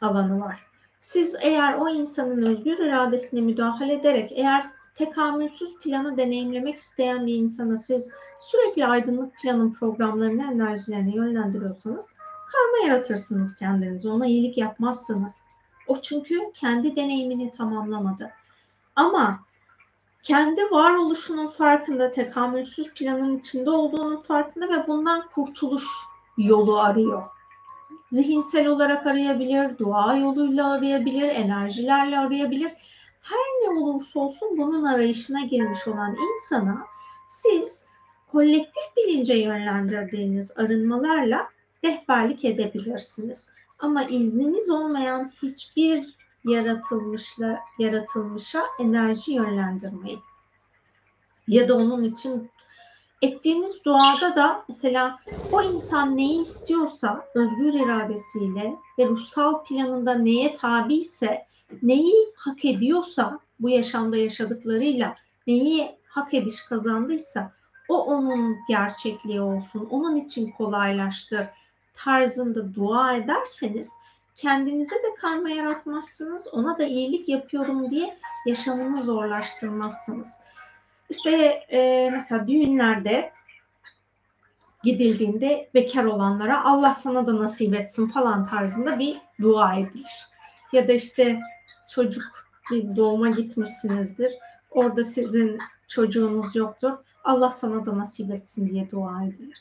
alanı 0.00 0.40
var. 0.40 0.69
Siz 1.00 1.36
eğer 1.40 1.74
o 1.74 1.88
insanın 1.88 2.46
özgür 2.46 2.78
iradesine 2.78 3.40
müdahale 3.40 3.94
ederek 3.94 4.32
eğer 4.32 4.66
tekamülsüz 4.94 5.76
planı 5.76 6.16
deneyimlemek 6.16 6.76
isteyen 6.76 7.26
bir 7.26 7.34
insana 7.34 7.76
siz 7.76 8.12
sürekli 8.40 8.86
aydınlık 8.86 9.34
planın 9.34 9.72
programlarını, 9.72 10.52
enerjilerini 10.52 11.16
yönlendiriyorsanız 11.16 12.08
karma 12.52 12.88
yaratırsınız 12.88 13.56
kendinize. 13.56 14.08
Ona 14.08 14.26
iyilik 14.26 14.58
yapmazsınız. 14.58 15.42
O 15.86 16.00
çünkü 16.00 16.52
kendi 16.54 16.96
deneyimini 16.96 17.52
tamamlamadı. 17.52 18.30
Ama 18.96 19.40
kendi 20.22 20.62
varoluşunun 20.62 21.48
farkında, 21.48 22.10
tekamülsüz 22.10 22.94
planın 22.94 23.38
içinde 23.38 23.70
olduğunun 23.70 24.16
farkında 24.16 24.68
ve 24.68 24.86
bundan 24.88 25.28
kurtuluş 25.28 25.86
yolu 26.38 26.80
arıyor 26.80 27.22
zihinsel 28.10 28.66
olarak 28.66 29.06
arayabilir, 29.06 29.78
dua 29.78 30.16
yoluyla 30.16 30.72
arayabilir, 30.72 31.28
enerjilerle 31.28 32.18
arayabilir. 32.18 32.72
Her 33.20 33.36
ne 33.62 33.80
olursa 33.80 34.20
olsun 34.20 34.58
bunun 34.58 34.84
arayışına 34.84 35.40
girmiş 35.40 35.88
olan 35.88 36.16
insana 36.16 36.86
siz 37.28 37.84
kolektif 38.32 38.96
bilince 38.96 39.34
yönlendirdiğiniz 39.34 40.58
arınmalarla 40.58 41.48
rehberlik 41.84 42.44
edebilirsiniz. 42.44 43.50
Ama 43.78 44.04
izniniz 44.04 44.70
olmayan 44.70 45.32
hiçbir 45.42 46.16
yaratılmışla 46.44 47.60
yaratılmışa 47.78 48.62
enerji 48.78 49.32
yönlendirmeyin. 49.32 50.20
Ya 51.48 51.68
da 51.68 51.76
onun 51.76 52.02
için 52.02 52.50
ettiğiniz 53.22 53.84
duada 53.84 54.36
da 54.36 54.64
mesela 54.68 55.18
o 55.50 55.62
insan 55.62 56.16
neyi 56.16 56.40
istiyorsa 56.40 57.26
özgür 57.34 57.74
iradesiyle 57.74 58.76
ve 58.98 59.06
ruhsal 59.06 59.64
planında 59.64 60.14
neye 60.14 60.54
tabi 60.54 60.94
ise 60.94 61.46
neyi 61.82 62.32
hak 62.36 62.64
ediyorsa 62.64 63.38
bu 63.60 63.70
yaşamda 63.70 64.16
yaşadıklarıyla 64.16 65.14
neyi 65.46 65.96
hak 66.08 66.34
ediş 66.34 66.62
kazandıysa 66.62 67.52
o 67.88 68.04
onun 68.04 68.56
gerçekliği 68.68 69.40
olsun, 69.40 69.88
onun 69.90 70.16
için 70.16 70.50
kolaylaştır 70.50 71.46
tarzında 71.94 72.74
dua 72.74 73.16
ederseniz 73.16 73.90
kendinize 74.34 74.94
de 74.94 75.14
karma 75.20 75.50
yaratmazsınız. 75.50 76.48
Ona 76.52 76.78
da 76.78 76.84
iyilik 76.84 77.28
yapıyorum 77.28 77.90
diye 77.90 78.18
yaşamını 78.46 79.02
zorlaştırmazsınız. 79.02 80.40
İşte 81.10 81.30
e, 81.72 82.10
mesela 82.12 82.48
düğünlerde 82.48 83.32
gidildiğinde 84.82 85.70
bekar 85.74 86.04
olanlara 86.04 86.64
Allah 86.64 86.94
sana 86.94 87.26
da 87.26 87.38
nasip 87.38 87.74
etsin 87.74 88.06
falan 88.06 88.46
tarzında 88.46 88.98
bir 88.98 89.16
dua 89.40 89.74
edilir. 89.74 90.28
Ya 90.72 90.88
da 90.88 90.92
işte 90.92 91.40
çocuk 91.88 92.24
bir 92.70 92.96
doğuma 92.96 93.28
gitmişsinizdir. 93.28 94.32
Orada 94.70 95.04
sizin 95.04 95.58
çocuğunuz 95.88 96.56
yoktur. 96.56 96.92
Allah 97.24 97.50
sana 97.50 97.86
da 97.86 97.98
nasip 97.98 98.30
etsin 98.30 98.68
diye 98.68 98.90
dua 98.90 99.24
edilir. 99.24 99.58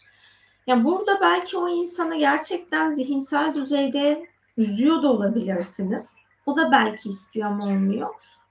Yani 0.68 0.84
burada 0.84 1.22
belki 1.22 1.58
o 1.58 1.70
insanı 1.70 2.18
gerçekten 2.18 2.92
zihinsel 2.92 3.54
düzeyde 3.54 4.28
üzüyor 4.58 5.04
da 5.04 5.08
olabilirsiniz. 5.08 6.10
O 6.46 6.58
da 6.58 6.72
belki 6.72 7.10
istiyor 7.10 7.48
ama 7.48 7.64
olmuyor. 7.64 8.10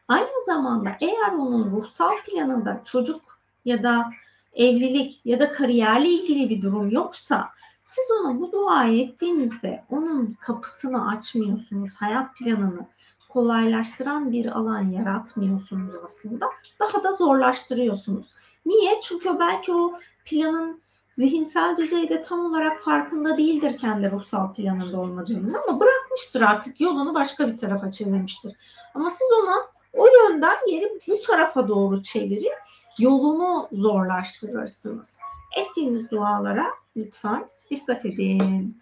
Aynı 0.08 0.44
zamanda 0.46 0.96
eğer 1.00 1.32
onun 1.32 1.70
ruhsal 1.70 2.22
planında 2.26 2.80
çocuk 2.84 3.38
ya 3.64 3.82
da 3.82 4.10
evlilik 4.54 5.20
ya 5.24 5.40
da 5.40 5.52
kariyerle 5.52 6.08
ilgili 6.08 6.50
bir 6.50 6.62
durum 6.62 6.90
yoksa 6.90 7.48
siz 7.82 8.10
ona 8.20 8.40
bu 8.40 8.52
duayı 8.52 9.04
ettiğinizde 9.04 9.84
onun 9.90 10.36
kapısını 10.40 11.10
açmıyorsunuz, 11.10 11.94
hayat 11.94 12.36
planını 12.36 12.86
kolaylaştıran 13.28 14.32
bir 14.32 14.46
alan 14.46 14.90
yaratmıyorsunuz 14.90 15.94
aslında. 16.04 16.46
Daha 16.80 17.04
da 17.04 17.12
zorlaştırıyorsunuz. 17.12 18.26
Niye? 18.66 19.00
Çünkü 19.02 19.38
belki 19.38 19.72
o 19.72 19.98
planın 20.24 20.80
zihinsel 21.12 21.76
düzeyde 21.76 22.22
tam 22.22 22.40
olarak 22.40 22.82
farkında 22.82 23.36
değildir 23.36 23.78
kendi 23.78 24.10
ruhsal 24.10 24.54
planında 24.54 25.00
olmadığını 25.00 25.62
ama 25.68 25.80
bırakmıştır 25.80 26.40
artık 26.40 26.80
yolunu 26.80 27.14
başka 27.14 27.48
bir 27.48 27.58
tarafa 27.58 27.90
çevirmiştir. 27.90 28.56
Ama 28.94 29.10
siz 29.10 29.28
ona 29.42 29.77
o 29.92 30.06
yönden 30.06 30.56
yeri 30.66 30.98
bu 31.08 31.20
tarafa 31.20 31.68
doğru 31.68 32.02
çevirip 32.02 32.54
yolunu 32.98 33.68
zorlaştırırsınız. 33.72 35.18
Ettiğiniz 35.56 36.10
dualara 36.10 36.66
lütfen 36.96 37.48
dikkat 37.70 38.06
edin. 38.06 38.80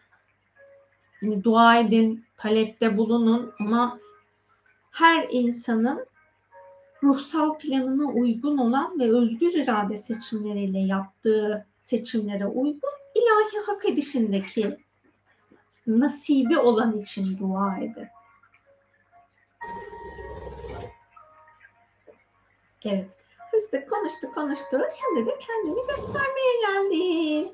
Yani 1.22 1.44
dua 1.44 1.78
edin, 1.78 2.24
talepte 2.36 2.96
bulunun 2.96 3.52
ama 3.60 3.98
her 4.90 5.26
insanın 5.30 6.06
ruhsal 7.02 7.58
planına 7.58 8.04
uygun 8.04 8.58
olan 8.58 8.98
ve 9.00 9.12
özgür 9.12 9.54
irade 9.54 9.96
seçimleriyle 9.96 10.78
yaptığı 10.78 11.66
seçimlere 11.78 12.46
uygun 12.46 12.90
ilahi 13.14 13.66
hak 13.66 13.84
edişindeki 13.84 14.76
nasibi 15.86 16.58
olan 16.58 16.98
için 16.98 17.38
dua 17.38 17.78
edin. 17.78 18.08
Evet. 22.84 23.18
Fıstık 23.50 23.90
konuştu 23.90 24.32
konuştu. 24.32 24.78
Şimdi 25.00 25.26
de 25.26 25.38
kendini 25.38 25.86
göstermeye 25.86 26.60
geldi. 26.60 27.52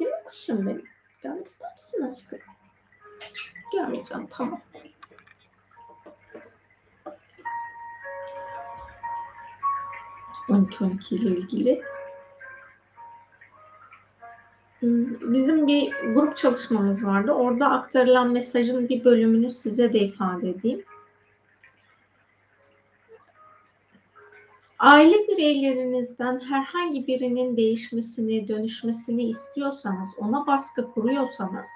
Değil 0.00 0.10
mi 0.10 0.24
kuşum 0.24 0.66
benim? 0.66 0.84
Görmek 1.22 1.46
ister 1.46 1.72
misin 1.76 2.02
aşkım? 2.02 2.38
Görmeyeceğim 3.72 4.26
tamam. 4.30 4.60
12-12 10.48 11.14
ile 11.14 11.30
ilgili. 11.30 11.82
Hmm, 14.80 15.32
bizim 15.32 15.66
bir 15.66 15.92
grup 16.14 16.36
çalışmamız 16.36 17.06
vardı. 17.06 17.32
Orada 17.32 17.70
aktarılan 17.70 18.32
mesajın 18.32 18.88
bir 18.88 19.04
bölümünü 19.04 19.50
size 19.50 19.92
de 19.92 19.98
ifade 19.98 20.50
edeyim. 20.50 20.84
Aile 24.78 25.28
bireylerinizden 25.28 26.40
herhangi 26.40 27.06
birinin 27.06 27.56
değişmesini, 27.56 28.48
dönüşmesini 28.48 29.28
istiyorsanız, 29.28 30.08
ona 30.18 30.46
baskı 30.46 30.92
kuruyorsanız 30.92 31.68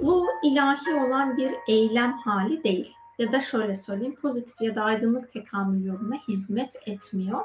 bu 0.00 0.26
ilahi 0.42 0.94
olan 0.94 1.36
bir 1.36 1.54
eylem 1.68 2.12
hali 2.12 2.64
değil. 2.64 2.94
Ya 3.18 3.32
da 3.32 3.40
şöyle 3.40 3.74
söyleyeyim, 3.74 4.14
pozitif 4.14 4.60
ya 4.60 4.74
da 4.74 4.82
aydınlık 4.82 5.30
tekamül 5.30 5.84
yoluna 5.84 6.16
hizmet 6.28 6.76
etmiyor. 6.86 7.40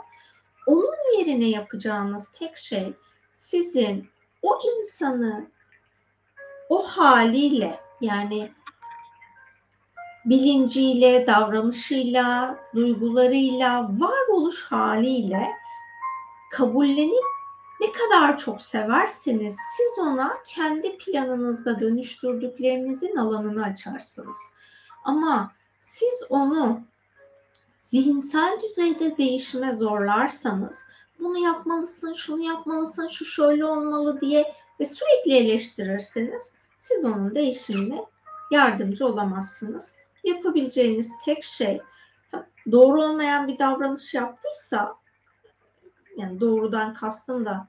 Onun 0.65 1.19
yerine 1.19 1.49
yapacağınız 1.49 2.31
tek 2.31 2.57
şey 2.57 2.93
sizin 3.31 4.07
o 4.41 4.59
insanı 4.79 5.47
o 6.69 6.83
haliyle 6.83 7.79
yani 8.01 8.51
bilinciyle, 10.29 11.27
davranışıyla, 11.27 12.59
duygularıyla, 12.75 13.89
varoluş 13.99 14.63
haliyle 14.63 15.47
kabullenip 16.51 17.23
ne 17.81 17.87
kadar 17.91 18.37
çok 18.37 18.61
severseniz 18.61 19.57
siz 19.77 20.03
ona 20.05 20.37
kendi 20.45 20.97
planınızda 20.97 21.79
dönüştürdüklerinizin 21.79 23.15
alanını 23.15 23.63
açarsınız. 23.63 24.37
Ama 25.03 25.51
siz 25.79 26.23
onu 26.29 26.81
zihinsel 27.81 28.61
düzeyde 28.63 29.17
değişime 29.17 29.71
zorlarsanız 29.71 30.85
bunu 31.19 31.37
yapmalısın, 31.37 32.13
şunu 32.13 32.43
yapmalısın, 32.43 33.07
şu 33.07 33.25
şöyle 33.25 33.65
olmalı 33.65 34.21
diye 34.21 34.53
ve 34.79 34.85
sürekli 34.85 35.35
eleştirirseniz 35.35 36.51
siz 36.77 37.05
onun 37.05 37.35
değişimine 37.35 38.05
yardımcı 38.51 39.07
olamazsınız. 39.07 39.98
Yapabileceğiniz 40.23 41.11
tek 41.25 41.43
şey 41.43 41.81
doğru 42.71 43.03
olmayan 43.03 43.47
bir 43.47 43.59
davranış 43.59 44.13
yaptıysa 44.13 44.95
yani 46.17 46.39
doğrudan 46.39 46.93
kastım 46.93 47.45
da 47.45 47.67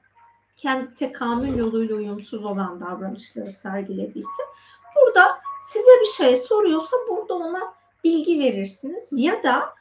kendi 0.57 0.93
tekamül 0.93 1.57
yoluyla 1.57 1.95
uyumsuz 1.95 2.45
olan 2.45 2.79
davranışları 2.79 3.49
sergilediyse 3.49 4.43
burada 4.95 5.39
size 5.61 6.01
bir 6.01 6.05
şey 6.05 6.35
soruyorsa 6.35 6.97
burada 7.09 7.33
ona 7.33 7.73
bilgi 8.03 8.39
verirsiniz 8.39 9.09
ya 9.11 9.43
da 9.43 9.73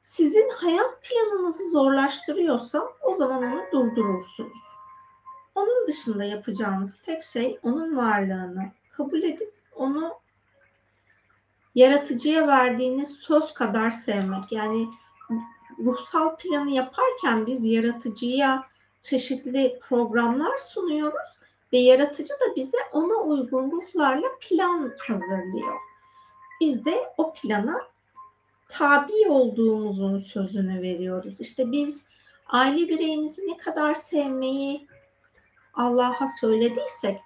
sizin 0.00 0.48
hayat 0.48 1.02
planınızı 1.02 1.70
zorlaştırıyorsa 1.70 2.88
o 3.02 3.14
zaman 3.14 3.42
onu 3.42 3.62
durdurursunuz. 3.72 4.58
Onun 5.54 5.86
dışında 5.86 6.24
yapacağınız 6.24 7.02
tek 7.02 7.22
şey 7.22 7.58
onun 7.62 7.96
varlığını 7.96 8.72
kabul 8.90 9.22
edip 9.22 9.54
onu 9.74 10.14
yaratıcıya 11.74 12.46
verdiğiniz 12.46 13.12
söz 13.12 13.54
kadar 13.54 13.90
sevmek. 13.90 14.52
Yani 14.52 14.88
ruhsal 15.78 16.36
planı 16.36 16.70
yaparken 16.70 17.46
biz 17.46 17.64
yaratıcıya 17.64 18.66
çeşitli 19.00 19.78
programlar 19.82 20.56
sunuyoruz 20.58 21.38
ve 21.72 21.78
yaratıcı 21.78 22.32
da 22.32 22.56
bize 22.56 22.76
ona 22.92 23.14
uygun 23.14 23.70
ruhlarla 23.70 24.26
plan 24.40 24.92
hazırlıyor. 25.08 25.74
Biz 26.60 26.84
de 26.84 27.12
o 27.16 27.32
plana 27.32 27.80
tabi 28.68 29.28
olduğumuzun 29.28 30.18
sözünü 30.18 30.82
veriyoruz. 30.82 31.40
İşte 31.40 31.72
biz 31.72 32.06
aile 32.46 32.88
bireyimizi 32.88 33.48
ne 33.48 33.56
kadar 33.56 33.94
sevmeyi 33.94 34.86
Allah'a 35.74 36.28
söylediysek 36.40 37.20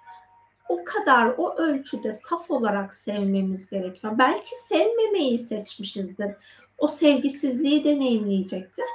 o 0.69 0.83
kadar 0.85 1.33
o 1.37 1.55
ölçüde 1.55 2.13
saf 2.13 2.51
olarak 2.51 2.93
sevmemiz 2.93 3.69
gerekiyor. 3.69 4.13
Belki 4.17 4.55
sevmemeyi 4.61 5.37
seçmişizdir. 5.37 6.35
O 6.77 6.87
sevgisizliği 6.87 7.83
deneyimleyecektir. 7.83 8.85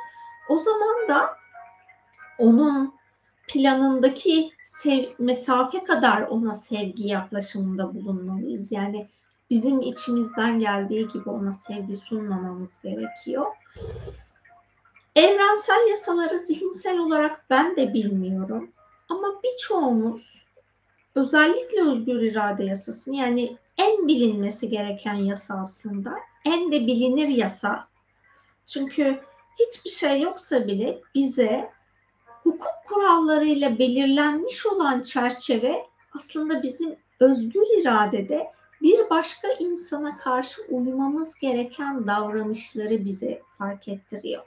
O 0.48 0.58
zaman 0.58 1.08
da 1.08 1.36
onun 2.38 2.94
planındaki 3.48 4.50
sev, 4.64 5.04
mesafe 5.18 5.84
kadar 5.84 6.22
ona 6.22 6.54
sevgi 6.54 7.06
yaklaşımında 7.06 7.94
bulunmalıyız. 7.94 8.72
Yani 8.72 9.08
bizim 9.50 9.80
içimizden 9.80 10.58
geldiği 10.58 11.08
gibi 11.08 11.30
ona 11.30 11.52
sevgi 11.52 11.96
sunmamamız 11.96 12.82
gerekiyor. 12.82 13.46
Evrensel 15.16 15.88
yasaları 15.90 16.38
zihinsel 16.38 16.98
olarak 16.98 17.44
ben 17.50 17.76
de 17.76 17.94
bilmiyorum. 17.94 18.70
Ama 19.08 19.42
birçoğumuz 19.42 20.33
özellikle 21.14 21.90
özgür 21.90 22.20
irade 22.22 22.64
yasasını 22.64 23.16
yani 23.16 23.56
en 23.78 24.08
bilinmesi 24.08 24.68
gereken 24.68 25.14
yasa 25.14 25.54
aslında. 25.54 26.14
En 26.44 26.72
de 26.72 26.86
bilinir 26.86 27.28
yasa. 27.28 27.88
Çünkü 28.66 29.20
hiçbir 29.58 29.90
şey 29.90 30.20
yoksa 30.20 30.66
bile 30.66 31.00
bize 31.14 31.70
hukuk 32.42 32.74
kurallarıyla 32.84 33.78
belirlenmiş 33.78 34.66
olan 34.66 35.02
çerçeve 35.02 35.86
aslında 36.14 36.62
bizim 36.62 36.96
özgür 37.20 37.80
iradede 37.80 38.50
bir 38.82 39.10
başka 39.10 39.48
insana 39.48 40.16
karşı 40.16 40.62
uymamız 40.68 41.34
gereken 41.34 42.06
davranışları 42.06 43.04
bize 43.04 43.42
fark 43.58 43.88
ettiriyor. 43.88 44.42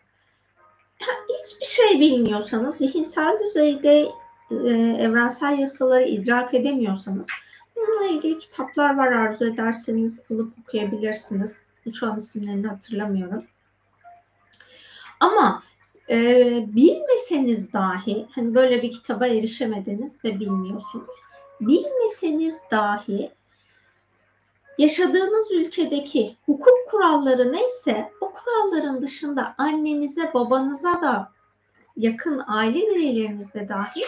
Hiçbir 1.30 1.66
şey 1.66 2.00
bilmiyorsanız, 2.00 2.78
zihinsel 2.78 3.40
düzeyde 3.40 4.12
e, 4.52 4.56
evrensel 5.00 5.60
yasaları 5.60 6.08
idrak 6.08 6.54
edemiyorsanız 6.54 7.28
Bununla 7.78 8.08
ilgili 8.08 8.40
kitaplar 8.40 8.98
var 8.98 9.12
arzu 9.12 9.46
ederseniz 9.46 10.22
alıp 10.32 10.54
okuyabilirsiniz. 10.62 11.58
Şu 11.94 12.12
an 12.12 12.18
isimlerini 12.18 12.68
hatırlamıyorum. 12.68 13.46
Ama 15.20 15.64
e, 16.10 16.16
bilmeseniz 16.76 17.74
dahi 17.74 18.28
hani 18.32 18.56
böyle 18.56 18.82
bir 18.82 18.92
kitaba 18.92 19.28
erişemediniz 19.28 20.26
ve 20.26 20.40
bilmiyorsunuz. 20.40 21.16
Bilmeseniz 21.62 22.60
dahi 22.72 23.32
yaşadığınız 24.78 25.52
ülkedeki 25.52 26.36
hukuk 26.46 26.78
kuralları 26.92 27.52
neyse 27.52 28.12
o 28.22 28.34
kuralların 28.34 29.02
dışında 29.02 29.56
annenize 29.58 30.34
babanıza 30.34 31.02
da 31.02 31.32
yakın 31.98 32.44
aile 32.48 32.82
bireylerinizde 32.82 33.70
dahi 33.70 34.02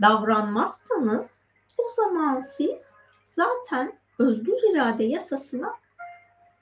davranmazsanız 0.00 1.42
o 1.78 1.88
zaman 1.88 2.38
siz 2.38 2.94
zaten 3.24 3.98
özgür 4.18 4.72
irade 4.72 5.04
yasasına 5.04 5.74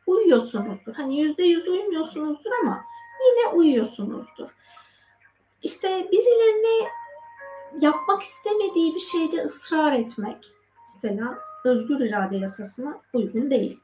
uyuyorsunuzdur. 0.07 0.95
Hani 0.95 1.21
yüzde 1.21 1.43
yüz 1.43 1.69
uymuyorsunuzdur 1.69 2.51
ama 2.62 2.85
yine 3.27 3.55
uyuyorsunuzdur. 3.55 4.49
İşte 5.62 6.09
birilerine 6.12 6.90
yapmak 7.81 8.23
istemediği 8.23 8.95
bir 8.95 9.01
şeyde 9.01 9.43
ısrar 9.45 9.93
etmek 9.93 10.53
mesela 10.95 11.38
özgür 11.64 12.01
irade 12.01 12.37
yasasına 12.37 13.01
uygun 13.12 13.51
değil. 13.51 13.81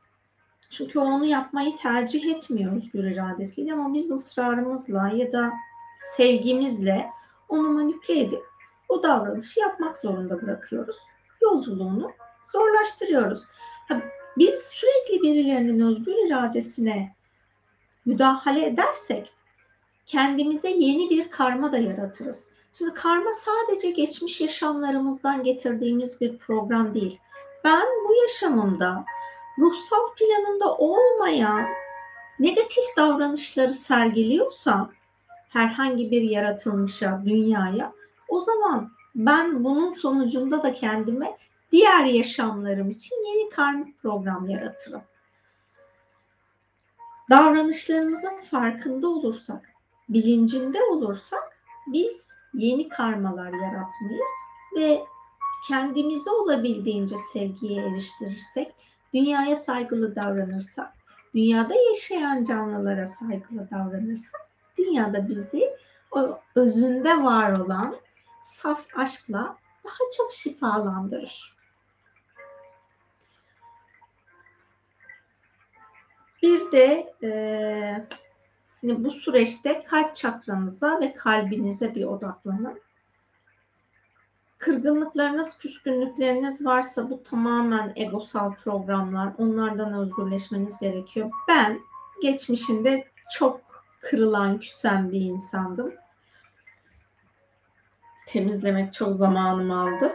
Çünkü 0.71 0.99
onu 0.99 1.25
yapmayı 1.25 1.77
tercih 1.77 2.35
etmiyor 2.35 2.77
özgür 2.77 3.05
iradesiyle 3.05 3.73
ama 3.73 3.95
biz 3.95 4.11
ısrarımızla 4.11 5.09
ya 5.09 5.33
da 5.33 5.53
sevgimizle 6.17 7.11
onu 7.49 7.73
manipüle 7.73 8.21
edip 8.21 8.45
o 8.89 9.03
davranışı 9.03 9.61
yapmak 9.61 9.99
zorunda 9.99 10.43
bırakıyoruz. 10.43 10.97
Yolculuğunu 11.43 12.13
zorlaştırıyoruz. 12.53 13.45
biz 14.37 14.55
sürekli 14.61 15.23
birilerinin 15.23 15.81
özgür 15.81 16.27
iradesine 16.27 17.15
müdahale 18.05 18.67
edersek 18.67 19.33
kendimize 20.07 20.71
yeni 20.71 21.11
bir 21.11 21.31
karma 21.31 21.73
da 21.73 21.79
yaratırız. 21.79 22.49
Şimdi 22.73 22.95
karma 22.95 23.31
sadece 23.33 23.91
geçmiş 23.91 24.41
yaşamlarımızdan 24.41 25.43
getirdiğimiz 25.43 26.21
bir 26.21 26.39
program 26.39 26.95
değil. 26.95 27.19
Ben 27.65 27.87
bu 28.09 28.15
yaşamımda 28.23 29.05
ruhsal 29.59 30.15
planında 30.19 30.75
olmayan 30.77 31.67
negatif 32.39 32.85
davranışları 32.97 33.75
sergiliyorsam 33.75 34.93
herhangi 35.49 36.11
bir 36.11 36.23
yaratılmışa, 36.23 37.23
dünyaya 37.25 37.93
o 38.29 38.41
zaman 38.41 38.91
ben 39.15 39.65
bunun 39.65 39.93
sonucunda 39.93 40.63
da 40.63 40.73
kendime 40.73 41.37
diğer 41.73 42.05
yaşamlarım 42.05 42.91
için 42.91 43.17
yeni 43.29 43.51
karmik 43.51 44.03
program 44.03 44.49
yaratırım. 44.49 45.03
Davranışlarımızın 47.31 48.43
farkında 48.51 49.09
olursak, 49.09 49.73
bilincinde 50.09 50.83
olursak 50.83 51.59
biz 51.87 52.37
yeni 52.55 52.89
karmalar 52.89 53.53
yaratmayız 53.53 54.31
ve 54.77 55.01
kendimizi 55.69 56.31
olabildiğince 56.31 57.17
sevgiye 57.33 57.83
eriştirirsek, 57.83 58.75
dünyaya 59.15 59.57
saygılı 59.57 60.17
davranırsak, 60.17 60.93
dünyada 61.35 61.75
yaşayan 61.75 62.45
canlılara 62.45 63.07
saygılı 63.07 63.71
davranırsak, 63.71 64.41
dünyada 64.79 65.29
bizi 65.29 65.71
o 66.11 66.39
özünde 66.55 67.25
var 67.25 67.53
olan 67.53 67.97
saf 68.47 68.87
aşkla 68.97 69.57
daha 69.85 70.11
çok 70.17 70.33
şifalandırır. 70.33 71.57
Bir 76.43 76.73
de 76.73 77.15
e, 77.23 77.31
hani 78.81 79.05
bu 79.05 79.11
süreçte 79.11 79.85
kalp 79.85 80.17
çakranıza 80.17 81.01
ve 81.01 81.15
kalbinize 81.15 81.95
bir 81.95 82.05
odaklanın. 82.05 82.81
Kırgınlıklarınız, 84.59 85.59
küskünlükleriniz 85.59 86.67
varsa 86.67 87.11
bu 87.11 87.23
tamamen 87.23 87.93
egosal 87.97 88.55
programlar. 88.55 89.33
Onlardan 89.39 89.93
özgürleşmeniz 89.93 90.79
gerekiyor. 90.79 91.31
Ben 91.49 91.81
geçmişinde 92.23 93.09
çok 93.39 93.61
kırılan, 94.01 94.61
küsen 94.61 95.13
bir 95.13 95.21
insandım. 95.21 95.95
Temizlemek 98.27 98.93
çok 98.93 99.17
zamanımı 99.17 99.81
aldı. 99.81 100.13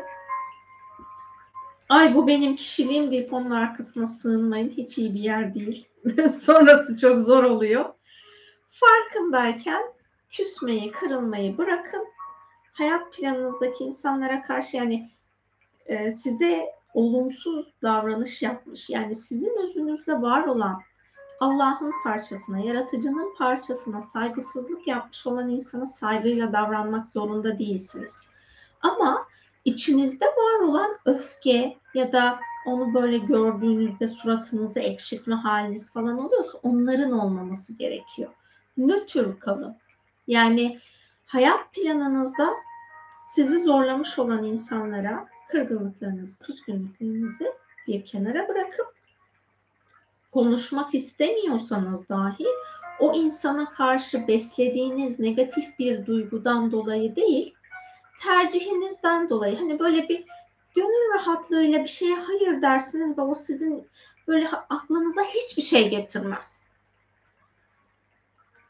Ay 1.90 2.16
bu 2.16 2.28
benim 2.28 2.56
kişiliğim 2.56 3.12
deyip 3.12 3.34
onun 3.34 3.52
arkasına 3.52 4.08
sığınmayın. 4.08 4.70
Hiç 4.70 4.98
iyi 4.98 5.14
bir 5.14 5.20
yer 5.20 5.54
değil. 5.54 5.88
Sonrası 6.42 6.98
çok 6.98 7.20
zor 7.20 7.44
oluyor. 7.44 7.86
Farkındayken 8.70 9.82
küsmeyi, 10.30 10.92
kırılmayı 10.92 11.58
bırakın. 11.58 12.08
Hayat 12.74 13.14
planınızdaki 13.14 13.84
insanlara 13.84 14.42
karşı 14.42 14.78
yani 14.78 15.12
e, 15.86 16.12
size 16.12 16.66
olumsuz 16.94 17.74
davranış 17.82 18.42
yapmış 18.42 18.90
yani 18.90 19.16
sizin 19.16 19.64
özünüzde 19.64 20.22
var 20.22 20.44
olan 20.44 20.82
Allah'ın 21.42 21.94
parçasına, 22.04 22.60
yaratıcının 22.60 23.36
parçasına 23.38 24.02
saygısızlık 24.02 24.88
yapmış 24.88 25.28
olan 25.28 25.50
insana 25.50 25.86
saygıyla 25.86 26.54
davranmak 26.54 27.08
zorunda 27.08 27.60
değilsiniz. 27.60 28.28
Ama 28.82 29.28
içinizde 29.66 30.26
var 30.26 30.60
olan 30.60 30.98
öfke 31.06 31.78
ya 31.94 32.12
da 32.12 32.40
onu 32.66 32.94
böyle 32.94 33.18
gördüğünüzde 33.18 34.08
suratınızı 34.08 34.80
ekşitme 34.80 35.36
haliniz 35.36 35.94
falan 35.94 36.18
oluyorsa 36.18 36.58
onların 36.64 37.12
olmaması 37.12 37.78
gerekiyor. 37.78 38.32
Nötr 38.78 39.40
kalın. 39.40 39.76
Yani 40.28 40.80
hayat 41.26 41.74
planınızda 41.74 42.50
sizi 43.26 43.60
zorlamış 43.60 44.20
olan 44.20 44.44
insanlara 44.44 45.28
kırgınlıklarınızı, 45.50 46.40
küskünlüklerinizi 46.40 47.52
bir 47.88 48.06
kenara 48.06 48.48
bırakıp 48.48 49.01
konuşmak 50.32 50.96
istemiyorsanız 50.96 52.10
dahi 52.10 52.46
o 53.00 53.14
insana 53.14 53.72
karşı 53.72 54.28
beslediğiniz 54.28 55.20
negatif 55.20 55.80
bir 55.80 56.06
duygudan 56.06 56.72
dolayı 56.72 57.16
değil, 57.16 57.54
tercihinizden 58.22 59.30
dolayı 59.30 59.58
hani 59.58 59.80
böyle 59.80 60.10
bir 60.10 60.26
gönül 60.76 61.14
rahatlığıyla 61.14 61.80
bir 61.80 61.90
şeye 61.90 62.16
hayır 62.16 62.62
dersiniz 62.62 63.18
ve 63.18 63.22
o 63.22 63.36
sizin 63.36 63.88
böyle 64.28 64.50
aklınıza 64.50 65.22
hiçbir 65.22 65.62
şey 65.62 65.90
getirmez. 65.90 66.62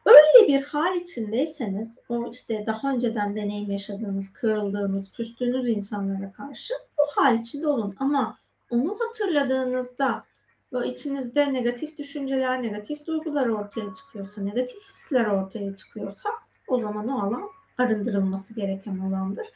Öyle 0.05 0.47
bir 0.47 0.63
hal 0.63 0.95
içindeyseniz 0.95 1.99
o 2.09 2.31
işte 2.31 2.63
daha 2.67 2.91
önceden 2.91 3.35
deneyim 3.35 3.71
yaşadığınız, 3.71 4.33
kırıldığınız, 4.33 5.11
küstüğünüz 5.11 5.69
insanlara 5.69 6.31
karşı 6.31 6.73
o 6.97 7.21
hal 7.21 7.39
içinde 7.39 7.67
olun. 7.67 7.95
Ama 7.99 8.37
onu 8.69 8.97
hatırladığınızda 8.99 10.25
ve 10.73 10.87
içinizde 10.87 11.53
negatif 11.53 11.97
düşünceler, 11.97 12.63
negatif 12.63 13.05
duygular 13.05 13.47
ortaya 13.47 13.93
çıkıyorsa, 13.93 14.41
negatif 14.41 14.89
hisler 14.89 15.25
ortaya 15.25 15.75
çıkıyorsa 15.75 16.29
o 16.67 16.79
zaman 16.79 17.07
o 17.07 17.21
alan 17.21 17.49
arındırılması 17.77 18.55
gereken 18.55 18.99
alandır. 18.99 19.47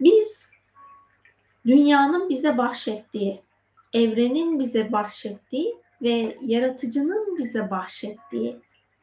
Biz 0.00 0.50
dünyanın 1.66 2.28
bize 2.28 2.58
bahşettiği, 2.58 3.42
evrenin 3.92 4.58
bize 4.58 4.92
bahşettiği 4.92 5.76
ve 6.02 6.36
yaratıcının 6.40 7.38
bize 7.38 7.70
bahşettiği 7.70 8.56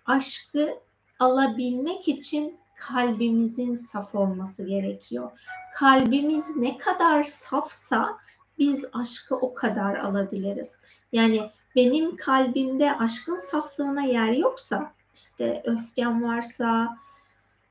aşkı 0.05 0.79
alabilmek 1.19 2.07
için 2.07 2.59
kalbimizin 2.75 3.73
saf 3.73 4.15
olması 4.15 4.65
gerekiyor. 4.65 5.31
Kalbimiz 5.75 6.55
ne 6.55 6.77
kadar 6.77 7.23
safsa 7.23 8.17
biz 8.59 8.85
aşkı 8.93 9.35
o 9.35 9.53
kadar 9.53 9.95
alabiliriz. 9.95 10.81
Yani 11.11 11.51
benim 11.75 12.15
kalbimde 12.15 12.97
aşkın 12.97 13.35
saflığına 13.35 14.01
yer 14.01 14.31
yoksa, 14.31 14.93
işte 15.15 15.63
öfkem 15.65 16.23
varsa, 16.23 16.97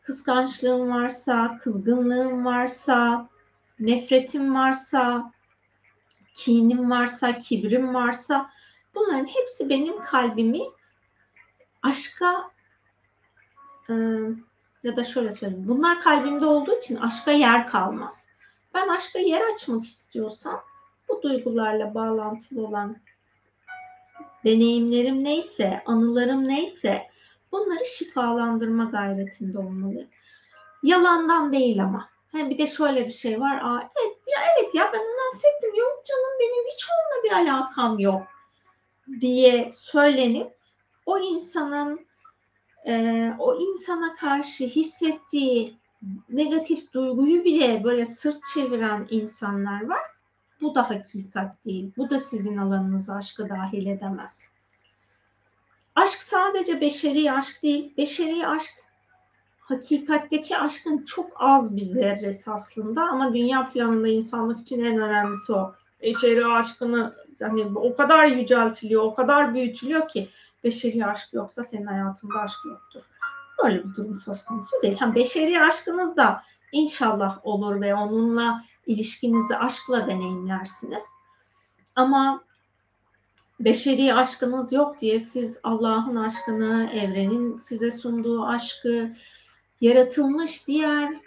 kıskançlığım 0.03 0.91
varsa, 0.91 1.59
kızgınlığım 1.63 2.45
varsa, 2.45 3.29
nefretim 3.81 4.55
varsa, 4.55 5.33
kinim 6.35 6.91
varsa, 6.91 7.39
kibrim 7.39 7.95
varsa 7.95 8.51
bunların 8.95 9.27
hepsi 9.27 9.69
benim 9.69 10.01
kalbimi 10.01 10.63
aşka 11.83 12.51
ıı, 13.91 14.37
ya 14.83 14.97
da 14.97 15.05
şöyle 15.05 15.31
söyleyeyim. 15.31 15.69
Bunlar 15.69 16.01
kalbimde 16.01 16.47
olduğu 16.47 16.79
için 16.79 16.97
aşka 16.97 17.31
yer 17.31 17.67
kalmaz. 17.67 18.29
Ben 18.75 18.89
aşka 18.89 19.19
yer 19.19 19.55
açmak 19.55 19.85
istiyorsam 19.85 20.61
bu 21.09 21.23
duygularla 21.23 21.95
bağlantılı 21.95 22.67
olan 22.67 22.97
deneyimlerim 24.45 25.25
neyse, 25.25 25.83
anılarım 25.87 26.49
neyse 26.49 27.03
bunları 27.53 27.85
şifalandırma 27.85 28.85
gayretinde 28.85 29.59
olmalıyım. 29.59 30.09
Yalandan 30.83 31.53
değil 31.53 31.83
ama. 31.83 32.09
Hem 32.33 32.51
bir 32.51 32.59
de 32.59 32.67
şöyle 32.67 33.07
bir 33.07 33.11
şey 33.11 33.41
var. 33.41 33.61
Aa, 33.63 33.91
evet 34.01 34.17
ya 34.27 34.39
evet 34.57 34.75
ya 34.75 34.91
ben 34.93 34.99
onu 34.99 35.35
affettim. 35.35 35.75
Yok 35.75 36.03
canım 36.07 36.39
benim 36.41 36.65
hiç 36.73 36.87
onunla 36.91 37.25
bir 37.25 37.51
alakam 37.51 37.99
yok 37.99 38.23
diye 39.21 39.71
söylenip 39.73 40.59
o 41.07 41.19
insanın 41.19 42.07
e, 42.87 43.33
o 43.39 43.55
insana 43.61 44.15
karşı 44.15 44.65
hissettiği 44.65 45.79
negatif 46.29 46.93
duyguyu 46.93 47.45
bile 47.45 47.85
böyle 47.85 48.07
sırt 48.07 48.39
çeviren 48.55 49.07
insanlar 49.11 49.89
var. 49.89 50.01
Bu 50.61 50.75
da 50.75 50.91
hakikat 50.91 51.65
değil. 51.65 51.93
Bu 51.97 52.11
da 52.11 52.19
sizin 52.19 52.57
alanınıza 52.57 53.15
aşkı 53.15 53.49
dahil 53.49 53.87
edemez. 53.87 54.53
Aşk 55.95 56.23
sadece 56.23 56.81
beşeri 56.81 57.33
aşk 57.33 57.63
değil. 57.63 57.97
Beşeri 57.97 58.47
aşk 58.47 58.71
hakikatteki 59.61 60.59
aşkın 60.59 61.05
çok 61.05 61.31
az 61.37 61.77
bir 61.77 61.83
zerresi 61.83 62.51
aslında 62.51 63.03
ama 63.03 63.35
dünya 63.35 63.71
planında 63.71 64.09
insanlık 64.09 64.61
için 64.61 64.85
en 64.85 64.99
önemlisi 64.99 65.53
o. 65.53 65.75
Beşeri 66.03 66.47
aşkını 66.47 67.15
yani 67.41 67.67
o 67.75 67.97
kadar 67.97 68.27
yüceltiliyor, 68.27 69.03
o 69.03 69.15
kadar 69.15 69.55
büyütülüyor 69.55 70.09
ki 70.09 70.29
beşeri 70.65 71.07
aşk 71.07 71.29
yoksa 71.33 71.63
senin 71.63 71.87
hayatında 71.87 72.41
aşk 72.41 72.59
yoktur. 72.65 73.03
Böyle 73.65 73.85
bir 73.85 73.95
durum 73.95 74.21
söz 74.21 74.45
konusu 74.45 74.83
değil. 74.83 74.97
Hem 74.99 75.15
beşeri 75.15 75.63
aşkınız 75.63 76.17
da 76.17 76.43
inşallah 76.73 77.47
olur 77.47 77.81
ve 77.81 77.95
onunla 77.95 78.65
ilişkinizi 78.89 79.57
aşkla 79.57 80.07
deneyimlersiniz. 80.07 81.03
Ama 81.97 82.45
beşeri 83.61 84.15
aşkınız 84.15 84.73
yok 84.73 84.99
diye 85.01 85.19
siz 85.21 85.61
Allah'ın 85.63 86.17
aşkını, 86.17 86.91
evrenin 86.93 87.59
size 87.59 87.91
sunduğu 87.91 88.45
aşkı, 88.45 89.13
yaratılmış 89.81 90.67
diğer 90.67 91.21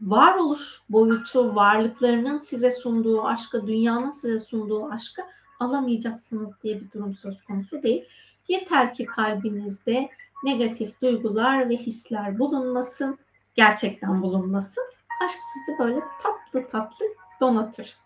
varoluş 0.00 0.82
boyutu 0.90 1.54
varlıklarının 1.54 2.38
size 2.38 2.70
sunduğu 2.70 3.24
aşkı, 3.24 3.66
dünyanın 3.66 4.10
size 4.10 4.38
sunduğu 4.38 4.86
aşkı 4.90 5.22
alamayacaksınız 5.60 6.52
diye 6.62 6.80
bir 6.80 6.92
durum 6.92 7.14
söz 7.14 7.42
konusu 7.42 7.82
değil. 7.82 8.04
Yeter 8.48 8.94
ki 8.94 9.06
kalbinizde 9.06 10.08
negatif 10.44 11.02
duygular 11.02 11.68
ve 11.68 11.76
hisler 11.76 12.38
bulunmasın, 12.38 13.18
gerçekten 13.54 14.22
bulunmasın. 14.22 14.84
Aşk 15.24 15.38
sizi 15.52 15.78
böyle 15.78 16.00
tatlı 16.22 16.68
tatlı 16.68 17.06
donatır. 17.40 17.96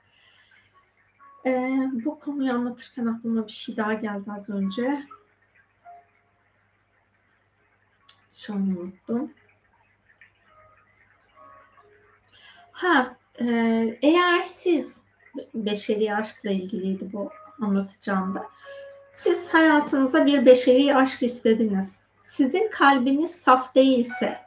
Ee, 1.46 1.90
bu 1.92 2.20
konuyu 2.20 2.52
anlatırken 2.52 3.06
aklıma 3.06 3.46
bir 3.46 3.52
şey 3.52 3.76
daha 3.76 3.94
geldi 3.94 4.32
az 4.32 4.50
önce. 4.50 5.06
Şu 8.34 8.54
an 8.54 8.60
unuttum. 8.60 9.32
Ha, 12.72 13.16
e, 13.40 13.44
eğer 14.02 14.42
siz 14.42 15.02
beşeri 15.54 16.14
aşkla 16.14 16.50
ilgiliydi 16.50 17.12
bu 17.12 17.30
anlatacağımda. 17.60 18.48
Siz 19.10 19.54
hayatınıza 19.54 20.26
bir 20.26 20.46
beşeri 20.46 20.96
aşk 20.96 21.22
istediniz. 21.22 21.96
Sizin 22.22 22.70
kalbiniz 22.70 23.30
saf 23.34 23.74
değilse, 23.74 24.38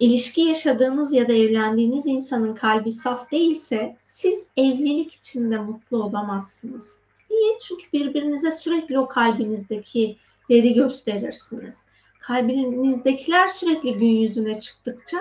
ilişki 0.00 0.40
yaşadığınız 0.40 1.12
ya 1.12 1.28
da 1.28 1.32
evlendiğiniz 1.32 2.06
insanın 2.06 2.54
kalbi 2.54 2.92
saf 2.92 3.30
değilse 3.30 3.94
siz 3.98 4.48
evlilik 4.56 5.14
içinde 5.14 5.58
mutlu 5.58 6.02
olamazsınız. 6.04 7.00
Niye? 7.30 7.58
Çünkü 7.58 7.92
birbirinize 7.92 8.52
sürekli 8.52 8.98
o 8.98 9.08
kalbinizdekileri 9.08 10.74
gösterirsiniz. 10.74 11.84
Kalbinizdekiler 12.20 13.48
sürekli 13.48 13.94
gün 13.94 14.08
yüzüne 14.08 14.60
çıktıkça 14.60 15.18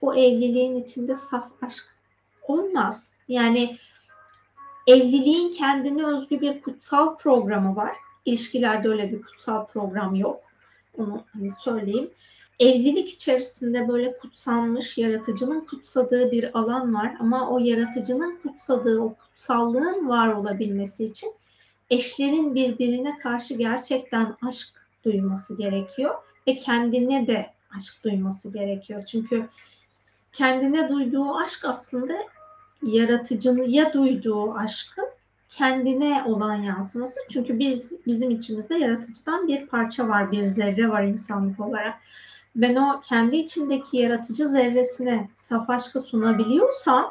o 0.00 0.14
evliliğin 0.14 0.76
içinde 0.76 1.14
saf 1.14 1.48
aşk 1.62 1.84
olmaz. 2.48 3.12
Yani 3.28 3.76
evliliğin 4.86 5.52
kendine 5.52 6.06
özgü 6.06 6.40
bir 6.40 6.60
kutsal 6.62 7.16
programı 7.16 7.76
var. 7.76 7.96
İlişkilerde 8.24 8.88
öyle 8.88 9.12
bir 9.12 9.22
kutsal 9.22 9.66
program 9.66 10.14
yok. 10.14 10.40
Onu 10.98 11.24
hani 11.32 11.50
söyleyeyim. 11.50 12.10
Evlilik 12.60 13.08
içerisinde 13.08 13.88
böyle 13.88 14.18
kutsanmış, 14.18 14.98
yaratıcının 14.98 15.60
kutsadığı 15.60 16.30
bir 16.32 16.58
alan 16.58 16.94
var 16.94 17.14
ama 17.20 17.50
o 17.50 17.58
yaratıcının 17.58 18.38
kutsadığı, 18.42 19.00
o 19.00 19.14
kutsallığın 19.14 20.08
var 20.08 20.28
olabilmesi 20.28 21.04
için 21.04 21.30
eşlerin 21.90 22.54
birbirine 22.54 23.18
karşı 23.18 23.54
gerçekten 23.54 24.36
aşk 24.42 24.68
duyması 25.04 25.58
gerekiyor 25.58 26.14
ve 26.46 26.56
kendine 26.56 27.26
de 27.26 27.50
aşk 27.76 28.04
duyması 28.04 28.52
gerekiyor. 28.52 29.04
Çünkü 29.06 29.48
kendine 30.32 30.88
duyduğu 30.88 31.34
aşk 31.34 31.64
aslında 31.64 32.14
yaratıcıya 32.82 33.92
duyduğu 33.92 34.54
aşkın 34.54 35.06
kendine 35.48 36.24
olan 36.26 36.54
yansıması. 36.54 37.20
Çünkü 37.30 37.58
biz 37.58 38.06
bizim 38.06 38.30
içimizde 38.30 38.78
yaratıcıdan 38.78 39.48
bir 39.48 39.66
parça 39.66 40.08
var, 40.08 40.32
bir 40.32 40.44
zerre 40.44 40.88
var 40.88 41.02
insanlık 41.02 41.60
olarak. 41.60 41.94
Ben 42.56 42.76
o 42.76 43.00
kendi 43.00 43.36
içindeki 43.36 43.96
yaratıcı 43.96 44.48
zerresine 44.48 45.28
saf 45.36 45.70
aşkı 45.70 46.00
sunabiliyorsam 46.00 47.10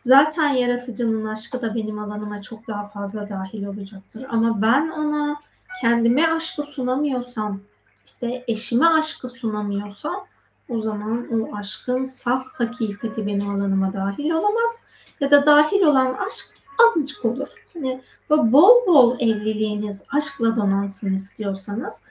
zaten 0.00 0.48
yaratıcının 0.48 1.24
aşkı 1.24 1.62
da 1.62 1.74
benim 1.74 1.98
alanıma 1.98 2.42
çok 2.42 2.66
daha 2.68 2.88
fazla 2.88 3.28
dahil 3.30 3.66
olacaktır. 3.66 4.26
Ama 4.28 4.62
ben 4.62 4.88
ona 4.88 5.40
kendime 5.80 6.26
aşkı 6.28 6.62
sunamıyorsam, 6.62 7.60
işte 8.06 8.44
eşime 8.48 8.86
aşkı 8.86 9.28
sunamıyorsam 9.28 10.26
o 10.68 10.80
zaman 10.80 11.28
o 11.32 11.56
aşkın 11.56 12.04
saf 12.04 12.46
hakikati 12.46 13.26
benim 13.26 13.50
alanıma 13.50 13.92
dahil 13.92 14.30
olamaz. 14.30 14.80
Ya 15.20 15.30
da 15.30 15.46
dahil 15.46 15.82
olan 15.82 16.14
aşk 16.26 16.46
azıcık 16.88 17.24
olur. 17.24 17.48
Hani 17.74 18.00
bol 18.30 18.86
bol 18.86 19.20
evliliğiniz 19.20 20.02
aşkla 20.12 20.56
donansın 20.56 21.14
istiyorsanız 21.14 22.02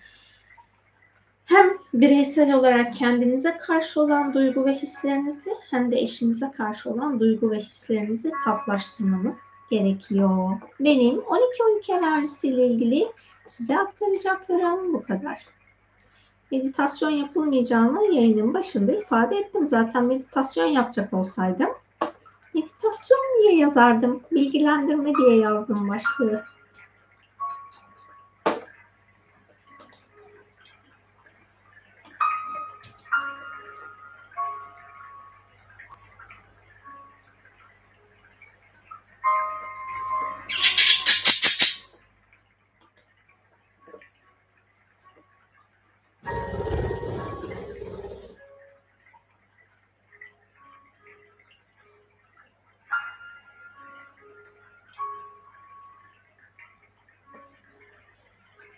hem 1.46 1.78
bireysel 1.94 2.54
olarak 2.54 2.94
kendinize 2.94 3.58
karşı 3.58 4.02
olan 4.02 4.34
duygu 4.34 4.66
ve 4.66 4.74
hislerinizi 4.74 5.52
hem 5.70 5.92
de 5.92 6.00
eşinize 6.00 6.52
karşı 6.52 6.90
olan 6.90 7.20
duygu 7.20 7.52
ve 7.52 7.60
hislerinizi 7.60 8.32
saflaştırmanız 8.32 9.38
gerekiyor. 9.70 10.50
Benim 10.80 11.16
12-12 11.16 11.98
enerjisiyle 11.98 12.68
ilgili 12.68 13.08
size 13.46 13.80
aktaracaklarım 13.80 14.94
bu 14.94 15.04
kadar 15.04 15.46
meditasyon 16.52 17.10
yapılmayacağını 17.10 18.16
yayının 18.16 18.54
başında 18.54 18.92
ifade 18.92 19.38
ettim. 19.38 19.68
Zaten 19.68 20.04
meditasyon 20.04 20.68
yapacak 20.68 21.14
olsaydım 21.14 21.70
meditasyon 22.56 23.20
diye 23.38 23.56
yazardım. 23.56 24.22
Bilgilendirme 24.32 25.14
diye 25.16 25.38
yazdım 25.38 25.90
başlığı. 25.90 26.44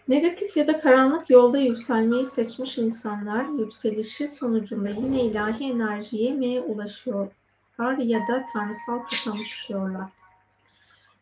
Negatif 0.08 0.58
ya 0.58 0.68
da 0.68 0.80
karanlık 0.80 1.30
yolda 1.30 1.58
yükselmeyi 1.58 2.26
seçmiş 2.26 2.78
insanlar 2.78 3.46
yükselişi 3.60 4.28
sonucunda 4.28 4.90
yine 4.90 5.22
ilahi 5.22 5.64
enerjiye 5.64 6.32
mi 6.34 6.62
ulaşıyorlar 6.62 7.98
ya 7.98 8.20
da 8.20 8.46
tanrısal 8.54 9.00
mı 9.34 9.46
çıkıyorlar? 9.48 10.10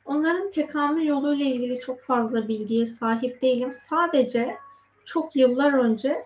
Onların 0.06 0.50
tekamül 0.50 1.06
yoluyla 1.06 1.46
ilgili 1.46 1.80
çok 1.80 2.02
fazla 2.02 2.48
bilgiye 2.48 2.86
sahip 2.86 3.42
değilim. 3.42 3.74
Sadece 3.74 4.58
çok 5.06 5.36
yıllar 5.36 5.74
önce 5.74 6.26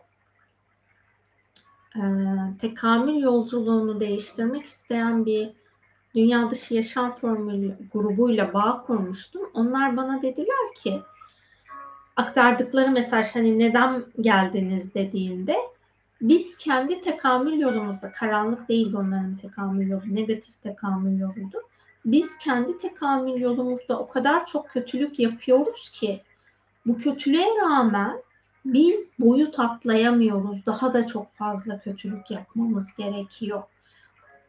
e, 1.96 2.02
tekamül 2.62 3.16
yolculuğunu 3.16 4.00
değiştirmek 4.00 4.66
isteyen 4.66 5.26
bir 5.26 5.50
dünya 6.16 6.52
dışı 6.52 6.76
yaşam 6.76 7.16
formülü 7.16 7.78
grubuyla 7.94 8.54
bağ 8.54 8.84
kurmuştum. 8.88 9.50
Onlar 9.54 9.98
bana 9.98 10.22
dediler 10.22 10.74
ki 10.76 11.02
aktardıkları 12.20 12.92
mesaj 12.92 13.36
hani 13.36 13.60
neden 13.60 14.04
geldiniz 14.22 14.94
dediğinde 14.94 15.56
biz 16.22 16.58
kendi 16.58 17.02
tekamül 17.02 17.60
yolumuzda 17.60 18.12
karanlık 18.12 18.70
değil 18.70 18.94
onların 18.94 19.36
tekamül 19.36 19.90
yolu 19.90 20.16
negatif 20.16 20.62
tekamül 20.62 21.20
yoluydu. 21.20 21.58
Biz 22.06 22.38
kendi 22.38 22.78
tekamül 22.78 23.42
yolumuzda 23.42 24.00
o 24.00 24.08
kadar 24.08 24.46
çok 24.46 24.70
kötülük 24.70 25.20
yapıyoruz 25.20 25.90
ki 25.90 26.22
bu 26.86 26.98
kötülüğe 26.98 27.48
rağmen 27.62 28.22
biz 28.66 29.12
boyut 29.20 29.60
atlayamıyoruz. 29.60 30.66
Daha 30.66 30.94
da 30.94 31.08
çok 31.08 31.36
fazla 31.36 31.80
kötülük 31.80 32.32
yapmamız 32.32 32.94
gerekiyor. 32.98 33.64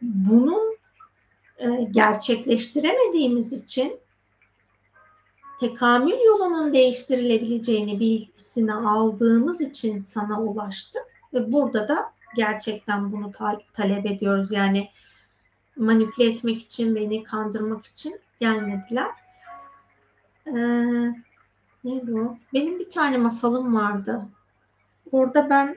Bunun 0.03 0.77
e, 1.59 1.69
gerçekleştiremediğimiz 1.91 3.53
için 3.53 4.01
tekamül 5.61 6.21
yolunun 6.27 6.75
değiştirilebileceğini 6.75 8.01
bilgisini 8.01 8.75
aldığımız 8.75 9.61
için 9.61 9.97
sana 9.97 10.43
ulaştık 10.43 11.03
ve 11.35 11.53
burada 11.53 11.89
da 11.89 12.13
gerçekten 12.37 13.13
bunu 13.13 13.33
ta- 13.33 13.61
talep 13.73 14.07
ediyoruz. 14.07 14.53
Yani 14.53 14.89
manipüle 15.77 16.31
etmek 16.31 16.63
için, 16.63 16.95
beni 16.95 17.23
kandırmak 17.23 17.87
için 17.87 18.21
gelmediler. 18.41 19.11
Ee, 20.47 20.53
ne 21.85 22.07
bu? 22.07 22.37
Benim 22.55 22.79
bir 22.79 22.91
tane 22.91 23.17
masalım 23.17 23.75
vardı. 23.75 24.27
Orada 25.13 25.51
ben 25.51 25.77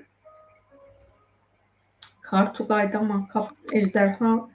Kartugay'da 2.21 2.99
ama 2.99 3.27
ejderha 3.71 4.49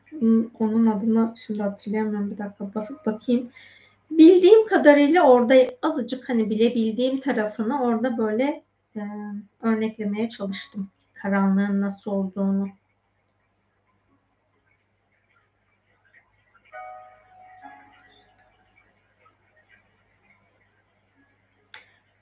onun 0.59 0.87
adını 0.87 1.35
şimdi 1.47 1.63
hatırlayamıyorum 1.63 2.31
bir 2.31 2.39
dakika 2.39 2.75
basıp 2.75 3.07
bakayım. 3.07 3.51
Bildiğim 4.11 4.67
kadarıyla 4.67 5.23
orada 5.23 5.55
azıcık 5.83 6.29
hani 6.29 6.51
bilebildiğim 6.51 7.21
tarafını 7.21 7.83
orada 7.83 8.19
böyle 8.19 8.65
e, 8.97 9.01
örneklemeye 9.63 10.29
çalıştım. 10.29 10.89
Karanlığın 11.15 11.81
nasıl 11.81 12.11
olduğunu. 12.11 12.69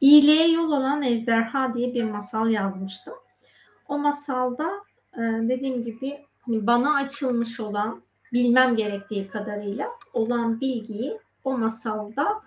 İyiliğe 0.01 0.49
yol 0.49 0.73
olan 0.73 1.03
ejderha 1.03 1.75
diye 1.75 1.95
bir 1.95 2.05
masal 2.05 2.51
yazmıştım. 2.51 3.15
O 3.89 3.99
masalda 3.99 4.71
e, 5.15 5.21
dediğim 5.21 5.85
gibi 5.85 6.27
hani 6.41 6.67
bana 6.67 6.95
açılmış 6.95 7.61
olan 7.61 8.03
bilmem 8.33 8.77
gerektiği 8.77 9.29
kadarıyla 9.29 9.89
olan 10.13 10.61
bilgiyi 10.61 11.19
o 11.47 11.59
masalda 11.59 12.43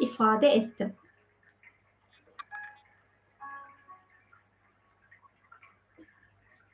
ifade 0.00 0.48
ettim. 0.48 0.94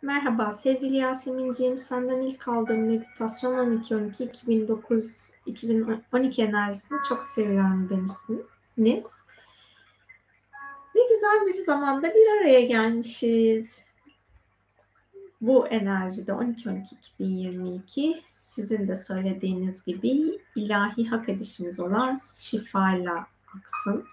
Merhaba 0.03 0.51
sevgili 0.51 0.97
Yasemin'ciğim. 0.97 1.79
Senden 1.79 2.21
ilk 2.21 2.49
aldığım 2.49 2.87
meditasyon 2.87 3.83
12-12 3.83 4.25
2009 4.25 5.31
2012 5.47 6.43
enerjisini 6.43 6.99
çok 7.09 7.23
seviyorum 7.23 7.89
demişsiniz. 7.91 9.07
Ne 10.95 11.03
güzel 11.09 11.47
bir 11.47 11.65
zamanda 11.65 12.09
bir 12.15 12.41
araya 12.41 12.61
gelmişiz. 12.61 13.85
Bu 15.41 15.69
enerjide 15.69 16.33
12-12-2022 16.33 18.21
sizin 18.55 18.89
de 18.89 18.97
söylediğiniz 18.97 19.85
gibi 19.85 20.39
ilahi 20.55 21.09
hak 21.09 21.29
edişimiz 21.29 21.81
olan 21.81 22.19
şifayla 22.41 23.27
aksın 23.57 24.07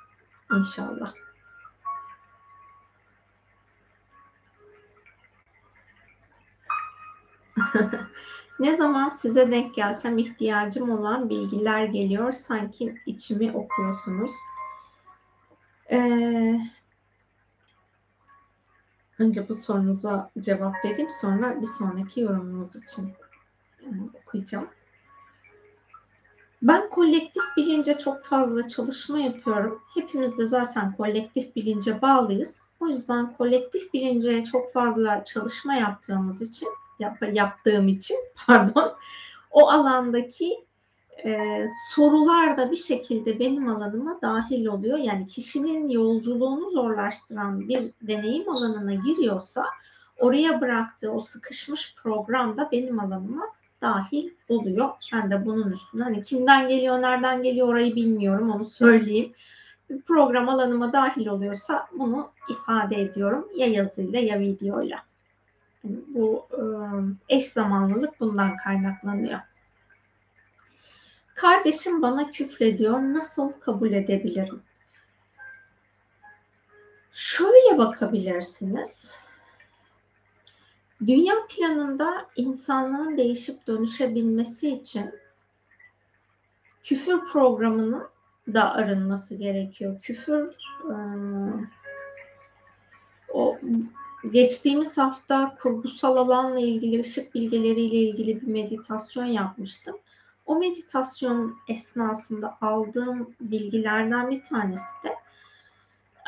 inşallah. 0.55 1.13
ne 8.59 8.75
zaman 8.75 9.09
size 9.09 9.51
denk 9.51 9.75
gelsem 9.75 10.17
ihtiyacım 10.17 10.89
olan 10.89 11.29
bilgiler 11.29 11.85
geliyor. 11.85 12.31
Sanki 12.31 12.95
içimi 13.05 13.51
okuyorsunuz. 13.51 14.31
Ee, 15.91 16.59
önce 19.19 19.49
bu 19.49 19.55
sorunuza 19.55 20.31
cevap 20.39 20.85
vereyim. 20.85 21.09
Sonra 21.21 21.61
bir 21.61 21.67
sonraki 21.67 22.21
yorumunuz 22.21 22.75
için 22.75 23.13
okuyacağım. 24.31 24.67
Ben 26.61 26.89
kolektif 26.89 27.43
bilince 27.57 27.97
çok 27.99 28.23
fazla 28.23 28.67
çalışma 28.67 29.19
yapıyorum. 29.19 29.81
Hepimiz 29.93 30.37
de 30.37 30.45
zaten 30.45 30.95
kolektif 30.95 31.55
bilince 31.55 32.01
bağlıyız. 32.01 32.61
O 32.79 32.87
yüzden 32.87 33.33
kolektif 33.33 33.93
bilince 33.93 34.43
çok 34.43 34.73
fazla 34.73 35.25
çalışma 35.25 35.73
yaptığımız 35.73 36.41
için 36.41 36.67
yap, 36.99 37.17
yaptığım 37.33 37.87
için 37.87 38.17
pardon 38.45 38.93
o 39.51 39.69
alandaki 39.69 40.65
e, 41.25 41.65
sorular 41.93 42.57
da 42.57 42.71
bir 42.71 42.75
şekilde 42.77 43.39
benim 43.39 43.69
alanıma 43.69 44.21
dahil 44.21 44.65
oluyor. 44.65 44.97
Yani 44.97 45.27
kişinin 45.27 45.89
yolculuğunu 45.89 46.69
zorlaştıran 46.69 47.69
bir 47.69 47.91
deneyim 48.01 48.49
alanına 48.49 48.93
giriyorsa 48.93 49.65
oraya 50.19 50.61
bıraktığı 50.61 51.11
o 51.11 51.19
sıkışmış 51.19 51.95
program 51.95 52.57
da 52.57 52.69
benim 52.71 52.99
alanıma 52.99 53.43
dahil 53.81 54.29
oluyor. 54.49 54.89
Ben 55.13 55.31
de 55.31 55.45
bunun 55.45 55.71
üstüne 55.71 56.03
hani 56.03 56.23
kimden 56.23 56.67
geliyor, 56.67 57.01
nereden 57.01 57.43
geliyor 57.43 57.67
orayı 57.67 57.95
bilmiyorum 57.95 58.51
onu 58.51 58.65
söyleyeyim. 58.65 59.33
Program 60.07 60.49
alanıma 60.49 60.93
dahil 60.93 61.27
oluyorsa 61.27 61.87
bunu 61.91 62.31
ifade 62.49 63.01
ediyorum 63.01 63.47
ya 63.55 63.67
yazıyla 63.67 64.19
ya 64.19 64.39
videoyla. 64.39 65.03
Bu 65.83 66.47
eş 67.29 67.47
zamanlılık 67.47 68.19
bundan 68.19 68.57
kaynaklanıyor. 68.57 69.39
Kardeşim 71.35 72.01
bana 72.01 72.31
küfrediyor. 72.31 72.99
Nasıl 72.99 73.51
kabul 73.51 73.91
edebilirim? 73.91 74.61
Şöyle 77.11 77.77
bakabilirsiniz. 77.77 79.20
Dünya 81.07 81.33
planında 81.49 82.25
insanlığın 82.35 83.17
değişip 83.17 83.67
dönüşebilmesi 83.67 84.69
için 84.69 85.11
küfür 86.83 87.25
programının 87.25 88.03
da 88.53 88.71
arınması 88.71 89.35
gerekiyor. 89.35 90.01
Küfür 90.01 90.55
o 93.33 93.57
geçtiğimiz 94.31 94.97
hafta 94.97 95.57
kurgusal 95.61 96.17
alanla 96.17 96.59
ilgili 96.59 96.99
ışık 96.99 97.35
bilgileriyle 97.35 97.97
ilgili 97.97 98.41
bir 98.41 98.47
meditasyon 98.47 99.25
yapmıştım. 99.25 99.97
O 100.45 100.59
meditasyon 100.59 101.57
esnasında 101.67 102.57
aldığım 102.61 103.35
bilgilerden 103.41 104.31
bir 104.31 104.45
tanesi 104.45 105.03
de 105.03 105.15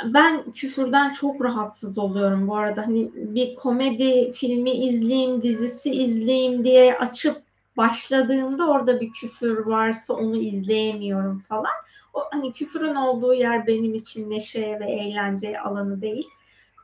ben 0.05 0.51
küfürden 0.51 1.11
çok 1.11 1.41
rahatsız 1.41 1.97
oluyorum 1.97 2.47
bu 2.47 2.55
arada. 2.57 2.81
Hani 2.81 3.11
bir 3.15 3.55
komedi 3.55 4.31
filmi 4.31 4.71
izleyeyim, 4.71 5.41
dizisi 5.41 5.91
izleyeyim 5.91 6.63
diye 6.63 6.97
açıp 6.97 7.41
başladığımda 7.77 8.69
orada 8.69 9.01
bir 9.01 9.11
küfür 9.11 9.65
varsa 9.65 10.13
onu 10.13 10.37
izleyemiyorum 10.37 11.37
falan. 11.37 11.71
O 12.13 12.23
hani 12.31 12.53
küfürün 12.53 12.95
olduğu 12.95 13.33
yer 13.33 13.67
benim 13.67 13.95
için 13.95 14.29
neşe 14.29 14.79
ve 14.79 14.91
eğlence 14.91 15.59
alanı 15.59 16.01
değil. 16.01 16.27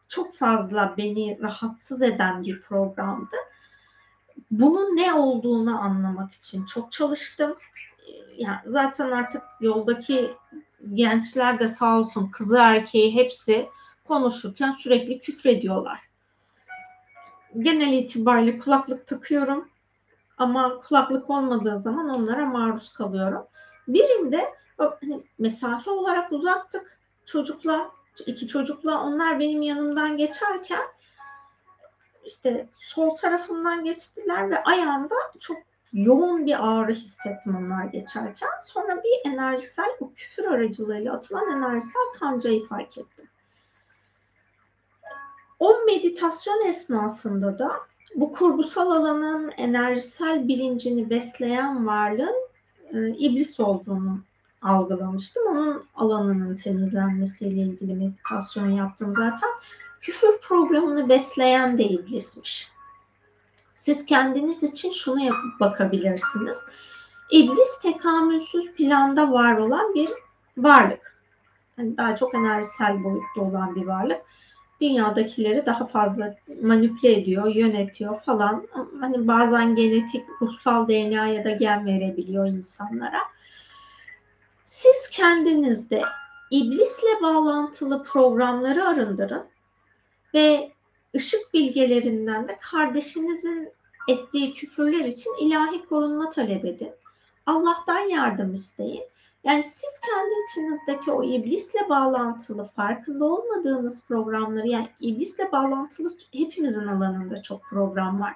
Çok 0.07 0.36
fazla 0.36 0.93
beni 0.97 1.38
rahatsız 1.41 2.01
eden 2.01 2.43
bir 2.43 2.61
programdı. 2.61 3.36
Bunun 4.51 4.97
ne 4.97 5.13
olduğunu 5.13 5.80
anlamak 5.80 6.34
için 6.34 6.65
çok 6.65 6.91
çalıştım. 6.91 7.55
Yani 8.38 8.59
zaten 8.65 9.11
artık 9.11 9.41
yoldaki 9.61 10.32
gençler 10.93 11.59
de 11.59 11.67
sağ 11.67 11.99
olsun 11.99 12.32
kızı 12.32 12.57
erkeği 12.57 13.15
hepsi 13.15 13.69
konuşurken 14.07 14.71
sürekli 14.71 15.21
küfrediyorlar. 15.21 15.99
Genel 17.59 17.93
itibariyle 17.93 18.57
kulaklık 18.57 19.07
takıyorum 19.07 19.69
ama 20.38 20.80
kulaklık 20.80 21.30
olmadığı 21.30 21.77
zaman 21.77 22.09
onlara 22.09 22.45
maruz 22.45 22.93
kalıyorum. 22.93 23.47
Birinde 23.88 24.53
hani 24.77 25.23
mesafe 25.39 25.91
olarak 25.91 26.32
uzaktık 26.32 26.99
çocukla, 27.25 27.91
iki 28.25 28.47
çocukla 28.47 29.03
onlar 29.03 29.39
benim 29.39 29.61
yanımdan 29.61 30.17
geçerken 30.17 30.84
işte 32.25 32.69
sol 32.73 33.15
tarafımdan 33.15 33.84
geçtiler 33.84 34.49
ve 34.49 34.63
ayağımda 34.63 35.15
çok 35.39 35.57
yoğun 35.94 36.46
bir 36.46 36.68
ağrı 36.70 36.94
hissettim 36.94 37.56
onlar 37.56 37.86
geçerken. 37.86 38.50
Sonra 38.62 39.04
bir 39.04 39.32
enerjisel, 39.32 39.90
bu 40.00 40.14
küfür 40.14 40.46
aracılığıyla 40.46 41.14
atılan 41.14 41.52
enerjisel 41.52 42.20
kancayı 42.20 42.66
fark 42.66 42.98
ettim. 42.98 43.28
O 45.60 45.86
meditasyon 45.86 46.66
esnasında 46.66 47.60
da 47.60 47.72
bu 48.16 48.34
kurgusal 48.34 48.92
alanın 48.92 49.52
enerjisel 49.58 50.48
bilincini 50.48 51.10
besleyen 51.10 51.88
varlığın 51.88 52.50
e, 52.94 53.10
iblis 53.10 53.60
olduğunu 53.60 54.20
algılamıştım. 54.62 55.44
Onun 55.48 55.86
alanının 55.96 56.56
temizlenmesiyle 56.56 57.62
ilgili 57.62 57.94
meditasyon 57.94 58.70
yaptım 58.70 59.14
zaten. 59.14 59.50
Küfür 60.02 60.40
programını 60.42 61.10
besleyen 61.10 61.78
de 61.78 61.84
iblismiş. 61.84 62.72
Siz 63.80 64.05
kendiniz 64.05 64.63
için 64.63 64.91
şunu 64.91 65.23
yapıp 65.23 65.59
bakabilirsiniz. 65.59 66.63
İblis 67.32 67.80
tekamülsüz 67.82 68.71
planda 68.71 69.32
var 69.32 69.57
olan 69.57 69.93
bir 69.93 70.09
varlık. 70.57 71.19
Yani 71.77 71.97
daha 71.97 72.15
çok 72.15 72.36
enerjisel 72.36 73.03
boyutta 73.03 73.41
olan 73.41 73.75
bir 73.75 73.86
varlık. 73.86 74.21
dünyadakileri 74.82 75.65
daha 75.65 75.88
fazla 75.88 76.36
manipüle 76.61 77.13
ediyor, 77.13 77.55
yönetiyor 77.55 78.15
falan. 78.21 78.67
Hani 78.99 79.27
bazen 79.27 79.75
genetik, 79.75 80.25
ruhsal 80.41 80.88
DNA 80.88 81.27
ya 81.27 81.43
da 81.43 81.49
gen 81.49 81.86
verebiliyor 81.86 82.47
insanlara. 82.47 83.21
Siz 84.63 85.09
kendinizde 85.11 86.03
iblisle 86.51 87.21
bağlantılı 87.21 88.03
programları 88.03 88.86
arındırın 88.86 89.43
ve 90.34 90.71
ışık 91.16 91.53
bilgelerinden 91.53 92.47
de 92.47 92.57
kardeşinizin 92.62 93.70
ettiği 94.07 94.53
küfürler 94.53 95.05
için 95.05 95.32
ilahi 95.39 95.86
korunma 95.86 96.30
talep 96.30 96.66
edin. 96.66 96.91
Allah'tan 97.45 97.99
yardım 97.99 98.53
isteyin. 98.53 99.03
Yani 99.43 99.64
siz 99.64 100.01
kendi 100.05 100.32
içinizdeki 100.49 101.12
o 101.12 101.24
iblisle 101.24 101.80
bağlantılı 101.89 102.64
farkında 102.64 103.26
olmadığınız 103.26 104.03
programları 104.07 104.68
yani 104.68 104.89
iblisle 104.99 105.51
bağlantılı 105.51 106.10
hepimizin 106.34 106.88
alanında 106.88 107.41
çok 107.41 107.62
program 107.64 108.22
var. 108.22 108.34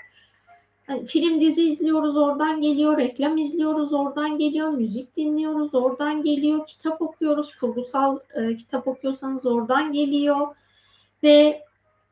Yani 0.89 1.05
film 1.05 1.39
dizi 1.39 1.63
izliyoruz 1.63 2.17
oradan 2.17 2.61
geliyor, 2.61 2.97
reklam 2.97 3.38
izliyoruz 3.38 3.93
oradan 3.93 4.38
geliyor, 4.38 4.69
müzik 4.69 5.15
dinliyoruz 5.15 5.76
oradan 5.76 6.24
geliyor, 6.24 6.65
kitap 6.65 7.01
okuyoruz, 7.01 7.55
kurgusal 7.55 8.19
e, 8.34 8.55
kitap 8.55 8.88
okuyorsanız 8.88 9.45
oradan 9.45 9.93
geliyor 9.93 10.47
ve 11.24 11.63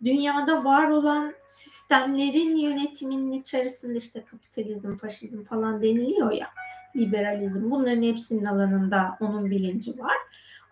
dünyada 0.03 0.63
var 0.63 0.89
olan 0.89 1.33
sistemlerin 1.45 2.55
yönetiminin 2.55 3.31
içerisinde 3.31 3.97
işte 3.97 4.25
kapitalizm, 4.25 4.97
faşizm 4.97 5.43
falan 5.43 5.81
deniliyor 5.81 6.31
ya 6.31 6.47
liberalizm 6.95 7.71
bunların 7.71 8.03
hepsinin 8.03 8.45
alanında 8.45 9.17
onun 9.19 9.51
bilinci 9.51 9.99
var. 9.99 10.17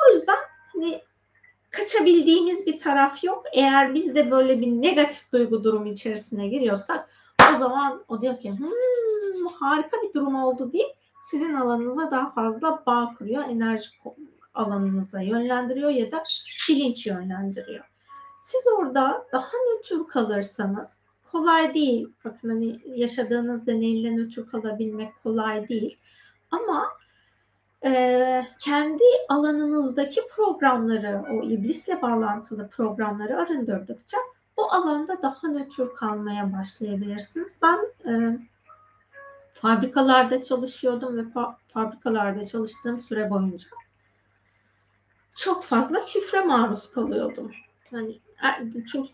O 0.08 0.14
yüzden 0.14 0.38
hani 0.74 1.02
kaçabildiğimiz 1.70 2.68
bir 2.68 2.78
taraf 2.78 3.24
yok. 3.24 3.44
Eğer 3.54 3.96
biz 3.96 4.16
de 4.16 4.32
böyle 4.32 4.62
bir 4.62 4.68
negatif 4.68 5.32
duygu 5.34 5.64
durumu 5.64 5.88
içerisine 5.88 6.48
giriyorsak 6.48 7.10
o 7.56 7.58
zaman 7.58 8.04
o 8.08 8.22
diyor 8.22 8.40
ki 8.40 8.52
hmm, 8.52 9.48
harika 9.60 9.98
bir 10.04 10.14
durum 10.14 10.36
oldu 10.36 10.72
diye 10.72 10.86
sizin 11.24 11.54
alanınıza 11.54 12.12
daha 12.12 12.32
fazla 12.32 12.84
bağ 12.86 13.16
kuruyor, 13.18 13.44
enerji 13.44 13.88
alanınıza 14.54 15.22
yönlendiriyor 15.22 15.90
ya 15.90 16.12
da 16.12 16.22
bilinç 16.70 17.08
yönlendiriyor. 17.08 17.89
Siz 18.50 18.68
orada 18.78 19.26
daha 19.32 19.52
nötr 19.58 20.08
kalırsanız 20.08 21.02
kolay 21.32 21.74
değil. 21.74 22.10
Bakın 22.26 22.50
hani 22.50 22.80
yaşadığınız 22.86 23.68
deneyimden 23.68 24.18
nötr 24.18 24.52
kalabilmek 24.52 25.24
kolay 25.24 25.70
değil. 25.70 25.98
Ama 26.52 26.88
e, 27.86 28.44
kendi 28.60 29.04
alanınızdaki 29.30 30.22
programları, 30.36 31.24
o 31.32 31.44
iblisle 31.44 32.02
bağlantılı 32.02 32.68
programları 32.68 33.38
arındırdıkça 33.38 34.18
o 34.58 34.72
alanda 34.72 35.22
daha 35.22 35.48
nötr 35.48 35.96
kalmaya 35.96 36.54
başlayabilirsiniz. 36.54 37.56
Ben 37.62 37.80
e, 38.12 38.40
fabrikalarda 39.54 40.42
çalışıyordum 40.42 41.18
ve 41.18 41.22
fa- 41.22 41.56
fabrikalarda 41.74 42.46
çalıştığım 42.46 43.02
süre 43.02 43.30
boyunca 43.30 43.68
çok 45.36 45.64
fazla 45.64 46.06
küfre 46.06 46.42
maruz 46.42 46.92
kalıyordum. 46.92 47.52
Yani 47.92 48.10
er, 48.12 48.29
çünkü 48.92 49.10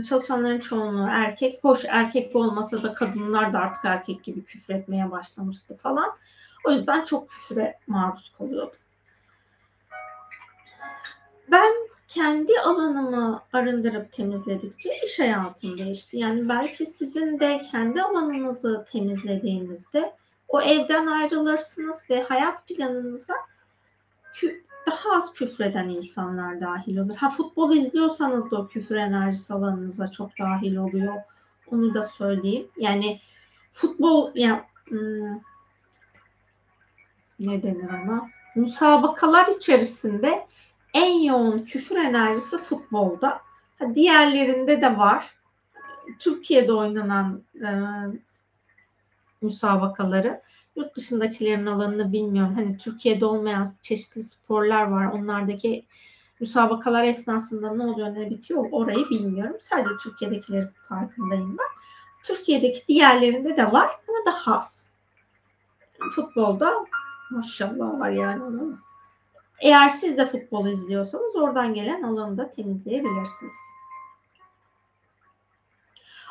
e, 0.00 0.02
çalışanların 0.02 0.60
çoğunluğu 0.60 1.08
erkek. 1.10 1.64
Hoş 1.64 1.84
erkek 1.88 2.36
olmasa 2.36 2.82
da 2.82 2.94
kadınlar 2.94 3.52
da 3.52 3.58
artık 3.58 3.84
erkek 3.84 4.24
gibi 4.24 4.44
küfretmeye 4.44 5.10
başlamıştı 5.10 5.76
falan. 5.76 6.10
O 6.64 6.70
yüzden 6.70 7.04
çok 7.04 7.30
küfre 7.30 7.78
maruz 7.86 8.32
kalıyordum. 8.38 8.78
Ben 11.50 11.72
kendi 12.08 12.60
alanımı 12.60 13.42
arındırıp 13.52 14.12
temizledikçe 14.12 14.90
iş 15.04 15.20
hayatım 15.20 15.78
değişti. 15.78 16.18
Yani 16.18 16.48
belki 16.48 16.86
sizin 16.86 17.40
de 17.40 17.60
kendi 17.70 18.02
alanınızı 18.02 18.84
temizlediğinizde 18.92 20.14
o 20.48 20.60
evden 20.60 21.06
ayrılırsınız 21.06 22.10
ve 22.10 22.22
hayat 22.22 22.66
planınıza 22.66 23.34
daha 24.86 25.16
az 25.16 25.32
küfreden 25.32 25.88
insanlar 25.88 26.60
dahil 26.60 26.98
olur. 26.98 27.16
Ha 27.16 27.30
futbol 27.30 27.72
izliyorsanız 27.72 28.50
da 28.50 28.56
o 28.56 28.68
küfür 28.68 28.96
enerjisi 28.96 29.54
alanınıza 29.54 30.10
çok 30.10 30.38
dahil 30.38 30.76
oluyor. 30.76 31.14
Onu 31.66 31.94
da 31.94 32.02
söyleyeyim. 32.02 32.68
Yani 32.76 33.20
futbol 33.72 34.30
yani 34.34 34.62
hmm, 34.88 35.40
ne 37.40 37.62
denir 37.62 37.88
ona? 38.04 38.28
Müsabakalar 38.54 39.46
içerisinde 39.46 40.46
en 40.94 41.22
yoğun 41.22 41.58
küfür 41.58 41.96
enerjisi 41.96 42.58
futbolda. 42.58 43.40
Diğerlerinde 43.94 44.82
de 44.82 44.98
var. 44.98 45.34
Türkiye'de 46.18 46.72
oynanan 46.72 47.42
e, 47.54 47.70
müsabakaları. 49.42 50.42
Yurt 50.76 50.96
dışındakilerin 50.96 51.66
alanını 51.66 52.12
bilmiyorum. 52.12 52.54
Hani 52.54 52.78
Türkiye'de 52.78 53.24
olmayan 53.24 53.66
çeşitli 53.82 54.24
sporlar 54.24 54.82
var. 54.82 55.06
Onlardaki 55.06 55.86
müsabakalar 56.40 57.04
esnasında 57.04 57.74
ne 57.74 57.82
oluyor 57.82 58.14
ne 58.14 58.30
bitiyor 58.30 58.68
orayı 58.72 59.10
bilmiyorum. 59.10 59.56
Sadece 59.60 59.96
Türkiye'dekilerin 60.02 60.70
farkındayım 60.88 61.58
ben. 61.58 61.66
Türkiye'deki 62.22 62.88
diğerlerinde 62.88 63.56
de 63.56 63.72
var 63.72 63.90
ama 64.08 64.18
daha 64.26 64.58
az. 64.58 64.90
Futbolda 66.14 66.84
maşallah 67.30 68.00
var 68.00 68.10
yani 68.10 68.44
onun. 68.44 68.80
Eğer 69.60 69.88
siz 69.88 70.18
de 70.18 70.26
futbol 70.26 70.66
izliyorsanız 70.66 71.36
oradan 71.36 71.74
gelen 71.74 72.02
alanı 72.02 72.38
da 72.38 72.50
temizleyebilirsiniz. 72.50 73.56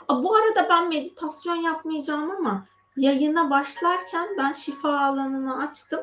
Bu 0.09 0.35
arada 0.35 0.69
ben 0.69 0.89
meditasyon 0.89 1.55
yapmayacağım 1.55 2.31
ama 2.31 2.65
yayına 2.97 3.49
başlarken 3.49 4.27
ben 4.37 4.53
şifa 4.53 4.99
alanını 4.99 5.63
açtım. 5.63 5.99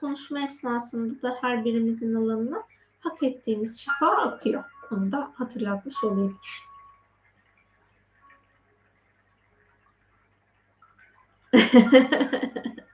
Konuşma 0.00 0.40
esnasında 0.40 1.22
da 1.22 1.38
her 1.40 1.64
birimizin 1.64 2.14
alanına 2.14 2.62
hak 3.00 3.22
ettiğimiz 3.22 3.80
şifa 3.80 4.06
akıyor. 4.06 4.64
Onu 4.90 5.12
da 5.12 5.32
hatırlatmış 5.34 6.04
olayım. 6.04 6.38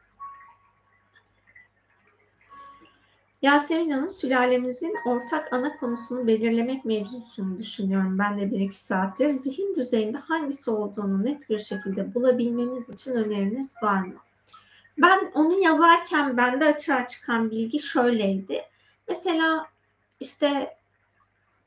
Yasemin 3.42 3.90
Hanım 3.90 4.10
sülalemizin 4.10 4.94
ortak 5.06 5.52
ana 5.52 5.76
konusunu 5.76 6.26
belirlemek 6.26 6.84
mevzusunu 6.84 7.58
düşünüyorum. 7.58 8.18
Ben 8.18 8.40
de 8.40 8.50
bir 8.50 8.60
iki 8.60 8.78
saattir. 8.78 9.30
Zihin 9.30 9.76
düzeyinde 9.76 10.18
hangisi 10.18 10.70
olduğunu 10.70 11.24
net 11.24 11.50
bir 11.50 11.58
şekilde 11.58 12.14
bulabilmemiz 12.14 12.88
için 12.88 13.12
öneriniz 13.12 13.74
var 13.82 14.00
mı? 14.00 14.14
Ben 14.98 15.30
onu 15.34 15.60
yazarken 15.60 16.36
bende 16.36 16.64
açığa 16.64 17.06
çıkan 17.06 17.50
bilgi 17.50 17.78
şöyleydi. 17.78 18.62
Mesela 19.08 19.66
işte 20.20 20.76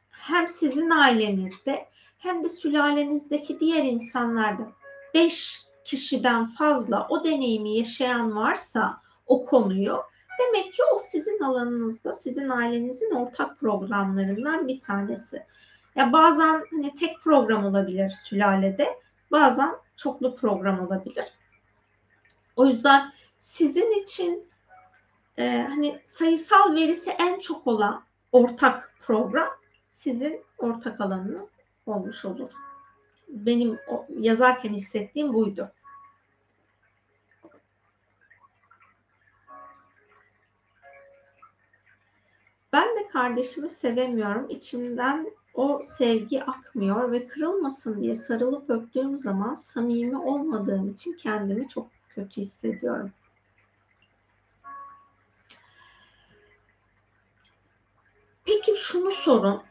hem 0.10 0.50
sizin 0.50 0.90
ailenizde 0.90 1.86
hem 2.18 2.44
de 2.44 2.50
sülalenizdeki 2.50 3.60
diğer 3.60 3.84
insanlarda 3.84 4.72
beş 5.14 5.62
kişiden 5.86 6.48
fazla 6.48 7.08
o 7.10 7.24
deneyimi 7.24 7.78
yaşayan 7.78 8.36
varsa 8.36 9.02
o 9.28 9.46
konuyu 9.46 10.02
Demek 10.40 10.74
ki 10.74 10.82
o 10.94 10.98
sizin 10.98 11.40
alanınızda, 11.40 12.14
sizin 12.14 12.50
ailenizin 12.50 13.12
ortak 13.12 13.60
programlarından 13.60 14.68
bir 14.68 14.82
tanesi. 14.82 15.46
Ya 15.96 16.14
bazen 16.14 16.64
hani 16.72 16.96
tek 16.96 17.22
program 17.22 17.66
olabilir 17.66 18.10
sülalede, 18.24 19.00
bazen 19.32 19.76
çoklu 19.96 20.36
program 20.36 20.80
olabilir. 20.80 21.26
O 22.56 22.66
yüzden 22.66 23.14
sizin 23.38 24.02
için 24.02 24.48
e, 25.38 25.62
hani 25.70 26.02
sayısal 26.04 26.76
verisi 26.76 27.12
en 27.12 27.40
çok 27.40 27.68
olan 27.68 28.04
ortak 28.32 28.96
program 29.00 29.50
sizin 29.92 30.44
ortak 30.58 31.02
alanınız 31.02 31.50
olmuş 31.86 32.26
olur. 32.26 32.52
Benim 33.28 33.80
yazarken 34.10 34.74
hissettiğim 34.74 35.34
buydu. 35.34 35.72
Ben 42.74 42.96
de 42.96 43.05
kardeşimi 43.16 43.70
sevemiyorum. 43.70 44.50
İçimden 44.50 45.32
o 45.54 45.82
sevgi 45.84 46.44
akmıyor 46.44 47.12
ve 47.12 47.28
kırılmasın 47.28 48.00
diye 48.00 48.16
sarılıp 48.16 48.70
öptüğüm 48.70 49.18
zaman 49.18 49.54
samimi 49.54 50.18
olmadığım 50.18 50.90
için 50.92 51.14
kendimi 51.14 51.68
çok 51.68 51.88
kötü 52.10 52.42
hissediyorum. 52.42 53.12
Peki 58.46 58.76
şunu 58.78 59.12
sorun. 59.12 59.64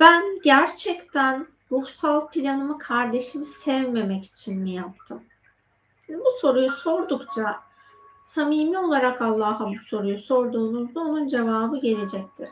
Ben 0.00 0.24
gerçekten 0.42 1.46
ruhsal 1.72 2.28
planımı 2.28 2.78
kardeşimi 2.78 3.46
sevmemek 3.46 4.24
için 4.24 4.62
mi 4.62 4.70
yaptım? 4.70 5.22
Bu 6.08 6.38
soruyu 6.40 6.70
sordukça 6.70 7.60
samimi 8.24 8.78
olarak 8.78 9.22
Allah'a 9.22 9.70
bu 9.70 9.74
soruyu 9.86 10.18
sorduğunuzda 10.18 11.00
onun 11.00 11.26
cevabı 11.26 11.80
gelecektir. 11.80 12.48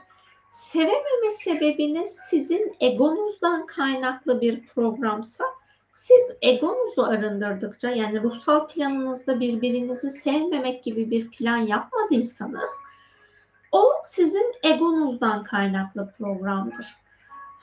sevememe 0.51 1.31
sebebiniz 1.45 2.11
sizin 2.31 2.77
egonuzdan 2.81 3.67
kaynaklı 3.67 4.41
bir 4.41 4.67
programsa 4.67 5.45
siz 5.93 6.37
egonuzu 6.43 7.03
arındırdıkça 7.03 7.91
yani 7.91 8.23
ruhsal 8.23 8.69
planınızda 8.69 9.41
birbirinizi 9.41 10.11
sevmemek 10.11 10.85
gibi 10.85 11.11
bir 11.11 11.31
plan 11.31 11.57
yapmadıysanız 11.57 12.71
o 13.73 13.93
sizin 14.05 14.55
egonuzdan 14.63 15.45
kaynaklı 15.45 16.13
programdır. 16.19 16.97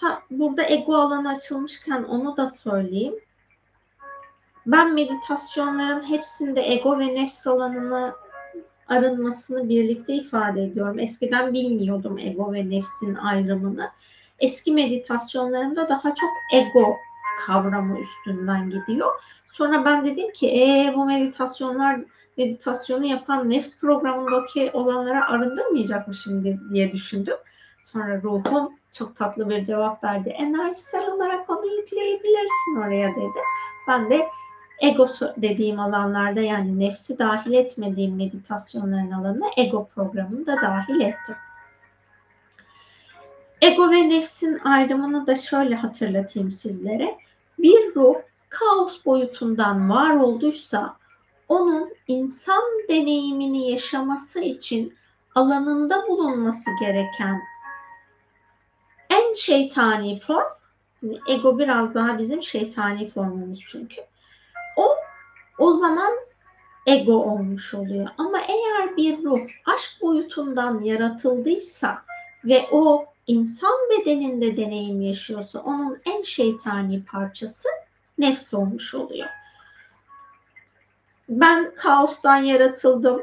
Ha, 0.01 0.21
burada 0.31 0.63
ego 0.63 0.95
alanı 0.95 1.29
açılmışken 1.29 2.03
onu 2.03 2.37
da 2.37 2.45
söyleyeyim. 2.45 3.19
Ben 4.65 4.93
meditasyonların 4.93 6.09
hepsinde 6.09 6.73
ego 6.73 6.99
ve 6.99 7.15
nefs 7.15 7.47
alanını 7.47 8.13
arınmasını 8.87 9.69
birlikte 9.69 10.13
ifade 10.13 10.63
ediyorum. 10.63 10.99
Eskiden 10.99 11.53
bilmiyordum 11.53 12.17
ego 12.17 12.53
ve 12.53 12.69
nefsin 12.69 13.15
ayrımını. 13.15 13.91
Eski 14.39 14.71
meditasyonlarımda 14.71 15.89
daha 15.89 16.15
çok 16.15 16.29
ego 16.53 16.95
kavramı 17.45 17.99
üstünden 17.99 18.69
gidiyor. 18.69 19.11
Sonra 19.51 19.85
ben 19.85 20.05
dedim 20.05 20.31
ki 20.33 20.47
ee, 20.47 20.93
bu 20.95 21.05
meditasyonlar 21.05 21.99
meditasyonu 22.37 23.05
yapan 23.05 23.49
nefs 23.49 23.79
programındaki 23.79 24.71
olanlara 24.73 25.29
arındırmayacak 25.29 26.07
mı 26.07 26.15
şimdi 26.15 26.59
diye 26.73 26.91
düşündüm. 26.91 27.37
Sonra 27.81 28.21
ruhum 28.21 28.69
çok 28.91 29.15
tatlı 29.15 29.49
bir 29.49 29.65
cevap 29.65 30.03
verdi. 30.03 30.29
Enerjisel 30.29 31.11
olarak 31.11 31.49
onu 31.49 31.75
yükleyebilirsin 31.75 32.75
oraya 32.77 33.15
dedi. 33.15 33.39
Ben 33.87 34.09
de 34.09 34.27
ego 34.81 35.07
dediğim 35.37 35.79
alanlarda 35.79 36.41
yani 36.41 36.79
nefsi 36.79 37.19
dahil 37.19 37.53
etmediğim 37.53 38.15
meditasyonların 38.15 39.11
alanına 39.11 39.45
ego 39.57 39.87
programını 39.95 40.45
da 40.45 40.55
dahil 40.61 41.01
ettim. 41.01 41.35
Ego 43.61 43.91
ve 43.91 44.09
nefsin 44.09 44.59
ayrımını 44.59 45.27
da 45.27 45.35
şöyle 45.35 45.75
hatırlatayım 45.75 46.51
sizlere. 46.51 47.17
Bir 47.57 47.95
ruh 47.95 48.15
kaos 48.49 49.05
boyutundan 49.05 49.89
var 49.89 50.15
olduysa 50.15 50.95
onun 51.47 51.93
insan 52.07 52.63
deneyimini 52.89 53.71
yaşaması 53.71 54.39
için 54.39 54.93
alanında 55.35 56.07
bulunması 56.07 56.69
gereken 56.79 57.41
en 59.09 59.33
şeytani 59.33 60.19
form, 60.19 60.47
ego 61.27 61.59
biraz 61.59 61.93
daha 61.93 62.17
bizim 62.17 62.43
şeytani 62.43 63.09
formumuz 63.09 63.59
çünkü. 63.67 64.01
O 65.59 65.73
zaman 65.73 66.13
ego 66.85 67.13
olmuş 67.13 67.73
oluyor. 67.73 68.07
Ama 68.17 68.39
eğer 68.39 68.97
bir 68.97 69.23
ruh 69.23 69.39
aşk 69.65 70.01
boyutundan 70.01 70.81
yaratıldıysa 70.81 72.01
ve 72.45 72.67
o 72.71 73.05
insan 73.27 73.73
bedeninde 73.89 74.57
deneyim 74.57 75.01
yaşıyorsa 75.01 75.59
onun 75.59 75.97
en 76.05 76.21
şeytani 76.21 77.03
parçası 77.03 77.69
nefs 78.17 78.53
olmuş 78.53 78.95
oluyor. 78.95 79.27
Ben 81.29 81.75
kaostan 81.75 82.37
yaratıldım 82.37 83.21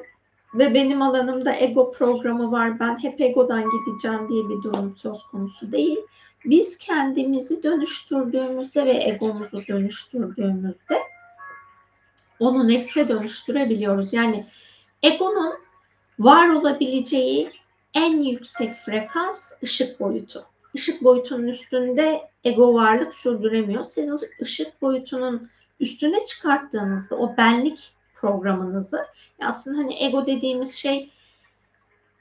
ve 0.54 0.74
benim 0.74 1.02
alanımda 1.02 1.56
ego 1.56 1.92
programı 1.92 2.52
var. 2.52 2.80
Ben 2.80 3.02
hep 3.02 3.20
egodan 3.20 3.64
gideceğim 3.70 4.28
diye 4.28 4.48
bir 4.48 4.62
durum 4.62 4.96
söz 4.96 5.22
konusu 5.22 5.72
değil. 5.72 5.98
Biz 6.44 6.78
kendimizi 6.78 7.62
dönüştürdüğümüzde 7.62 8.84
ve 8.84 9.04
egomuzu 9.04 9.66
dönüştürdüğümüzde 9.66 11.02
onu 12.40 12.68
nefse 12.68 13.08
dönüştürebiliyoruz. 13.08 14.12
Yani 14.12 14.46
egonun 15.02 15.54
var 16.18 16.48
olabileceği 16.48 17.50
en 17.94 18.20
yüksek 18.22 18.76
frekans 18.76 19.52
ışık 19.62 20.00
boyutu. 20.00 20.46
Işık 20.74 21.04
boyutunun 21.04 21.48
üstünde 21.48 22.30
ego 22.44 22.74
varlık 22.74 23.14
sürdüremiyor. 23.14 23.82
Siz 23.82 24.24
ışık 24.42 24.82
boyutunun 24.82 25.50
üstüne 25.80 26.24
çıkarttığınızda 26.24 27.16
o 27.16 27.36
benlik 27.36 27.92
programınızı 28.14 29.06
aslında 29.40 29.78
hani 29.78 30.04
ego 30.04 30.26
dediğimiz 30.26 30.74
şey 30.74 31.10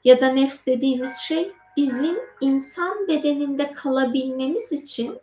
ya 0.03 0.21
da 0.21 0.27
nefs 0.27 0.65
dediğimiz 0.65 1.17
şey 1.17 1.51
bizim 1.77 2.17
insan 2.41 3.07
bedeninde 3.07 3.71
kalabilmemiz 3.71 4.71
için 4.71 5.19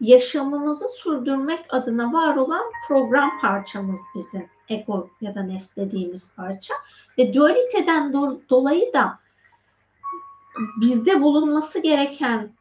yaşamımızı 0.00 0.86
sürdürmek 0.86 1.66
adına 1.68 2.12
var 2.12 2.36
olan 2.36 2.64
program 2.88 3.38
parçamız 3.40 4.00
bizim. 4.14 4.48
Ego 4.68 5.10
ya 5.20 5.34
da 5.34 5.42
nefs 5.42 5.76
dediğimiz 5.76 6.34
parça. 6.36 6.74
Ve 7.18 7.34
dualiteden 7.34 8.12
do- 8.12 8.40
dolayı 8.50 8.92
da 8.92 9.18
bizde 10.80 11.22
bulunması 11.22 11.78
gereken 11.78 12.52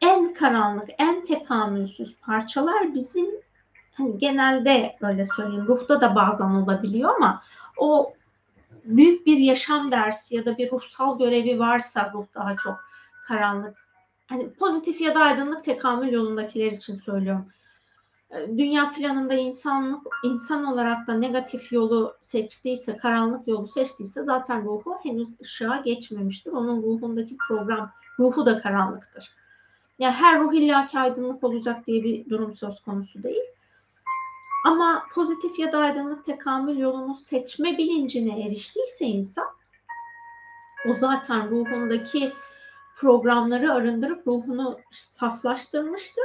en 0.00 0.34
karanlık, 0.34 0.88
en 0.98 1.24
tekamülsüz 1.24 2.16
parçalar 2.16 2.94
bizim 2.94 3.26
hani 3.94 4.18
genelde 4.18 4.96
öyle 5.00 5.26
söyleyeyim 5.36 5.66
ruhta 5.66 6.00
da 6.00 6.14
bazen 6.14 6.50
olabiliyor 6.50 7.14
ama 7.16 7.42
o 7.76 8.12
büyük 8.84 9.26
bir 9.26 9.36
yaşam 9.36 9.90
dersi 9.90 10.36
ya 10.36 10.44
da 10.44 10.58
bir 10.58 10.72
ruhsal 10.72 11.18
görevi 11.18 11.58
varsa 11.58 12.10
ruh 12.14 12.26
daha 12.34 12.56
çok 12.56 12.76
karanlık 13.24 13.83
hani 14.26 14.52
pozitif 14.52 15.00
ya 15.00 15.14
da 15.14 15.20
aydınlık 15.20 15.64
tekamül 15.64 16.12
yolundakiler 16.12 16.72
için 16.72 16.96
söylüyorum. 16.96 17.46
Ee, 18.30 18.58
dünya 18.58 18.92
planında 18.92 19.34
insanlık 19.34 20.06
insan 20.24 20.64
olarak 20.64 21.06
da 21.06 21.14
negatif 21.14 21.72
yolu 21.72 22.16
seçtiyse, 22.22 22.96
karanlık 22.96 23.48
yolu 23.48 23.68
seçtiyse 23.68 24.22
zaten 24.22 24.64
ruhu 24.64 24.98
henüz 25.02 25.40
ışığa 25.40 25.76
geçmemiştir. 25.76 26.52
Onun 26.52 26.82
ruhundaki 26.82 27.36
program, 27.48 27.92
ruhu 28.18 28.46
da 28.46 28.60
karanlıktır. 28.60 29.34
Yani 29.98 30.14
her 30.14 30.40
ruh 30.40 30.52
illaki 30.52 30.98
aydınlık 30.98 31.44
olacak 31.44 31.86
diye 31.86 32.04
bir 32.04 32.30
durum 32.30 32.54
söz 32.54 32.80
konusu 32.80 33.22
değil. 33.22 33.44
Ama 34.66 35.02
pozitif 35.14 35.58
ya 35.58 35.72
da 35.72 35.78
aydınlık 35.78 36.24
tekamül 36.24 36.78
yolunu 36.78 37.14
seçme 37.14 37.78
bilincine 37.78 38.46
eriştiyse 38.46 39.04
insan 39.04 39.46
o 40.88 40.92
zaten 40.92 41.50
ruhundaki 41.50 42.32
programları 42.96 43.72
arındırıp 43.72 44.26
ruhunu 44.26 44.80
saflaştırmıştır. 44.90 46.24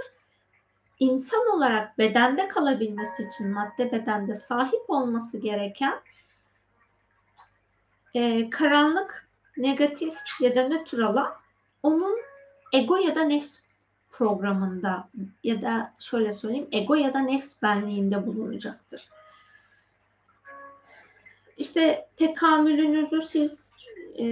İnsan 0.99 1.47
olarak 1.47 1.97
bedende 1.97 2.47
kalabilmesi 2.47 3.23
için 3.23 3.51
madde 3.51 3.91
bedende 3.91 4.35
sahip 4.35 4.89
olması 4.89 5.41
gereken 5.41 6.01
e, 8.13 8.49
karanlık, 8.49 9.29
negatif 9.57 10.13
ya 10.39 10.55
da 10.55 10.67
nötr 10.67 10.99
alan 10.99 11.33
onun 11.83 12.17
ego 12.73 12.97
ya 12.97 13.15
da 13.15 13.23
nefs 13.23 13.59
programında 14.11 15.09
ya 15.43 15.61
da 15.61 15.93
şöyle 15.99 16.33
söyleyeyim 16.33 16.67
ego 16.71 16.95
ya 16.95 17.13
da 17.13 17.19
nefs 17.19 17.61
benliğinde 17.61 18.27
bulunacaktır. 18.27 19.09
İşte 21.57 22.07
tekamülünüzü 22.15 23.21
siz 23.21 23.73
e, 24.19 24.25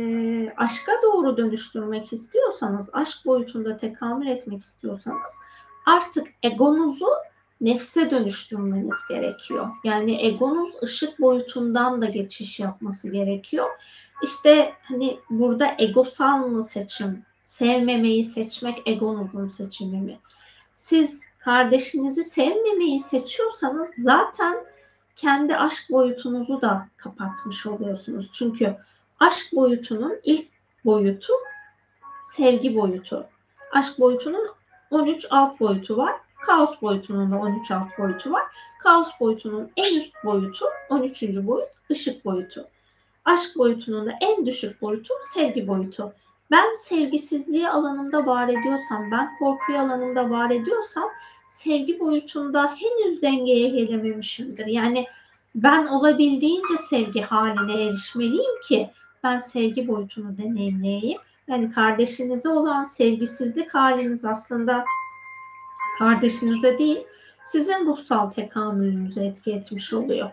aşka 0.58 0.92
doğru 1.04 1.38
dönüştürmek 1.38 2.14
istiyorsanız, 2.14 2.90
aşk 2.94 3.26
boyutunda 3.26 3.78
tekamül 3.78 4.28
etmek 4.28 4.62
istiyorsanız 4.62 5.32
artık 5.86 6.28
egonuzu 6.44 7.08
nefse 7.62 8.12
dönüştürmeniz 8.12 8.96
gerekiyor. 9.10 9.68
Yani 9.84 10.26
egonuz 10.26 10.72
ışık 10.84 11.20
boyutundan 11.22 12.02
da 12.02 12.06
geçiş 12.06 12.60
yapması 12.60 13.12
gerekiyor. 13.12 13.68
İşte 14.24 14.74
hani 14.84 15.20
burada 15.30 15.76
egosal 15.78 16.38
mı 16.38 16.62
seçim, 16.62 17.26
sevmemeyi 17.46 18.24
seçmek 18.24 18.82
egonuzun 18.86 19.48
seçimi 19.48 19.98
mi? 19.98 20.20
Siz 20.74 21.24
kardeşinizi 21.40 22.24
sevmemeyi 22.24 23.00
seçiyorsanız 23.00 23.92
zaten 23.98 24.58
kendi 25.16 25.58
aşk 25.58 25.92
boyutunuzu 25.92 26.62
da 26.62 26.88
kapatmış 26.98 27.66
oluyorsunuz. 27.66 28.30
Çünkü 28.34 28.78
aşk 29.20 29.56
boyutunun 29.56 30.20
ilk 30.24 30.48
boyutu 30.86 31.34
sevgi 32.24 32.76
boyutu. 32.76 33.28
Aşk 33.74 34.00
boyutunun 34.00 34.48
13 34.92 35.28
alt 35.30 35.60
boyutu 35.60 35.98
var. 35.98 36.16
Kaos 36.46 36.82
boyutunun 36.82 37.32
da 37.32 37.38
13 37.38 37.72
alt 37.72 37.98
boyutu 38.00 38.32
var. 38.32 38.44
Kaos 38.84 39.20
boyutunun 39.20 39.72
en 39.78 40.00
üst 40.00 40.14
boyutu 40.26 40.66
13. 40.90 41.24
boyut 41.24 41.70
ışık 41.92 42.26
boyutu. 42.26 42.68
Aşk 43.26 43.58
boyutunun 43.58 44.06
da 44.06 44.12
en 44.22 44.46
düşük 44.46 44.82
boyutu 44.82 45.14
sevgi 45.34 45.68
boyutu. 45.68 46.14
Ben 46.52 46.76
sevgisizliği 46.76 47.70
alanında 47.70 48.26
var 48.26 48.50
ediyorsam, 48.50 49.12
ben 49.12 49.38
korkuyu 49.40 49.80
alanında 49.80 50.30
var 50.30 50.52
ediyorsam 50.52 51.10
sevgi 51.48 52.00
boyutunda 52.00 52.76
henüz 52.76 53.22
dengeye 53.22 53.70
gelememişimdir. 53.70 54.66
Yani 54.66 55.06
ben 55.56 55.88
olabildiğince 55.88 56.78
sevgi 56.90 57.22
haline 57.22 57.84
erişmeliyim 57.84 58.62
ki 58.68 58.90
ben 59.28 59.40
sevgi 59.40 59.88
boyutunu 59.88 60.38
deneyimleyeyim. 60.38 61.20
Yani 61.48 61.72
kardeşinize 61.72 62.50
olan 62.50 62.84
sevgisizlik 62.84 63.74
haliniz 63.74 64.26
aslında 64.26 64.86
kardeşinize 66.00 66.78
değil, 66.78 67.04
sizin 67.44 67.86
ruhsal 67.86 68.32
tekamülünüze 68.32 69.26
etki 69.26 69.52
etmiş 69.52 69.94
oluyor. 69.94 70.30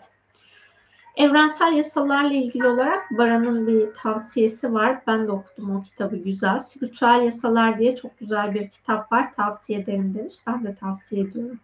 Evrensel 1.16 1.72
yasalarla 1.72 2.34
ilgili 2.34 2.66
olarak 2.66 3.11
Baran'ın 3.18 3.66
bir 3.66 3.95
tavsiyesi 3.95 4.72
var. 4.72 5.01
Ben 5.07 5.26
de 5.26 5.32
okudum 5.32 5.76
o 5.76 5.82
kitabı 5.82 6.16
güzel. 6.16 6.59
Spiritüel 6.59 7.22
yasalar 7.24 7.78
diye 7.78 7.97
çok 7.97 8.18
güzel 8.18 8.55
bir 8.55 8.68
kitap 8.68 9.12
var. 9.12 9.32
Tavsiye 9.32 9.78
ederim 9.78 10.14
demiş. 10.18 10.34
Ben 10.47 10.64
de 10.64 10.74
tavsiye 10.74 11.22
ediyorum. 11.22 11.61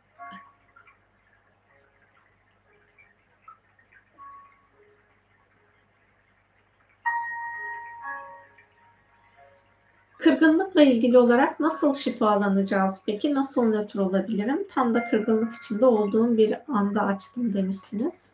Kırgınlıkla 10.21 10.83
ilgili 10.83 11.19
olarak 11.19 11.61
nasıl 11.61 11.95
şifalanacağız 11.95 13.03
peki? 13.07 13.35
Nasıl 13.35 13.65
nötr 13.65 13.99
olabilirim? 13.99 14.67
Tam 14.71 14.95
da 14.95 15.05
kırgınlık 15.05 15.55
içinde 15.55 15.87
olduğum 15.87 16.37
bir 16.37 16.57
anda 16.69 17.03
açtım 17.03 17.55
demişsiniz. 17.55 18.33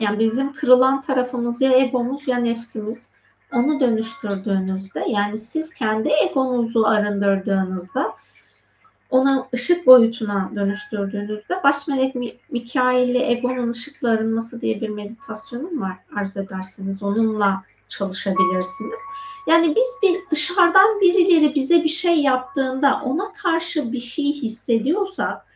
Yani 0.00 0.18
bizim 0.18 0.52
kırılan 0.52 1.00
tarafımız 1.00 1.60
ya 1.60 1.72
egomuz 1.72 2.28
ya 2.28 2.38
nefsimiz. 2.38 3.10
Onu 3.52 3.80
dönüştürdüğünüzde 3.80 5.04
yani 5.08 5.38
siz 5.38 5.74
kendi 5.74 6.08
egonuzu 6.08 6.84
arındırdığınızda 6.84 8.14
ona 9.10 9.48
ışık 9.54 9.86
boyutuna 9.86 10.50
dönüştürdüğünüzde 10.54 11.60
baş 11.64 11.88
melek 11.88 12.14
Mikail 12.50 13.08
ile 13.08 13.30
egonun 13.30 13.70
ışıkla 13.70 14.10
arınması 14.10 14.60
diye 14.60 14.80
bir 14.80 14.88
meditasyonum 14.88 15.80
var 15.80 15.96
arzu 16.16 16.40
ederseniz 16.40 17.02
onunla 17.02 17.62
çalışabilirsiniz. 17.88 18.98
Yani 19.46 19.76
biz 19.76 19.86
bir 20.02 20.30
dışarıdan 20.30 21.00
birileri 21.00 21.54
bize 21.54 21.84
bir 21.84 21.88
şey 21.88 22.22
yaptığında 22.22 23.00
ona 23.04 23.32
karşı 23.32 23.92
bir 23.92 24.00
şey 24.00 24.32
hissediyorsak, 24.32 25.46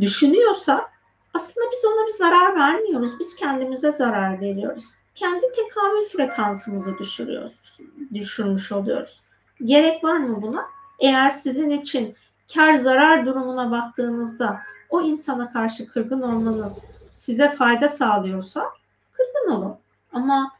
düşünüyorsak 0.00 0.90
aslında 1.34 1.66
biz 1.72 1.84
ona 1.84 2.06
bir 2.06 2.12
zarar 2.12 2.56
vermiyoruz. 2.56 3.10
Biz 3.20 3.36
kendimize 3.36 3.92
zarar 3.92 4.40
veriyoruz. 4.40 4.84
Kendi 5.14 5.52
tekamül 5.52 6.04
frekansımızı 6.04 6.98
düşürüyoruz, 6.98 7.78
düşürmüş 8.14 8.72
oluyoruz. 8.72 9.20
Gerek 9.64 10.04
var 10.04 10.16
mı 10.16 10.42
buna? 10.42 10.66
Eğer 10.98 11.28
sizin 11.28 11.70
için 11.70 12.14
kar 12.54 12.74
zarar 12.74 13.26
durumuna 13.26 13.70
baktığınızda 13.70 14.60
o 14.88 15.00
insana 15.00 15.52
karşı 15.52 15.88
kırgın 15.88 16.22
olmanız 16.22 16.84
size 17.10 17.52
fayda 17.52 17.88
sağlıyorsa 17.88 18.64
kırgın 19.12 19.50
olun. 19.50 19.76
Ama 20.12 20.52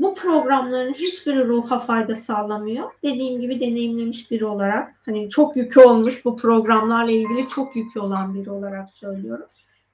bu 0.00 0.14
programların 0.14 0.92
hiçbiri 0.92 1.48
ruha 1.48 1.78
fayda 1.78 2.14
sağlamıyor. 2.14 2.90
Dediğim 3.02 3.40
gibi 3.40 3.60
deneyimlemiş 3.60 4.30
biri 4.30 4.46
olarak 4.46 4.94
hani 5.04 5.30
çok 5.30 5.56
yükü 5.56 5.80
olmuş 5.80 6.24
bu 6.24 6.36
programlarla 6.36 7.10
ilgili 7.10 7.48
çok 7.48 7.76
yükü 7.76 8.00
olan 8.00 8.34
biri 8.34 8.50
olarak 8.50 8.90
söylüyorum. 8.90 9.46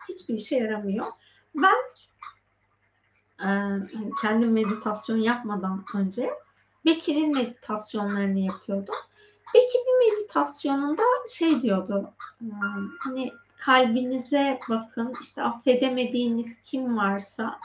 Hiçbir 0.09 0.35
işe 0.35 0.57
yaramıyor. 0.57 1.07
Ben 1.57 1.77
e, 3.41 3.49
hani 3.95 4.11
kendim 4.23 4.53
meditasyon 4.53 5.17
yapmadan 5.17 5.85
önce 5.95 6.31
Bekir'in 6.85 7.37
meditasyonlarını 7.37 8.39
yapıyordum. 8.39 8.95
Bekir 9.55 9.79
bir 9.79 10.11
meditasyonunda 10.11 11.03
şey 11.33 11.63
diyordu 11.63 12.11
e, 12.43 12.49
hani 12.99 13.33
kalbinize 13.59 14.59
bakın 14.69 15.13
işte 15.23 15.43
affedemediğiniz 15.43 16.63
kim 16.63 16.97
varsa 16.97 17.59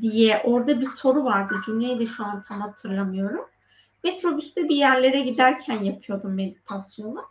diye 0.00 0.42
orada 0.44 0.80
bir 0.80 0.86
soru 0.86 1.24
vardı. 1.24 1.54
Cümleyi 1.66 2.00
de 2.00 2.06
şu 2.06 2.24
an 2.24 2.42
tam 2.42 2.60
hatırlamıyorum. 2.60 3.44
Metrobüste 4.04 4.68
bir 4.68 4.76
yerlere 4.76 5.20
giderken 5.20 5.84
yapıyordum 5.84 6.34
meditasyonu. 6.34 7.24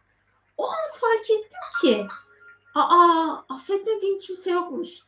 O 0.57 0.67
an 0.67 0.99
fark 1.01 1.29
ettim 1.29 1.59
ki 1.81 2.07
aa 2.75 3.35
affetmediğim 3.49 4.19
kimse 4.19 4.51
yokmuş. 4.51 4.99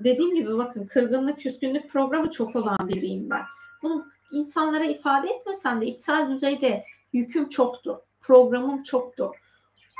Dediğim 0.00 0.34
gibi 0.34 0.58
bakın 0.58 0.86
kırgınlık, 0.86 1.40
küskünlük 1.40 1.90
programı 1.90 2.30
çok 2.30 2.56
olan 2.56 2.78
biriyim 2.82 3.30
ben. 3.30 3.42
Bunu 3.82 4.06
insanlara 4.32 4.84
ifade 4.84 5.28
etmesem 5.28 5.80
de 5.80 5.86
içsel 5.86 6.30
düzeyde 6.30 6.84
yüküm 7.12 7.48
çoktu. 7.48 8.02
Programım 8.20 8.82
çoktu. 8.82 9.32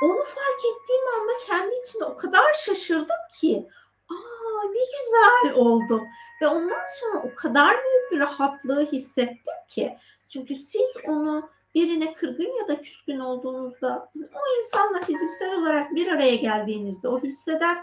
Onu 0.03 0.23
fark 0.23 0.59
ettiğim 0.59 1.07
anda 1.19 1.31
kendi 1.47 1.75
içimde 1.83 2.05
o 2.05 2.17
kadar 2.17 2.53
şaşırdım 2.53 3.15
ki 3.33 3.67
aa 4.09 4.34
ne 4.65 4.79
güzel 4.79 5.55
oldum. 5.55 6.07
Ve 6.41 6.47
ondan 6.47 6.85
sonra 6.99 7.23
o 7.23 7.35
kadar 7.35 7.69
büyük 7.69 8.11
bir 8.11 8.19
rahatlığı 8.19 8.85
hissettim 8.85 9.53
ki. 9.67 9.97
Çünkü 10.29 10.55
siz 10.55 10.97
onu 11.07 11.49
birine 11.75 12.13
kırgın 12.13 12.57
ya 12.61 12.67
da 12.67 12.81
küskün 12.81 13.19
olduğunuzda 13.19 14.11
o 14.15 14.57
insanla 14.57 15.01
fiziksel 15.01 15.55
olarak 15.55 15.95
bir 15.95 16.07
araya 16.07 16.35
geldiğinizde 16.35 17.07
o 17.07 17.23
hisseder 17.23 17.77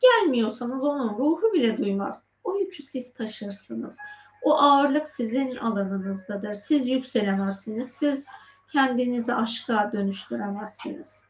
gelmiyorsanız 0.00 0.84
onun 0.84 1.18
ruhu 1.18 1.52
bile 1.52 1.78
duymaz. 1.78 2.22
O 2.44 2.56
yükü 2.56 2.82
siz 2.82 3.14
taşırsınız. 3.14 3.98
O 4.42 4.54
ağırlık 4.54 5.08
sizin 5.08 5.56
alanınızdadır. 5.56 6.54
Siz 6.54 6.88
yükselemezsiniz. 6.88 7.90
Siz 7.90 8.26
kendinizi 8.72 9.34
aşka 9.34 9.90
dönüştüremezsiniz. 9.92 11.22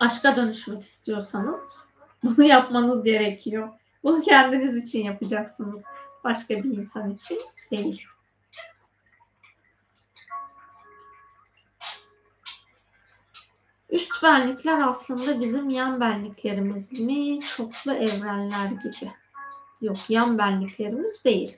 Aşka 0.00 0.36
dönüşmek 0.36 0.82
istiyorsanız 0.82 1.81
bunu 2.22 2.44
yapmanız 2.44 3.04
gerekiyor. 3.04 3.68
Bunu 4.04 4.20
kendiniz 4.20 4.76
için 4.76 5.04
yapacaksınız. 5.04 5.82
Başka 6.24 6.56
bir 6.56 6.76
insan 6.76 7.10
için 7.10 7.38
değil. 7.70 8.06
Üst 13.90 14.22
benlikler 14.22 14.88
aslında 14.88 15.40
bizim 15.40 15.70
yan 15.70 16.00
benliklerimiz 16.00 16.92
mi? 16.92 17.40
Çoklu 17.40 17.92
evrenler 17.92 18.66
gibi. 18.66 19.12
Yok 19.80 19.96
yan 20.08 20.38
benliklerimiz 20.38 21.24
değil. 21.24 21.56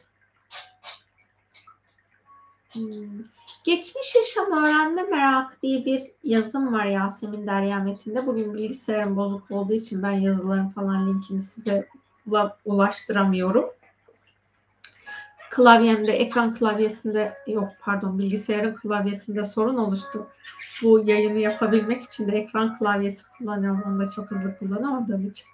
Hmm. 2.72 3.24
Geçmiş 3.64 4.14
yaşam 4.14 4.64
öğrenme 4.64 5.02
merak 5.02 5.62
diye 5.62 5.84
bir 5.84 6.02
yazım 6.24 6.72
var 6.72 6.84
Yasemin 6.84 7.46
Derya 7.46 7.78
Metin'de. 7.78 8.26
Bugün 8.26 8.54
bilgisayarım 8.54 9.16
bozuk 9.16 9.50
olduğu 9.50 9.72
için 9.72 10.02
ben 10.02 10.10
yazıların 10.10 10.68
falan 10.68 11.08
linkini 11.08 11.42
size 11.42 11.88
ulaştıramıyorum. 12.64 13.64
Klavyemde, 15.50 16.12
ekran 16.12 16.54
klavyesinde 16.54 17.34
yok 17.46 17.68
pardon 17.80 18.18
bilgisayarın 18.18 18.74
klavyesinde 18.74 19.44
sorun 19.44 19.76
oluştu. 19.76 20.26
Bu 20.82 21.00
yayını 21.06 21.38
yapabilmek 21.38 22.02
için 22.02 22.32
de 22.32 22.38
ekran 22.38 22.78
klavyesi 22.78 23.24
kullanıyorum. 23.38 23.82
Onu 23.86 24.00
da 24.00 24.10
çok 24.10 24.30
hızlı 24.30 24.58
kullanamadığım 24.58 25.28
için. 25.28 25.46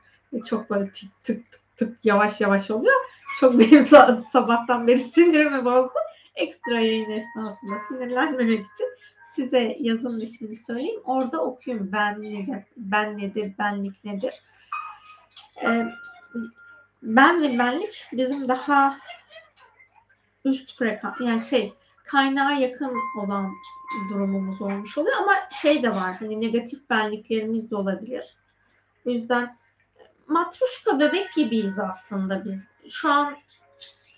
Çok 0.45 0.71
böyle 0.71 0.93
tık 0.93 1.25
tık 1.25 1.53
tık 1.53 1.61
tık 1.77 2.05
yavaş 2.05 2.41
yavaş 2.41 2.71
oluyor. 2.71 2.97
Çok 3.41 3.59
benim 3.59 3.85
sabahtan 4.33 4.87
beri 4.87 4.99
sinirimi 4.99 5.65
bozdu. 5.65 5.93
Ekstra 6.41 6.81
yayın 6.81 7.11
esnasında 7.11 7.79
sinirlenmemek 7.79 8.67
için 8.67 8.89
size 9.27 9.77
yazım 9.81 10.21
ismini 10.21 10.57
söyleyeyim. 10.57 11.01
Orada 11.05 11.45
okuyun 11.45 11.93
ben 11.93 12.23
nedir, 12.23 12.65
ben 12.77 13.19
nedir, 13.19 13.53
benlik 13.59 14.05
nedir. 14.05 14.35
Ee, 15.65 15.87
ben 17.03 17.43
ve 17.43 17.59
benlik 17.59 18.09
bizim 18.13 18.49
daha 18.49 18.99
üst 20.45 20.79
frekans 20.79 21.21
yani 21.21 21.43
şey 21.43 21.73
kaynağa 22.05 22.53
yakın 22.53 22.97
olan 23.19 23.53
durumumuz 24.11 24.63
olmuş 24.63 24.99
oluyor 24.99 25.17
ama 25.17 25.33
şey 25.63 25.83
de 25.83 25.91
var 25.91 26.17
hani 26.17 26.41
negatif 26.41 26.91
benliklerimiz 26.91 27.71
de 27.71 27.77
olabilir. 27.77 28.37
O 29.07 29.11
yüzden 29.11 29.57
matruşka 30.27 31.01
bebek 31.01 31.33
gibiyiz 31.35 31.79
aslında 31.79 32.45
biz. 32.45 32.69
Şu 32.89 33.13
an 33.13 33.37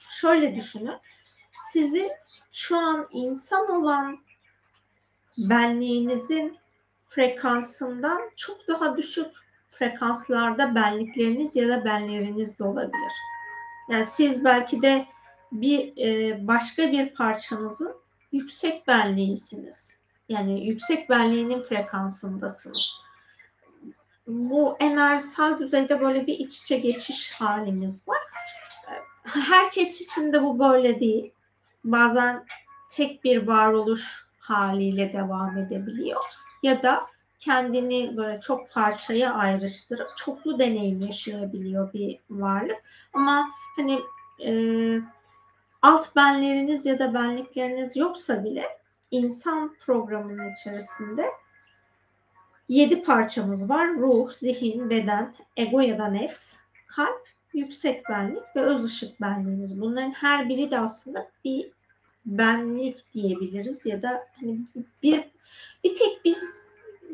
şöyle 0.08 0.56
düşünün. 0.56 0.96
Sizi 1.72 2.12
şu 2.52 2.78
an 2.78 3.08
insan 3.10 3.70
olan 3.70 4.18
benliğinizin 5.38 6.58
frekansından 7.08 8.20
çok 8.36 8.68
daha 8.68 8.96
düşük 8.96 9.26
frekanslarda 9.68 10.74
benlikleriniz 10.74 11.56
ya 11.56 11.68
da 11.68 11.84
benleriniz 11.84 12.58
de 12.58 12.64
olabilir. 12.64 13.12
Yani 13.90 14.04
siz 14.04 14.44
belki 14.44 14.82
de 14.82 15.06
bir 15.52 15.96
e, 15.96 16.38
başka 16.46 16.92
bir 16.92 17.14
parçanızın 17.14 17.96
yüksek 18.32 18.86
benliğisiniz. 18.88 19.96
Yani 20.28 20.66
yüksek 20.66 21.10
benliğinin 21.10 21.62
frekansındasınız. 21.62 23.00
Bu 24.26 24.76
enerjisel 24.80 25.58
düzeyde 25.58 26.00
böyle 26.00 26.26
bir 26.26 26.38
iç 26.38 26.62
içe 26.62 26.78
geçiş 26.78 27.32
halimiz 27.32 28.08
var. 28.08 28.20
Herkes 29.22 30.00
için 30.00 30.32
de 30.32 30.42
bu 30.42 30.58
böyle 30.58 31.00
değil. 31.00 31.32
Bazen 31.84 32.44
tek 32.90 33.24
bir 33.24 33.46
varoluş 33.46 34.26
haliyle 34.38 35.12
devam 35.12 35.58
edebiliyor. 35.58 36.20
Ya 36.62 36.82
da 36.82 37.00
kendini 37.40 38.16
böyle 38.16 38.40
çok 38.40 38.70
parçaya 38.70 39.34
ayrıştırıp 39.34 40.16
çoklu 40.16 40.58
deneyim 40.58 41.00
yaşayabiliyor 41.00 41.92
bir 41.92 42.18
varlık. 42.30 42.82
Ama 43.12 43.48
hani 43.76 44.00
e, 44.44 44.52
alt 45.82 46.16
benleriniz 46.16 46.86
ya 46.86 46.98
da 46.98 47.14
benlikleriniz 47.14 47.96
yoksa 47.96 48.44
bile 48.44 48.64
insan 49.10 49.74
programının 49.86 50.52
içerisinde 50.52 51.30
yedi 52.68 53.02
parçamız 53.02 53.70
var. 53.70 53.94
Ruh, 53.94 54.30
zihin, 54.32 54.90
beden, 54.90 55.34
ego 55.56 55.80
ya 55.80 55.98
da 55.98 56.06
nefs, 56.06 56.56
kalp 56.86 57.21
yüksek 57.54 58.08
benlik 58.08 58.56
ve 58.56 58.60
öz 58.60 58.84
ışık 58.84 59.20
benliğimiz. 59.20 59.80
Bunların 59.80 60.10
her 60.10 60.48
biri 60.48 60.70
de 60.70 60.78
aslında 60.78 61.28
bir 61.44 61.70
benlik 62.26 63.12
diyebiliriz 63.14 63.86
ya 63.86 64.02
da 64.02 64.26
hani 64.40 64.58
bir 65.02 65.24
bir 65.84 65.96
tek 65.96 66.24
biz 66.24 66.62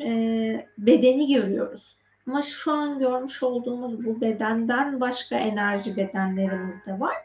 e, 0.00 0.66
bedeni 0.78 1.34
görüyoruz. 1.34 1.96
Ama 2.26 2.42
şu 2.42 2.72
an 2.72 2.98
görmüş 2.98 3.42
olduğumuz 3.42 4.04
bu 4.04 4.20
bedenden 4.20 5.00
başka 5.00 5.36
enerji 5.36 5.96
bedenlerimiz 5.96 6.86
de 6.86 7.00
var. 7.00 7.16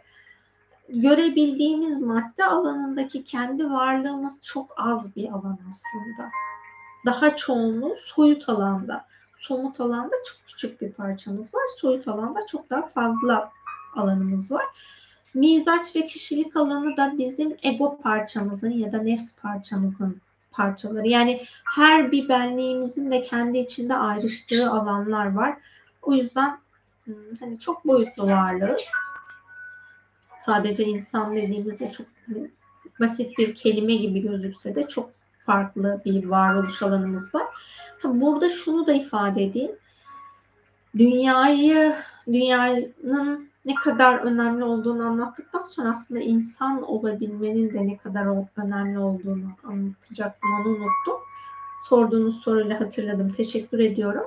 Görebildiğimiz 0.90 2.02
madde 2.02 2.46
alanındaki 2.46 3.24
kendi 3.24 3.70
varlığımız 3.70 4.42
çok 4.42 4.74
az 4.78 5.16
bir 5.16 5.30
alan 5.30 5.60
aslında. 5.70 6.30
Daha 7.06 7.36
çoğunluğu 7.36 7.96
soyut 7.98 8.50
alanda. 8.50 9.06
Somut 9.44 9.80
alanda 9.80 10.16
çok 10.26 10.48
küçük 10.48 10.82
bir 10.82 10.92
parçamız 10.92 11.54
var. 11.54 11.64
Soyut 11.78 12.08
alanda 12.08 12.46
çok 12.46 12.70
daha 12.70 12.88
fazla 12.88 13.52
alanımız 13.96 14.52
var. 14.52 14.66
Mizaç 15.34 15.96
ve 15.96 16.06
kişilik 16.06 16.56
alanı 16.56 16.98
da 16.98 17.18
bizim 17.18 17.58
ego 17.64 18.00
parçamızın 18.02 18.72
ya 18.72 18.92
da 18.92 18.98
nefs 18.98 19.36
parçamızın 19.36 20.22
parçaları. 20.52 21.08
Yani 21.08 21.44
her 21.76 22.12
bir 22.12 22.30
benliğimizin 22.30 23.12
de 23.12 23.24
kendi 23.24 23.58
içinde 23.58 23.96
ayrıştığı 23.96 24.70
alanlar 24.70 25.34
var. 25.34 25.58
O 26.02 26.14
yüzden 26.14 26.60
hmm, 27.06 27.14
hani 27.40 27.60
çok 27.60 27.86
boyutlu 27.86 28.28
varlığız. 28.28 28.88
Sadece 30.40 30.84
insan 30.84 31.36
dediğimizde 31.36 31.92
çok 31.92 32.08
hani 32.28 32.52
basit 33.00 33.38
bir 33.38 33.56
kelime 33.56 33.96
gibi 33.96 34.22
gözükse 34.22 34.76
de 34.76 34.88
çok 34.88 35.10
farklı 35.40 36.02
bir 36.06 36.26
varoluş 36.26 36.84
alanımız 36.84 37.36
var. 37.36 37.48
Burada 38.04 38.50
şunu 38.50 38.88
da 38.88 38.94
ifade 38.94 39.44
edeyim. 39.44 39.72
Dünyayı, 40.98 41.96
dünyanın 42.28 43.50
ne 43.66 43.76
kadar 43.76 44.20
önemli 44.20 44.64
olduğunu 44.64 45.06
anlattıktan 45.06 45.64
sonra 45.64 45.90
aslında 45.90 46.22
insan 46.22 46.84
olabilmenin 46.84 47.74
de 47.74 47.88
ne 47.88 47.98
kadar 47.98 48.26
önemli 48.62 49.00
olduğunu 49.00 49.48
anlatacaktım. 49.64 50.50
Onu 50.52 50.70
unuttum. 50.70 51.16
Sorduğunuz 51.90 52.42
soruyla 52.42 52.80
hatırladım. 52.80 53.32
Teşekkür 53.32 53.80
ediyorum. 53.80 54.26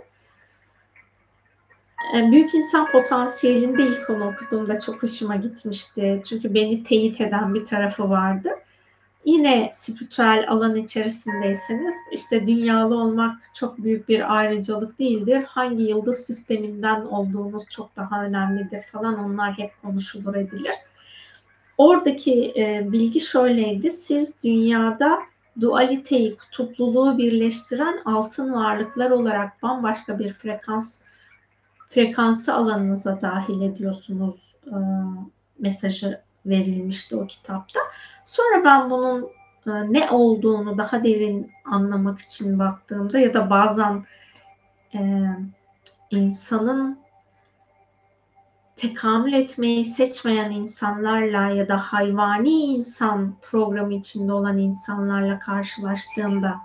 Ee, 2.14 2.30
büyük 2.30 2.54
insan 2.54 2.92
potansiyelinde 2.92 3.82
ilk 3.86 4.10
onu 4.10 4.28
okuduğumda 4.28 4.80
çok 4.80 5.02
hoşuma 5.02 5.36
gitmişti. 5.36 6.22
Çünkü 6.28 6.54
beni 6.54 6.82
teyit 6.82 7.20
eden 7.20 7.54
bir 7.54 7.64
tarafı 7.64 8.10
vardı 8.10 8.50
yine 9.26 9.70
spiritüel 9.74 10.46
alan 10.48 10.76
içerisindeyseniz 10.76 11.94
işte 12.12 12.46
dünyalı 12.46 12.94
olmak 12.94 13.50
çok 13.54 13.78
büyük 13.78 14.08
bir 14.08 14.36
ayrıcalık 14.36 14.98
değildir. 14.98 15.44
Hangi 15.48 15.82
yıldız 15.82 16.16
sisteminden 16.16 17.00
olduğunuz 17.00 17.68
çok 17.68 17.96
daha 17.96 18.24
önemlidir 18.24 18.82
falan 18.82 19.24
onlar 19.24 19.58
hep 19.58 19.82
konuşulur 19.82 20.34
edilir. 20.34 20.74
Oradaki 21.78 22.52
e, 22.56 22.92
bilgi 22.92 23.20
şöyleydi. 23.20 23.90
Siz 23.90 24.42
dünyada 24.44 25.18
dualiteyi, 25.60 26.36
kutupluluğu 26.36 27.18
birleştiren 27.18 28.00
altın 28.04 28.54
varlıklar 28.54 29.10
olarak 29.10 29.62
bambaşka 29.62 30.18
bir 30.18 30.32
frekans 30.32 31.02
frekansı 31.88 32.54
alanınıza 32.54 33.20
dahil 33.20 33.62
ediyorsunuz 33.62 34.54
e, 34.66 34.76
mesajı 35.58 36.25
verilmişti 36.46 37.16
o 37.16 37.26
kitapta. 37.26 37.80
Sonra 38.24 38.64
ben 38.64 38.90
bunun 38.90 39.22
e, 39.66 39.92
ne 39.92 40.10
olduğunu 40.10 40.78
daha 40.78 41.04
derin 41.04 41.52
anlamak 41.64 42.20
için 42.20 42.58
baktığımda 42.58 43.18
ya 43.18 43.34
da 43.34 43.50
bazen 43.50 44.04
e, 44.94 45.00
insanın 46.10 46.98
tekamül 48.76 49.32
etmeyi 49.32 49.84
seçmeyen 49.84 50.50
insanlarla 50.50 51.50
ya 51.50 51.68
da 51.68 51.78
hayvani 51.78 52.50
insan 52.50 53.34
programı 53.42 53.94
içinde 53.94 54.32
olan 54.32 54.56
insanlarla 54.56 55.38
karşılaştığımda 55.38 56.58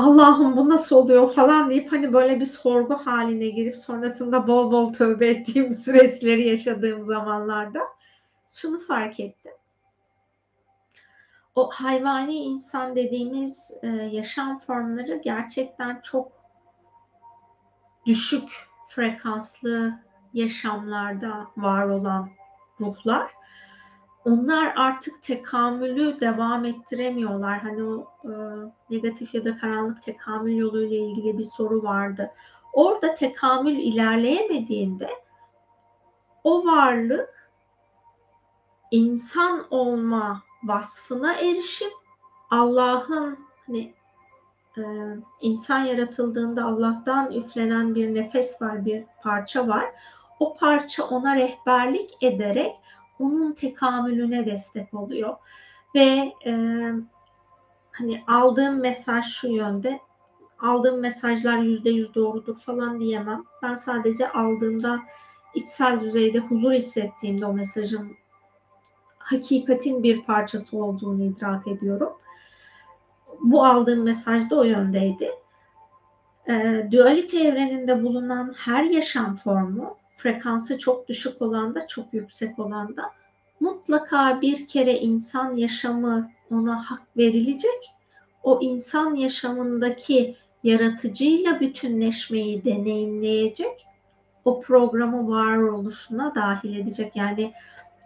Allah'ım 0.00 0.56
bu 0.56 0.68
nasıl 0.68 0.96
oluyor 0.96 1.34
falan 1.34 1.70
deyip 1.70 1.92
hani 1.92 2.12
böyle 2.12 2.40
bir 2.40 2.46
sorgu 2.46 2.94
haline 2.94 3.48
girip 3.48 3.76
sonrasında 3.76 4.46
bol 4.46 4.72
bol 4.72 4.92
tövbe 4.92 5.28
ettiğim 5.28 5.72
süreçleri 5.74 6.48
yaşadığım 6.48 7.04
zamanlarda 7.04 7.80
şunu 8.48 8.80
fark 8.80 9.20
ettim. 9.20 9.52
O 11.54 11.70
hayvani 11.72 12.34
insan 12.34 12.96
dediğimiz 12.96 13.78
e, 13.82 13.86
yaşam 13.88 14.58
formları 14.58 15.16
gerçekten 15.16 16.00
çok 16.00 16.32
düşük 18.06 18.50
frekanslı 18.88 19.98
yaşamlarda 20.34 21.46
var 21.56 21.88
olan 21.88 22.30
ruhlar 22.80 23.30
onlar 24.24 24.72
artık 24.76 25.22
tekamülü 25.22 26.20
devam 26.20 26.64
ettiremiyorlar. 26.64 27.58
Hani 27.58 27.84
o 27.84 28.06
e, 28.24 28.32
negatif 28.90 29.34
ya 29.34 29.44
da 29.44 29.56
karanlık 29.56 30.02
tekamül 30.02 30.56
yoluyla 30.56 30.96
ilgili 30.96 31.38
bir 31.38 31.44
soru 31.44 31.82
vardı. 31.82 32.30
Orada 32.72 33.14
tekamül 33.14 33.78
ilerleyemediğinde 33.78 35.10
o 36.44 36.66
varlık 36.66 37.50
insan 38.90 39.66
olma 39.70 40.42
vasfına 40.62 41.34
erişip 41.34 41.92
Allah'ın 42.50 43.38
hani 43.66 43.94
e, 44.78 44.82
insan 45.40 45.78
yaratıldığında 45.78 46.64
Allah'tan 46.64 47.32
üflenen 47.32 47.94
bir 47.94 48.14
nefes 48.14 48.62
var, 48.62 48.84
bir 48.84 49.04
parça 49.22 49.68
var. 49.68 49.84
O 50.40 50.56
parça 50.56 51.04
ona 51.04 51.36
rehberlik 51.36 52.10
ederek 52.20 52.76
onun 53.20 53.52
tekamülüne 53.52 54.46
destek 54.46 54.94
oluyor. 54.94 55.36
Ve 55.94 56.32
e, 56.46 56.52
hani 57.92 58.24
aldığım 58.26 58.80
mesaj 58.80 59.24
şu 59.26 59.48
yönde 59.48 60.00
aldığım 60.60 61.00
mesajlar 61.00 61.58
yüzde 61.58 61.90
yüz 61.90 62.14
doğrudur 62.14 62.58
falan 62.58 63.00
diyemem. 63.00 63.44
Ben 63.62 63.74
sadece 63.74 64.32
aldığımda 64.32 65.00
içsel 65.54 66.00
düzeyde 66.00 66.38
huzur 66.38 66.72
hissettiğimde 66.72 67.46
o 67.46 67.52
mesajın 67.52 68.16
hakikatin 69.18 70.02
bir 70.02 70.22
parçası 70.22 70.78
olduğunu 70.78 71.24
idrak 71.24 71.68
ediyorum. 71.68 72.12
Bu 73.40 73.66
aldığım 73.66 74.02
mesaj 74.02 74.50
da 74.50 74.56
o 74.56 74.62
yöndeydi. 74.62 75.30
E, 76.48 76.86
dualite 76.92 77.40
evreninde 77.40 78.02
bulunan 78.02 78.54
her 78.58 78.84
yaşam 78.84 79.36
formu 79.36 79.96
frekansı 80.22 80.78
çok 80.78 81.08
düşük 81.08 81.42
olan 81.42 81.74
da 81.74 81.86
çok 81.86 82.14
yüksek 82.14 82.58
olan 82.58 82.96
da 82.96 83.02
mutlaka 83.60 84.40
bir 84.40 84.66
kere 84.66 84.98
insan 84.98 85.54
yaşamı 85.54 86.30
ona 86.50 86.90
hak 86.90 87.02
verilecek. 87.16 87.90
O 88.42 88.60
insan 88.62 89.14
yaşamındaki 89.14 90.36
yaratıcıyla 90.64 91.60
bütünleşmeyi 91.60 92.64
deneyimleyecek. 92.64 93.86
O 94.44 94.60
programı 94.60 95.28
varoluşuna 95.28 96.34
dahil 96.34 96.78
edecek. 96.78 97.16
Yani 97.16 97.52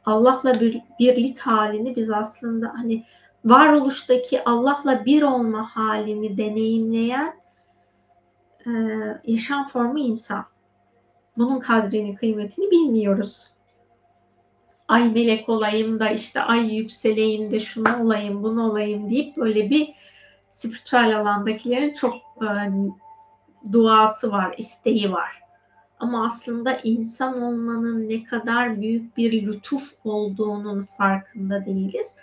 Allah'la 0.07 0.61
bir, 0.61 0.83
birlik 1.01 1.39
halini 1.39 1.97
biz 1.97 2.11
aslında 2.11 2.73
hani 2.75 3.05
varoluştaki 3.45 4.45
Allah'la 4.45 5.05
bir 5.05 5.23
olma 5.23 5.77
halini 5.77 6.39
deneyimleyen 6.39 7.35
e, 8.67 8.71
yaşam 9.25 9.67
formu 9.67 9.99
insan 9.99 10.45
bunun 11.39 11.61
kadrini, 11.61 12.15
kıymetini 12.15 12.71
bilmiyoruz. 12.71 13.47
Ay 14.89 15.13
melek 15.13 15.49
olayım 15.49 16.01
da 16.01 16.11
işte 16.11 16.41
ay 16.41 16.75
yükseleyim 16.75 17.51
de 17.51 17.61
şunu 17.61 18.03
olayım, 18.03 18.43
bunu 18.43 18.71
olayım 18.71 19.11
deyip 19.11 19.37
böyle 19.37 19.71
bir 19.71 19.95
spiritüel 20.51 21.21
alandakilerin 21.21 21.93
çok 21.93 22.15
e, 22.43 22.49
duası 23.73 24.33
var, 24.33 24.55
isteği 24.59 25.13
var. 25.13 25.45
Ama 25.99 26.27
aslında 26.27 26.77
insan 26.77 27.43
olmanın 27.43 28.09
ne 28.09 28.25
kadar 28.25 28.81
büyük 28.81 29.17
bir 29.17 29.47
lütuf 29.47 29.95
olduğunun 30.05 30.83
farkında 30.83 31.67
değiliz. 31.67 32.15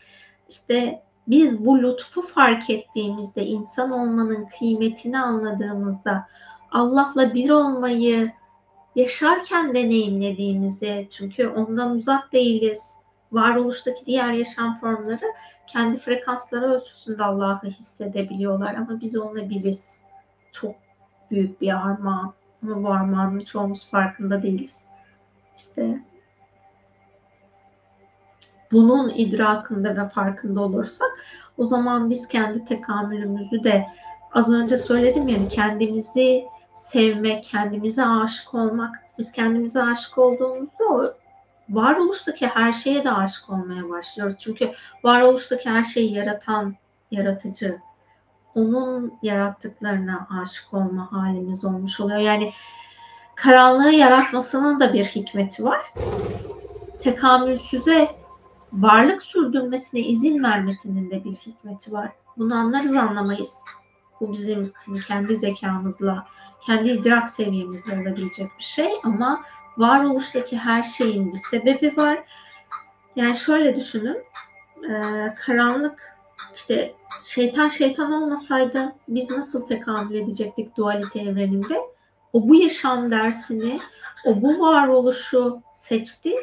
İşte 0.50 1.04
biz 1.28 1.66
bu 1.66 1.82
lütfu 1.82 2.22
fark 2.22 2.70
ettiğimizde, 2.70 3.46
insan 3.46 3.92
olmanın 3.92 4.48
kıymetini 4.60 5.20
anladığımızda, 5.20 6.28
Allah'la 6.72 7.34
bir 7.34 7.50
olmayı 7.50 8.32
yaşarken 8.96 9.76
deneyimlediğimizi 9.76 11.08
çünkü 11.12 11.48
ondan 11.48 11.92
uzak 11.92 12.34
değiliz. 12.34 12.96
Varoluştaki 13.32 14.06
diğer 14.06 14.32
yaşam 14.32 14.80
formları 14.80 15.26
kendi 15.68 15.98
frekansları 15.98 16.74
ölçüsünde 16.74 17.24
Allah'ı 17.24 17.68
hissedebiliyorlar 17.70 18.76
ama 18.76 19.02
biz 19.02 19.18
onunla 19.18 19.50
biriz. 19.50 20.02
Çok 20.52 20.76
büyük 21.32 21.62
bir 21.62 21.88
armağan. 21.88 22.34
Ama 22.64 22.84
bu 22.84 22.94
armağanın 22.94 23.40
çoğumuz 23.40 23.90
farkında 23.90 24.44
değiliz. 24.44 24.86
İşte 25.58 26.00
bunun 28.72 29.10
idrakında 29.10 29.96
ve 29.96 30.10
farkında 30.10 30.62
olursak 30.62 31.10
o 31.58 31.66
zaman 31.66 32.10
biz 32.10 32.28
kendi 32.28 32.66
tekamülümüzü 32.66 33.64
de 33.64 33.88
az 34.34 34.54
önce 34.54 34.78
söyledim 34.78 35.28
yani 35.28 35.50
kendimizi 35.50 36.46
sevmek, 36.82 37.44
kendimize 37.44 38.06
aşık 38.06 38.54
olmak. 38.54 38.96
Biz 39.18 39.32
kendimize 39.32 39.84
aşık 39.84 40.18
olduğumuzda 40.18 40.84
o 40.90 41.14
varoluştaki 41.70 42.48
her 42.48 42.72
şeye 42.74 43.04
de 43.04 43.12
aşık 43.12 43.50
olmaya 43.50 43.90
başlıyoruz. 43.90 44.38
Çünkü 44.40 44.72
varoluştaki 45.04 45.70
her 45.70 45.84
şeyi 45.84 46.14
yaratan 46.14 46.76
yaratıcı, 47.12 47.80
onun 48.56 49.14
yarattıklarına 49.22 50.28
aşık 50.42 50.74
olma 50.74 51.12
halimiz 51.12 51.66
olmuş 51.66 52.00
oluyor. 52.00 52.20
Yani 52.20 52.54
karanlığı 53.36 53.92
yaratmasının 53.92 54.80
da 54.80 54.94
bir 54.94 55.06
hikmeti 55.06 55.64
var. 55.64 55.82
Tekamülsüze 57.00 58.16
varlık 58.74 59.24
sürdürmesine 59.24 60.02
izin 60.02 60.44
vermesinin 60.44 61.12
de 61.12 61.24
bir 61.24 61.36
hikmeti 61.36 61.92
var. 61.92 62.12
Bunu 62.38 62.56
anlarız 62.56 62.94
anlamayız. 62.94 63.64
Bu 64.20 64.32
bizim 64.32 64.72
hani 64.76 65.02
kendi 65.02 65.36
zekamızla, 65.36 66.28
kendi 66.66 66.90
idrak 66.90 67.30
seviyemizle 67.30 67.94
olabilecek 67.94 68.48
bir 68.60 68.64
şey 68.64 68.92
ama 69.04 69.44
varoluştaki 69.78 70.58
her 70.58 70.84
şeyin 70.84 71.34
bir 71.34 71.38
sebebi 71.38 71.98
var. 71.98 72.24
Yani 73.16 73.36
şöyle 73.36 73.76
düşünün, 73.76 74.24
e, 74.90 74.94
karanlık 75.46 76.18
işte 76.56 76.96
şeytan 77.24 77.68
şeytan 77.68 78.12
olmasaydı 78.12 78.96
biz 79.08 79.32
nasıl 79.32 79.66
tekamül 79.66 80.16
edecektik 80.16 80.78
dualite 80.78 81.20
evreninde? 81.20 81.78
O 82.34 82.50
bu 82.50 82.56
yaşam 82.56 83.12
dersini, 83.12 83.80
o 84.26 84.42
bu 84.42 84.60
varoluşu 84.60 85.62
seçti. 85.72 86.36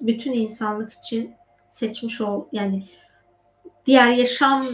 Bütün 0.00 0.32
insanlık 0.32 0.92
için 0.92 1.34
seçmiş 1.68 2.20
ol 2.20 2.44
yani 2.52 2.88
diğer 3.86 4.10
yaşam 4.10 4.68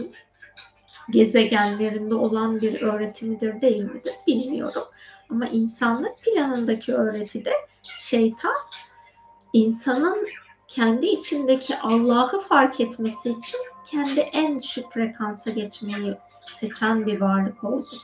gezegenlerinde 1.09 2.15
olan 2.15 2.61
bir 2.61 2.81
öğretimidir 2.81 3.61
değil 3.61 3.83
midir 3.83 4.13
bilmiyorum. 4.27 4.83
Ama 5.29 5.47
insanlık 5.47 6.17
planındaki 6.23 6.93
öğretide 6.93 7.53
şeytan 7.83 8.55
insanın 9.53 10.27
kendi 10.67 11.05
içindeki 11.05 11.77
Allah'ı 11.77 12.41
fark 12.41 12.79
etmesi 12.79 13.29
için 13.29 13.59
kendi 13.85 14.19
en 14.19 14.59
düşük 14.59 14.91
frekansa 14.91 15.51
geçmeyi 15.51 16.17
seçen 16.55 17.05
bir 17.05 17.21
varlık 17.21 17.63
oldu. 17.63 17.95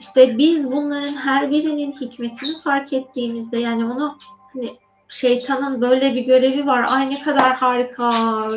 İşte 0.00 0.38
biz 0.38 0.70
bunların 0.70 1.16
her 1.16 1.50
birinin 1.50 1.92
hikmetini 1.92 2.62
fark 2.64 2.92
ettiğimizde 2.92 3.58
yani 3.58 3.84
onu 3.84 4.18
hani 4.52 4.78
şeytanın 5.08 5.80
böyle 5.80 6.14
bir 6.14 6.22
görevi 6.22 6.66
var 6.66 6.84
ay 6.88 7.10
ne 7.10 7.22
kadar 7.22 7.54
harika 7.56 8.10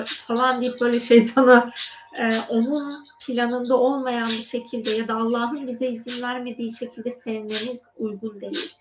falan 0.06 0.62
deyip 0.62 0.82
böyle 0.82 1.00
şeytanı 1.00 1.72
e, 2.20 2.32
onun 2.50 3.06
planında 3.26 3.78
olmayan 3.78 4.28
bir 4.28 4.44
şekilde 4.44 4.90
ya 4.90 5.08
da 5.08 5.16
Allah'ın 5.16 5.68
bize 5.68 5.88
izin 5.88 6.22
vermediği 6.22 6.78
şekilde 6.78 7.12
sevmemiz 7.12 7.90
uygun 7.98 8.42
değil. 8.42 8.76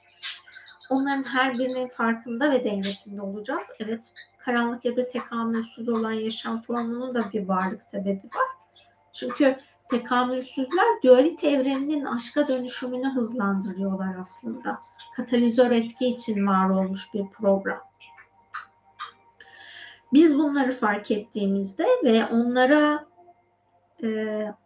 Onların 0.91 1.23
her 1.23 1.59
birinin 1.59 1.89
farkında 1.89 2.51
ve 2.51 2.65
dengesinde 2.65 3.23
olacağız. 3.23 3.65
Evet 3.81 4.13
karanlık 4.39 4.85
ya 4.85 4.97
da 4.97 5.09
tekamülsüz 5.09 5.89
olan 5.89 6.13
yaşam 6.13 6.63
formunun 6.63 7.15
da 7.15 7.25
bir 7.33 7.49
varlık 7.49 7.83
sebebi 7.83 8.25
var. 8.25 8.49
Çünkü 9.13 9.57
tekamülsüzler 9.91 11.03
dualite 11.05 11.51
evreninin 11.51 12.05
aşka 12.05 12.49
dönüşümünü 12.49 13.09
hızlandırıyorlar 13.09 14.15
aslında. 14.21 14.79
Katalizör 15.17 15.71
etki 15.71 16.07
için 16.07 16.47
var 16.47 16.71
olmuş 16.71 17.15
bir 17.15 17.27
program. 17.27 17.81
Biz 20.13 20.39
bunları 20.39 20.73
fark 20.73 21.11
ettiğimizde 21.11 21.87
ve 22.05 22.27
onlara 22.27 23.07
e, 24.03 24.09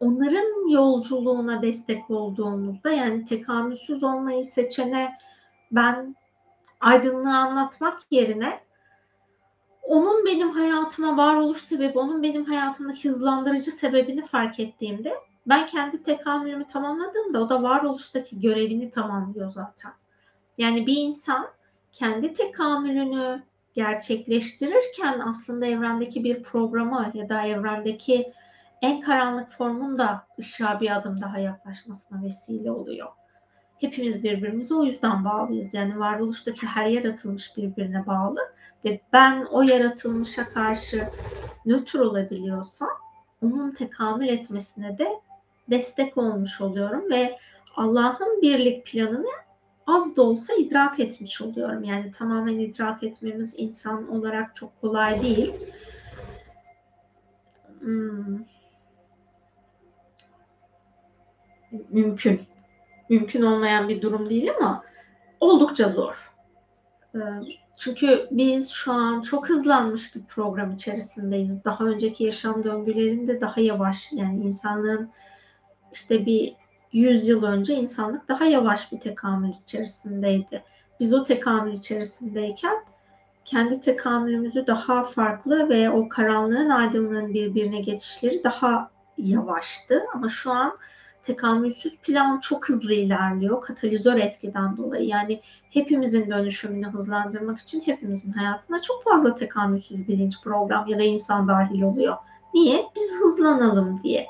onların 0.00 0.70
yolculuğuna 0.70 1.62
destek 1.62 2.10
olduğumuzda 2.10 2.90
yani 2.90 3.24
tekamülsüz 3.24 4.02
olmayı 4.02 4.44
seçene 4.44 5.18
ben 5.72 6.16
aydınlığı 6.80 7.36
anlatmak 7.36 8.00
yerine 8.10 8.60
onun 9.82 10.26
benim 10.26 10.50
hayatıma 10.50 11.16
varoluş 11.16 11.62
sebebi, 11.62 11.98
onun 11.98 12.22
benim 12.22 12.44
hayatımdaki 12.44 13.08
hızlandırıcı 13.08 13.72
sebebini 13.72 14.26
fark 14.26 14.60
ettiğimde 14.60 15.14
ben 15.46 15.66
kendi 15.66 16.02
tekamülümü 16.02 16.66
tamamladığımda 16.66 17.40
o 17.40 17.48
da 17.48 17.62
varoluştaki 17.62 18.40
görevini 18.40 18.90
tamamlıyor 18.90 19.50
zaten. 19.50 19.92
Yani 20.58 20.86
bir 20.86 20.96
insan 20.96 21.46
kendi 21.92 22.34
tekamülünü 22.34 23.42
gerçekleştirirken 23.74 25.20
aslında 25.20 25.66
evrendeki 25.66 26.24
bir 26.24 26.42
programı 26.42 27.10
ya 27.14 27.28
da 27.28 27.46
evrendeki 27.46 28.32
en 28.82 29.00
karanlık 29.00 29.52
formun 29.52 29.98
da 29.98 30.26
ışığa 30.38 30.80
bir 30.80 30.96
adım 30.96 31.20
daha 31.20 31.38
yaklaşmasına 31.38 32.22
vesile 32.22 32.70
oluyor. 32.72 33.08
Hepimiz 33.82 34.24
birbirimize 34.24 34.74
o 34.74 34.84
yüzden 34.84 35.24
bağlıyız. 35.24 35.74
Yani 35.74 35.98
varoluştaki 35.98 36.66
her 36.66 36.86
yaratılmış 36.86 37.56
birbirine 37.56 38.06
bağlı 38.06 38.40
ve 38.84 39.00
ben 39.12 39.44
o 39.50 39.62
yaratılmışa 39.62 40.48
karşı 40.48 41.10
nötr 41.64 41.98
olabiliyorsam 41.98 42.90
onun 43.42 43.70
tekamül 43.72 44.28
etmesine 44.28 44.98
de 44.98 45.08
destek 45.70 46.18
olmuş 46.18 46.60
oluyorum 46.60 47.10
ve 47.10 47.38
Allah'ın 47.76 48.42
birlik 48.42 48.86
planını 48.86 49.42
az 49.86 50.16
da 50.16 50.22
olsa 50.22 50.54
idrak 50.54 51.00
etmiş 51.00 51.42
oluyorum. 51.42 51.84
Yani 51.84 52.12
tamamen 52.12 52.58
idrak 52.58 53.02
etmemiz 53.02 53.54
insan 53.58 54.08
olarak 54.08 54.54
çok 54.54 54.80
kolay 54.80 55.20
değil. 55.22 55.56
Hmm. 57.80 58.44
Mümkün. 61.90 62.51
Mümkün 63.12 63.42
olmayan 63.42 63.88
bir 63.88 64.02
durum 64.02 64.30
değil 64.30 64.50
ama 64.56 64.84
oldukça 65.40 65.88
zor. 65.88 66.32
Ee, 67.14 67.18
çünkü 67.76 68.28
biz 68.30 68.70
şu 68.70 68.92
an 68.92 69.20
çok 69.20 69.48
hızlanmış 69.48 70.16
bir 70.16 70.22
program 70.22 70.70
içerisindeyiz. 70.70 71.64
Daha 71.64 71.84
önceki 71.84 72.24
yaşam 72.24 72.64
döngülerinde 72.64 73.40
daha 73.40 73.60
yavaş 73.60 74.12
yani 74.12 74.44
insanlığın 74.44 75.10
işte 75.92 76.26
bir 76.26 76.54
100 76.92 77.28
yıl 77.28 77.42
önce 77.42 77.74
insanlık 77.74 78.28
daha 78.28 78.44
yavaş 78.44 78.92
bir 78.92 79.00
tekamül 79.00 79.50
içerisindeydi. 79.62 80.62
Biz 81.00 81.14
o 81.14 81.24
tekamül 81.24 81.72
içerisindeyken 81.72 82.84
kendi 83.44 83.80
tekamülümüzü 83.80 84.66
daha 84.66 85.04
farklı 85.04 85.68
ve 85.68 85.90
o 85.90 86.08
karanlığın 86.08 86.70
aydınlığın 86.70 87.34
birbirine 87.34 87.80
geçişleri 87.80 88.44
daha 88.44 88.90
yavaştı. 89.18 90.02
Ama 90.14 90.28
şu 90.28 90.52
an 90.52 90.78
tekamülsüz 91.24 91.98
plan 91.98 92.40
çok 92.40 92.68
hızlı 92.68 92.92
ilerliyor 92.92 93.62
katalizör 93.62 94.16
etkiden 94.16 94.76
dolayı. 94.76 95.06
Yani 95.06 95.40
hepimizin 95.70 96.30
dönüşümünü 96.30 96.86
hızlandırmak 96.86 97.60
için 97.60 97.80
hepimizin 97.80 98.32
hayatına 98.32 98.78
çok 98.82 99.04
fazla 99.04 99.34
tekamülsüz 99.34 100.08
bilinç 100.08 100.42
program 100.44 100.86
ya 100.86 100.98
da 100.98 101.02
insan 101.02 101.48
dahil 101.48 101.82
oluyor. 101.82 102.16
Niye? 102.54 102.86
Biz 102.96 103.20
hızlanalım 103.20 104.02
diye. 104.02 104.26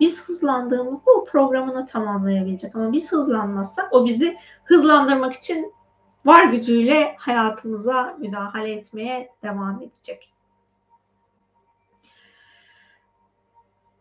Biz 0.00 0.28
hızlandığımızda 0.28 1.10
o 1.10 1.24
programını 1.24 1.86
tamamlayabilecek 1.86 2.76
ama 2.76 2.92
biz 2.92 3.12
hızlanmazsak 3.12 3.92
o 3.92 4.06
bizi 4.06 4.36
hızlandırmak 4.64 5.32
için 5.32 5.72
var 6.24 6.44
gücüyle 6.44 7.14
hayatımıza 7.18 8.16
müdahale 8.18 8.72
etmeye 8.72 9.30
devam 9.42 9.82
edecek. 9.82 10.32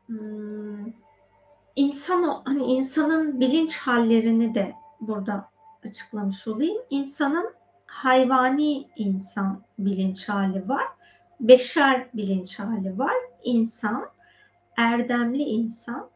Hmm 0.07 1.04
insan 1.75 2.41
hani 2.45 2.63
insanın 2.63 3.39
bilinç 3.39 3.77
hallerini 3.77 4.55
de 4.55 4.75
burada 5.01 5.49
açıklamış 5.85 6.47
olayım. 6.47 6.77
İnsanın 6.89 7.53
hayvani 7.85 8.87
insan 8.95 9.61
bilinç 9.79 10.29
hali 10.29 10.69
var. 10.69 10.85
Beşer 11.39 12.07
bilinç 12.13 12.59
hali 12.59 12.99
var. 12.99 13.15
İnsan, 13.43 14.09
erdemli 14.77 15.43
insan, 15.43 16.09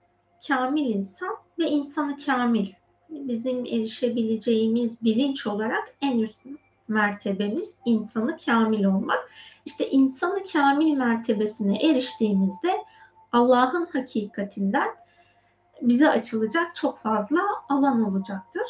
kamil 0.47 0.95
insan 0.95 1.35
ve 1.59 1.69
insanı 1.69 2.17
kamil. 2.25 2.67
Bizim 3.09 3.65
erişebileceğimiz 3.65 5.03
bilinç 5.03 5.47
olarak 5.47 5.93
en 6.01 6.19
üst 6.19 6.37
mertebemiz 6.87 7.77
insanı 7.85 8.37
kamil 8.45 8.83
olmak. 8.83 9.29
İşte 9.65 9.89
insanı 9.89 10.43
kamil 10.53 10.93
mertebesine 10.93 11.89
eriştiğimizde 11.89 12.71
Allah'ın 13.31 13.85
hakikatinden 13.85 14.89
bize 15.81 16.09
açılacak 16.09 16.75
çok 16.75 16.99
fazla 16.99 17.39
alan 17.69 18.03
olacaktır. 18.03 18.63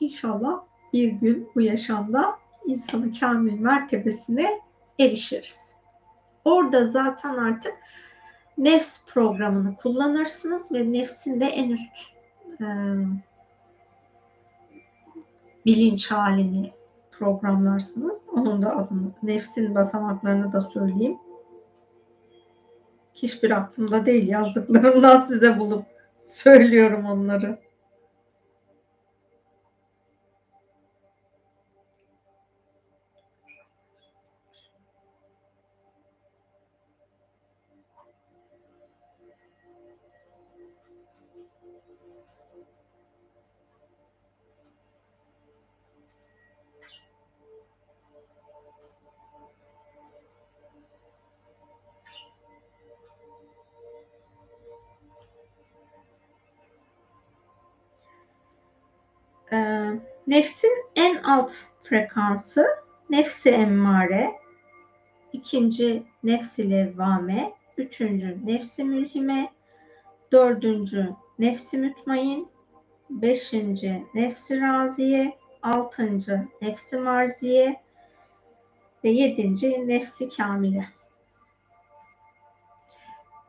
İnşallah 0.00 0.60
bir 0.92 1.08
gün 1.08 1.50
bu 1.54 1.60
yaşamda 1.60 2.38
insanı 2.66 3.12
kamil 3.20 3.60
mertebesine 3.60 4.60
erişiriz. 4.98 5.72
Orada 6.44 6.84
zaten 6.84 7.36
artık 7.36 7.74
nefs 8.58 9.06
programını 9.06 9.76
kullanırsınız 9.76 10.72
ve 10.72 10.92
nefsin 10.92 11.40
de 11.40 11.46
en 11.46 11.70
üst 11.70 11.92
e, 12.60 12.66
bilinç 15.66 16.10
halini 16.10 16.72
programlarsınız. 17.12 18.22
Onun 18.32 18.62
da 18.62 18.76
adını, 18.76 19.10
nefsin 19.22 19.74
basamaklarını 19.74 20.52
da 20.52 20.60
söyleyeyim. 20.60 21.18
Hiçbir 23.22 23.50
aklımda 23.50 24.06
değil 24.06 24.28
yazdıklarımdan 24.28 25.20
size 25.20 25.58
bulup 25.58 25.84
söylüyorum 26.16 27.04
onları. 27.06 27.58
Nefsin 60.30 60.84
en 60.96 61.22
alt 61.22 61.52
frekansı 61.82 62.66
nefsi 63.10 63.50
emmare, 63.50 64.32
ikinci 65.32 66.02
nefsi 66.22 66.70
levvame, 66.70 67.52
üçüncü 67.78 68.38
nefsi 68.46 68.84
mülhime, 68.84 69.52
dördüncü 70.32 71.10
nefsi 71.38 71.78
mütmain, 71.78 72.48
beşinci 73.10 74.04
nefsi 74.14 74.60
raziye, 74.60 75.38
altıncı 75.62 76.48
nefsi 76.62 76.98
marziye 76.98 77.80
ve 79.04 79.10
yedinci 79.10 79.88
nefsi 79.88 80.28
kamile. 80.28 80.86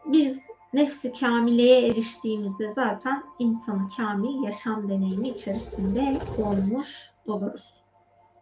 Biz 0.06 0.41
nefsi 0.73 1.14
kamileye 1.14 1.88
eriştiğimizde 1.88 2.69
zaten 2.69 3.23
insanı 3.39 3.89
kamil 3.98 4.43
yaşam 4.43 4.89
deneyimi 4.89 5.30
içerisinde 5.30 6.22
olmuş 6.38 7.11
oluruz. 7.26 7.73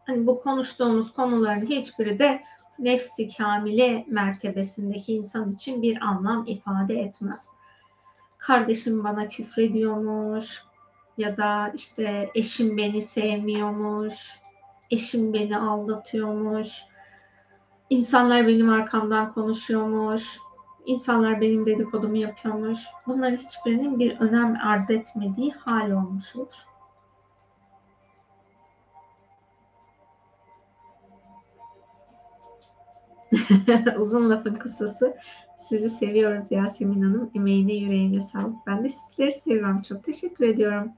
Hani 0.06 0.27
bu 0.27 0.39
konuştuğumuz 0.39 1.14
konuların 1.14 1.65
hiçbiri 1.65 2.19
de 2.19 2.43
nefsi 2.80 3.30
kamile 3.38 4.06
mertebesindeki 4.07 5.14
insan 5.14 5.51
için 5.51 5.81
bir 5.81 6.01
anlam 6.01 6.47
ifade 6.47 6.95
etmez. 6.95 7.49
Kardeşim 8.38 9.03
bana 9.03 9.30
küfrediyormuş 9.30 10.64
ya 11.18 11.38
da 11.38 11.72
işte 11.76 12.30
eşim 12.35 12.77
beni 12.77 13.01
sevmiyormuş, 13.01 14.39
eşim 14.91 15.34
beni 15.34 15.57
aldatıyormuş, 15.57 16.84
insanlar 17.89 18.47
benim 18.47 18.69
arkamdan 18.69 19.34
konuşuyormuş, 19.34 20.39
insanlar 20.85 21.41
benim 21.41 21.65
dedikodumu 21.65 22.18
yapıyormuş. 22.18 22.80
Bunların 23.07 23.38
hiçbirinin 23.38 23.99
bir 23.99 24.19
önem 24.19 24.56
arz 24.64 24.89
etmediği 24.89 25.51
hal 25.51 25.91
olmuş 25.91 26.35
olur. 26.35 26.65
Uzun 33.97 34.30
lafın 34.30 34.56
kısası. 34.56 35.18
Sizi 35.57 35.89
seviyoruz 35.89 36.51
Yasemin 36.51 37.01
Hanım. 37.01 37.31
Emeğine 37.35 37.73
yüreğine 37.73 38.22
sağlık. 38.22 38.68
Ben 38.68 38.84
de 38.84 38.89
sizleri 38.89 39.31
seviyorum. 39.31 39.81
Çok 39.81 40.03
teşekkür 40.03 40.47
ediyorum. 40.47 40.91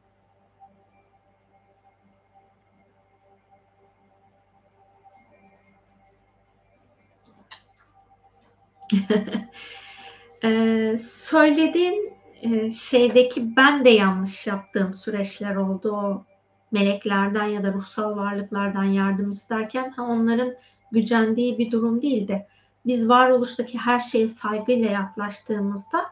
Ee, 10.43 10.95
söylediğin 10.99 12.13
e, 12.41 12.71
şeydeki 12.71 13.55
ben 13.55 13.85
de 13.85 13.89
yanlış 13.89 14.47
yaptığım 14.47 14.93
süreçler 14.93 15.55
oldu. 15.55 15.91
O 15.91 16.23
meleklerden 16.71 17.45
ya 17.45 17.63
da 17.63 17.73
ruhsal 17.73 18.15
varlıklardan 18.17 18.83
yardım 18.83 19.29
isterken 19.29 19.89
ha 19.89 20.03
onların 20.03 20.53
gücendiği 20.91 21.57
bir 21.57 21.71
durum 21.71 22.01
değildi. 22.01 22.47
Biz 22.85 23.09
varoluştaki 23.09 23.77
her 23.77 23.99
şeye 23.99 24.27
saygıyla 24.27 24.91
yaklaştığımızda 24.91 26.05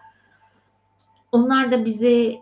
onlar 1.32 1.72
da 1.72 1.86
bizi 1.86 2.42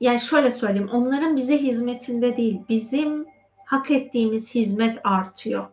yani 0.00 0.20
şöyle 0.20 0.50
söyleyeyim 0.50 0.90
onların 0.92 1.36
bize 1.36 1.58
hizmetinde 1.58 2.36
değil 2.36 2.60
bizim 2.68 3.26
hak 3.64 3.90
ettiğimiz 3.90 4.54
hizmet 4.54 4.98
artıyor. 5.04 5.68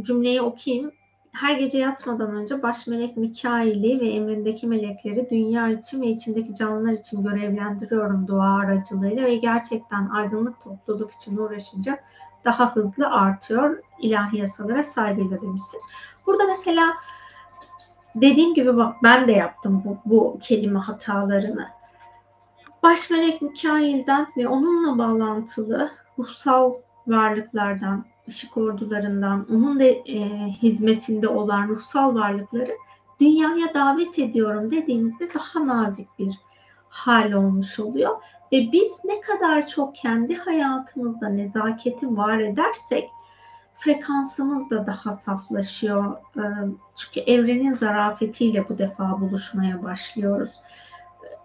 Cümleyi 0.00 0.42
okuyayım 0.42 0.92
her 1.32 1.52
gece 1.58 1.78
yatmadan 1.78 2.30
önce 2.34 2.62
baş 2.62 2.86
melek 2.86 3.16
Mikail'i 3.16 4.00
ve 4.00 4.08
emrindeki 4.08 4.66
melekleri 4.66 5.30
dünya 5.30 5.68
için 5.68 6.02
ve 6.02 6.06
içindeki 6.06 6.54
canlılar 6.54 6.92
için 6.92 7.22
görevlendiriyorum 7.22 8.28
dua 8.28 8.56
aracılığıyla 8.56 9.24
ve 9.24 9.36
gerçekten 9.36 10.08
aydınlık 10.08 10.60
topluluk 10.60 11.12
için 11.12 11.36
uğraşınca 11.36 11.98
daha 12.44 12.76
hızlı 12.76 13.10
artıyor 13.10 13.82
ilahi 13.98 14.38
yasalara 14.38 14.84
saygıyla 14.84 15.42
demişsin. 15.42 15.80
Burada 16.26 16.44
mesela 16.46 16.94
dediğim 18.14 18.54
gibi 18.54 18.76
bak 18.76 18.96
ben 19.02 19.28
de 19.28 19.32
yaptım 19.32 19.82
bu, 19.84 19.98
bu 20.04 20.38
kelime 20.42 20.78
hatalarını. 20.78 21.68
Baş 22.82 23.10
melek 23.10 23.42
Mikail'den 23.42 24.26
ve 24.36 24.48
onunla 24.48 24.98
bağlantılı 24.98 25.90
ruhsal 26.18 26.74
varlıklardan 27.06 28.04
ışık 28.28 28.56
ordularından, 28.56 29.46
onun 29.50 29.80
da 29.80 29.84
e, 29.84 30.48
hizmetinde 30.62 31.28
olan 31.28 31.68
ruhsal 31.68 32.14
varlıkları 32.14 32.72
dünyaya 33.20 33.74
davet 33.74 34.18
ediyorum 34.18 34.70
dediğimizde 34.70 35.28
daha 35.34 35.66
nazik 35.66 36.18
bir 36.18 36.34
hal 36.88 37.32
olmuş 37.32 37.80
oluyor. 37.80 38.16
Ve 38.52 38.72
biz 38.72 39.00
ne 39.04 39.20
kadar 39.20 39.66
çok 39.66 39.96
kendi 39.96 40.34
hayatımızda 40.36 41.28
nezaketi 41.28 42.16
var 42.16 42.38
edersek 42.38 43.10
frekansımız 43.74 44.70
da 44.70 44.86
daha 44.86 45.12
saflaşıyor. 45.12 46.16
E, 46.36 46.42
çünkü 46.96 47.20
evrenin 47.30 47.72
zarafetiyle 47.72 48.68
bu 48.68 48.78
defa 48.78 49.20
buluşmaya 49.20 49.82
başlıyoruz. 49.82 50.50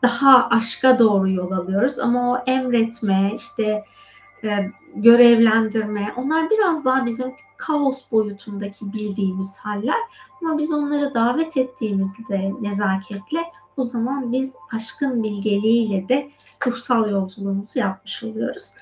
Daha 0.02 0.50
aşka 0.50 1.00
doğru 1.00 1.30
yol 1.30 1.52
alıyoruz 1.52 2.00
ama 2.00 2.32
o 2.32 2.44
emretme, 2.48 3.32
işte 3.36 3.84
e, 4.44 4.72
görevlendirme 4.96 6.14
onlar 6.18 6.50
biraz 6.50 6.86
daha 6.86 7.06
bizim 7.06 7.34
kaos 7.58 8.02
boyutundaki 8.12 8.94
bildiğimiz 8.94 9.58
haller 9.58 10.00
ama 10.42 10.58
biz 10.58 10.72
onları 10.72 11.14
davet 11.14 11.58
ettiğimizde 11.58 12.52
nezaketle 12.62 13.40
o 13.78 13.84
zaman 13.84 14.32
biz 14.32 14.54
aşkın 14.72 15.24
bilgeliğiyle 15.24 16.10
de 16.10 16.30
ruhsal 16.68 17.12
yolculuğumuzu 17.12 17.80
yapmış 17.80 18.24
oluyoruz. 18.24 18.74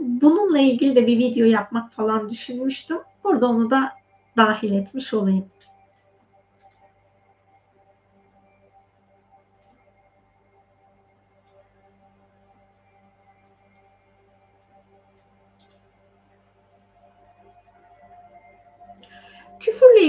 Bununla 0.00 0.58
ilgili 0.58 0.96
de 0.96 1.06
bir 1.06 1.18
video 1.18 1.46
yapmak 1.46 1.92
falan 1.92 2.30
düşünmüştüm. 2.30 2.98
Burada 3.24 3.46
onu 3.46 3.70
da 3.70 3.92
dahil 4.36 4.72
etmiş 4.72 5.14
olayım. 5.14 5.46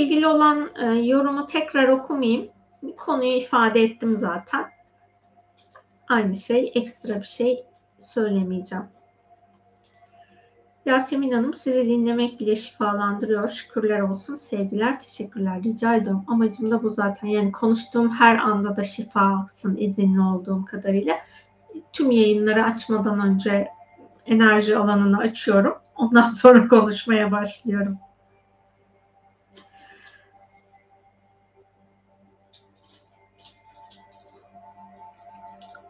İlgili 0.09 0.27
olan 0.27 0.69
e, 0.75 0.85
yorumu 0.85 1.47
tekrar 1.47 1.87
okumayayım. 1.87 2.49
Konuyu 2.97 3.37
ifade 3.37 3.83
ettim 3.83 4.17
zaten. 4.17 4.65
Aynı 6.07 6.35
şey, 6.35 6.71
ekstra 6.75 7.15
bir 7.19 7.25
şey 7.25 7.63
söylemeyeceğim. 7.99 8.85
Yasemin 10.85 11.31
Hanım 11.31 11.53
sizi 11.53 11.85
dinlemek 11.85 12.39
bile 12.39 12.55
şifalandırıyor. 12.55 13.47
Şükürler 13.47 13.99
olsun. 13.99 14.35
Sevgiler, 14.35 15.01
teşekkürler. 15.01 15.63
Rica 15.63 15.95
ediyorum. 15.95 16.23
Amacım 16.27 16.71
da 16.71 16.83
bu 16.83 16.89
zaten. 16.89 17.27
Yani 17.27 17.51
konuştuğum 17.51 18.11
her 18.11 18.37
anda 18.37 18.75
da 18.75 18.83
şifasın 18.83 19.77
izinli 19.77 20.21
olduğum 20.21 20.65
kadarıyla. 20.65 21.15
Tüm 21.93 22.11
yayınları 22.11 22.63
açmadan 22.63 23.19
önce 23.19 23.67
enerji 24.25 24.77
alanını 24.77 25.17
açıyorum. 25.17 25.75
Ondan 25.95 26.29
sonra 26.41 26.67
konuşmaya 26.67 27.31
başlıyorum. 27.31 27.97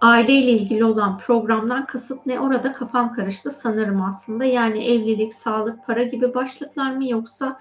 Aileyle 0.02 0.52
ilgili 0.52 0.84
olan 0.84 1.18
programdan 1.18 1.86
kasıt 1.86 2.26
ne? 2.26 2.40
Orada 2.40 2.74
kafam 2.74 3.14
karıştı 3.14 3.52
sanırım 3.52 4.02
aslında. 4.02 4.46
Yani 4.46 4.86
evlilik, 4.86 5.34
sağlık, 5.34 5.86
para 5.86 6.04
gibi 6.04 6.34
başlıklar 6.34 6.96
mı 6.96 7.10
yoksa 7.10 7.60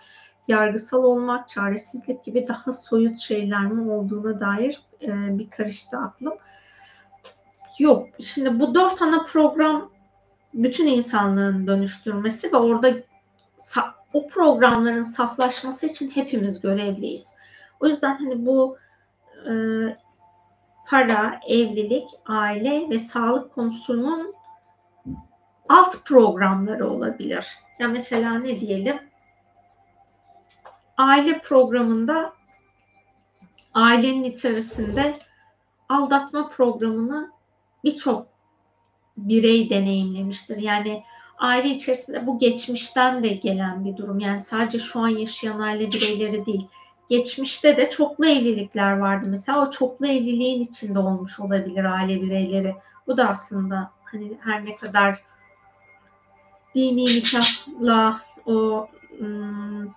yargısal 0.49 1.05
olmak, 1.05 1.49
çaresizlik 1.49 2.25
gibi 2.25 2.49
daha 2.49 2.73
soyut 2.73 3.19
şeyler 3.19 3.67
mi 3.67 3.91
olduğuna 3.91 4.41
dair 4.41 4.83
e, 5.03 5.39
bir 5.39 5.51
karıştı 5.51 5.99
aklım. 5.99 6.35
Yok. 7.79 8.09
Şimdi 8.21 8.61
bu 8.61 8.75
dört 8.75 9.03
ana 9.03 9.25
program 9.25 9.91
bütün 10.55 10.87
insanlığın 10.87 11.67
dönüştürmesi 11.67 12.53
ve 12.53 12.57
orada 12.57 12.91
o 14.13 14.29
programların 14.29 15.03
saflaşması 15.03 15.87
için 15.87 16.11
hepimiz 16.11 16.61
görevliyiz. 16.61 17.35
O 17.81 17.87
yüzden 17.87 18.17
hani 18.17 18.47
bu 18.47 18.77
e, 19.47 19.53
para, 20.89 21.41
evlilik, 21.47 22.09
aile 22.27 22.91
ve 22.91 22.99
sağlık 22.99 23.55
konusunun 23.55 24.35
alt 25.69 26.05
programları 26.05 26.91
olabilir. 26.91 27.47
Ya 27.79 27.89
mesela 27.89 28.39
ne 28.39 28.61
diyelim? 28.61 29.01
Aile 30.97 31.41
programında 31.41 32.33
ailenin 33.75 34.25
içerisinde 34.25 35.19
aldatma 35.89 36.49
programını 36.49 37.33
birçok 37.85 38.27
birey 39.17 39.71
deneyimlemiştir. 39.71 40.57
Yani 40.57 41.05
aile 41.39 41.69
içerisinde 41.69 42.27
bu 42.27 42.39
geçmişten 42.39 43.23
de 43.23 43.29
gelen 43.29 43.85
bir 43.85 43.97
durum. 43.97 44.21
Yani 44.21 44.41
sadece 44.41 44.79
şu 44.79 45.01
an 45.01 45.09
yaşayan 45.09 45.61
aile 45.61 45.93
bireyleri 45.93 46.47
değil 46.47 46.69
geçmişte 47.09 47.77
de 47.77 47.91
çoklu 47.91 48.27
evlilikler 48.27 48.99
vardı 48.99 49.27
mesela. 49.31 49.67
O 49.67 49.71
çoklu 49.71 50.07
evliliğin 50.07 50.61
içinde 50.61 50.99
olmuş 50.99 51.41
olabilir 51.41 51.85
aile 51.85 52.23
bireyleri. 52.23 52.75
Bu 53.07 53.17
da 53.17 53.29
aslında 53.29 53.91
hani 54.05 54.39
her 54.41 54.65
ne 54.65 54.77
kadar 54.77 55.23
dini 56.75 57.05
nikahla 57.05 58.21
o 58.47 58.89
ım, 59.21 59.95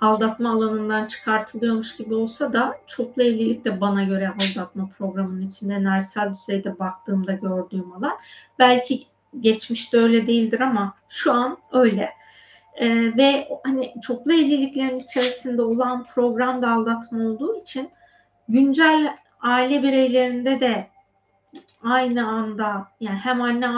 aldatma 0.00 0.52
alanından 0.52 1.06
çıkartılıyormuş 1.06 1.96
gibi 1.96 2.14
olsa 2.14 2.52
da 2.52 2.78
çoklu 2.86 3.22
evlilik 3.22 3.64
de 3.64 3.80
bana 3.80 4.04
göre 4.04 4.28
aldatma 4.28 4.90
programının 4.98 5.46
içinde 5.46 5.74
enerjisel 5.74 6.36
düzeyde 6.36 6.78
baktığımda 6.78 7.32
gördüğüm 7.32 7.92
alan. 7.92 8.16
Belki 8.58 9.06
geçmişte 9.40 9.98
öyle 9.98 10.26
değildir 10.26 10.60
ama 10.60 10.94
şu 11.08 11.32
an 11.32 11.58
öyle. 11.72 12.15
Ee, 12.76 13.16
ve 13.16 13.48
hani 13.64 13.94
çoklu 14.02 14.32
evliliklerin 14.32 14.98
içerisinde 14.98 15.62
olan 15.62 16.06
programda 16.06 16.70
aldatma 16.70 17.24
olduğu 17.24 17.60
için 17.60 17.90
güncel 18.48 19.16
aile 19.40 19.82
bireylerinde 19.82 20.60
de 20.60 20.86
aynı 21.82 22.28
anda 22.28 22.88
yani 23.00 23.18
hem 23.18 23.42
anne 23.42 23.68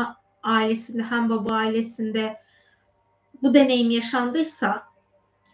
ailesinde 0.42 1.02
hem 1.02 1.30
baba 1.30 1.54
ailesinde 1.54 2.40
bu 3.42 3.54
deneyim 3.54 3.90
yaşandıysa 3.90 4.82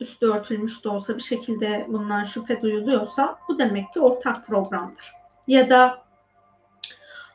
üstü 0.00 0.26
örtülmüş 0.26 0.84
de 0.84 0.88
olsa 0.88 1.16
bir 1.16 1.22
şekilde 1.22 1.86
bundan 1.88 2.24
şüphe 2.24 2.62
duyuluyorsa 2.62 3.38
bu 3.48 3.58
demek 3.58 3.92
ki 3.92 4.00
ortak 4.00 4.46
programdır. 4.46 5.12
Ya 5.46 5.70
da 5.70 6.04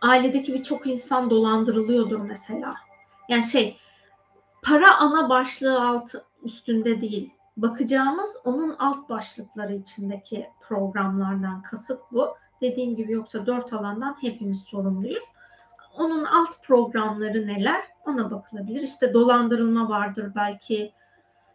ailedeki 0.01 0.53
birçok 0.53 0.87
insan 0.87 1.29
dolandırılıyordur 1.29 2.19
mesela. 2.19 2.75
Yani 3.29 3.43
şey 3.43 3.77
para 4.61 4.97
ana 4.97 5.29
başlığı 5.29 5.87
altı 5.87 6.25
üstünde 6.43 7.01
değil. 7.01 7.33
Bakacağımız 7.57 8.35
onun 8.43 8.75
alt 8.79 9.09
başlıkları 9.09 9.73
içindeki 9.75 10.49
programlardan 10.61 11.61
kasıt 11.61 12.01
bu. 12.11 12.35
Dediğim 12.61 12.95
gibi 12.95 13.11
yoksa 13.11 13.45
dört 13.45 13.73
alandan 13.73 14.17
hepimiz 14.21 14.61
sorumluyuz. 14.61 15.23
Onun 15.97 16.25
alt 16.25 16.63
programları 16.63 17.47
neler? 17.47 17.81
Ona 18.05 18.31
bakılabilir. 18.31 18.81
İşte 18.81 19.13
dolandırılma 19.13 19.89
vardır 19.89 20.31
belki 20.35 20.93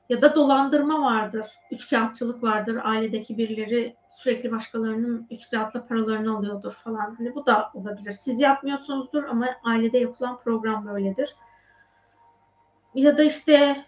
ya 0.09 0.23
da 0.23 0.35
dolandırma 0.35 1.03
vardır. 1.03 1.47
Üçkağıtçılık 1.71 2.43
vardır. 2.43 2.81
Ailedeki 2.85 3.39
birileri 3.39 3.97
sürekli 4.11 4.53
başkalarının 4.53 5.27
üçkağıtla 5.31 5.87
paralarını 5.87 6.37
alıyordur 6.37 6.73
falan. 6.73 7.15
Hani 7.19 7.35
bu 7.35 7.47
da 7.47 7.71
olabilir. 7.75 8.13
Siz 8.13 8.41
yapmıyorsunuzdur 8.41 9.25
ama 9.25 9.47
ailede 9.65 9.99
yapılan 9.99 10.39
program 10.39 10.87
böyledir. 10.87 11.35
Ya 12.95 13.19
da 13.19 13.23
işte 13.25 13.85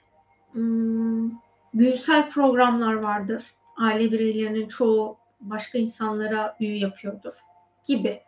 hmm, 0.53 1.31
büyüsel 1.75 2.29
programlar 2.29 2.95
vardır. 2.95 3.45
Aile 3.77 4.13
bireylerinin 4.13 4.69
çoğu 4.69 5.17
başka 5.41 5.79
insanlara 5.79 6.57
büyü 6.61 6.77
yapıyordur 6.77 7.35
gibi. 7.85 8.23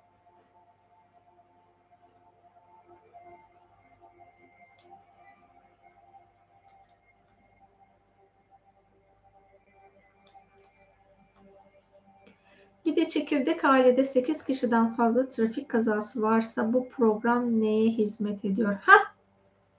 Bir 12.84 12.96
de 12.96 13.08
çekirdek 13.08 13.64
ailede 13.64 14.04
8 14.04 14.44
kişiden 14.44 14.94
fazla 14.94 15.28
trafik 15.28 15.68
kazası 15.68 16.22
varsa 16.22 16.72
bu 16.72 16.88
program 16.88 17.60
neye 17.60 17.88
hizmet 17.90 18.44
ediyor? 18.44 18.76
Ha, 18.82 19.07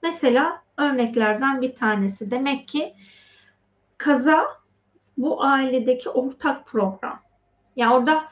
mesela 0.04 0.62
örneklerden 0.78 1.62
bir 1.62 1.76
tanesi. 1.76 2.32
Demek 2.32 2.68
ki 2.68 2.94
kaza 3.98 4.46
bu 5.18 5.44
ailedeki 5.44 6.10
ortak 6.10 6.66
program. 6.66 7.20
Yani 7.76 7.94
orada 7.94 8.24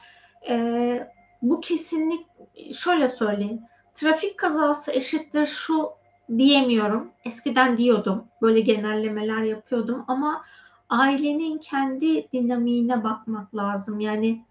e, 0.48 1.12
bu 1.42 1.60
kesinlik 1.60 2.26
şöyle 2.74 3.08
söyleyeyim. 3.08 3.60
Trafik 3.94 4.38
kazası 4.38 4.92
eşittir 4.92 5.46
şu 5.46 5.90
diyemiyorum. 6.38 7.10
Eskiden 7.24 7.78
diyordum. 7.78 8.24
Böyle 8.42 8.60
genellemeler 8.60 9.42
yapıyordum 9.42 10.04
ama 10.08 10.44
ailenin 10.88 11.58
kendi 11.58 12.32
dinamiğine 12.32 13.04
bakmak 13.04 13.56
lazım. 13.56 14.00
Yani 14.00 14.44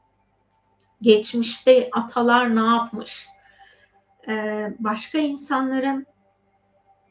geçmişte 1.01 1.89
atalar 1.91 2.55
ne 2.55 2.75
yapmış? 2.75 3.27
Ee, 4.27 4.73
başka 4.79 5.17
insanların 5.17 6.05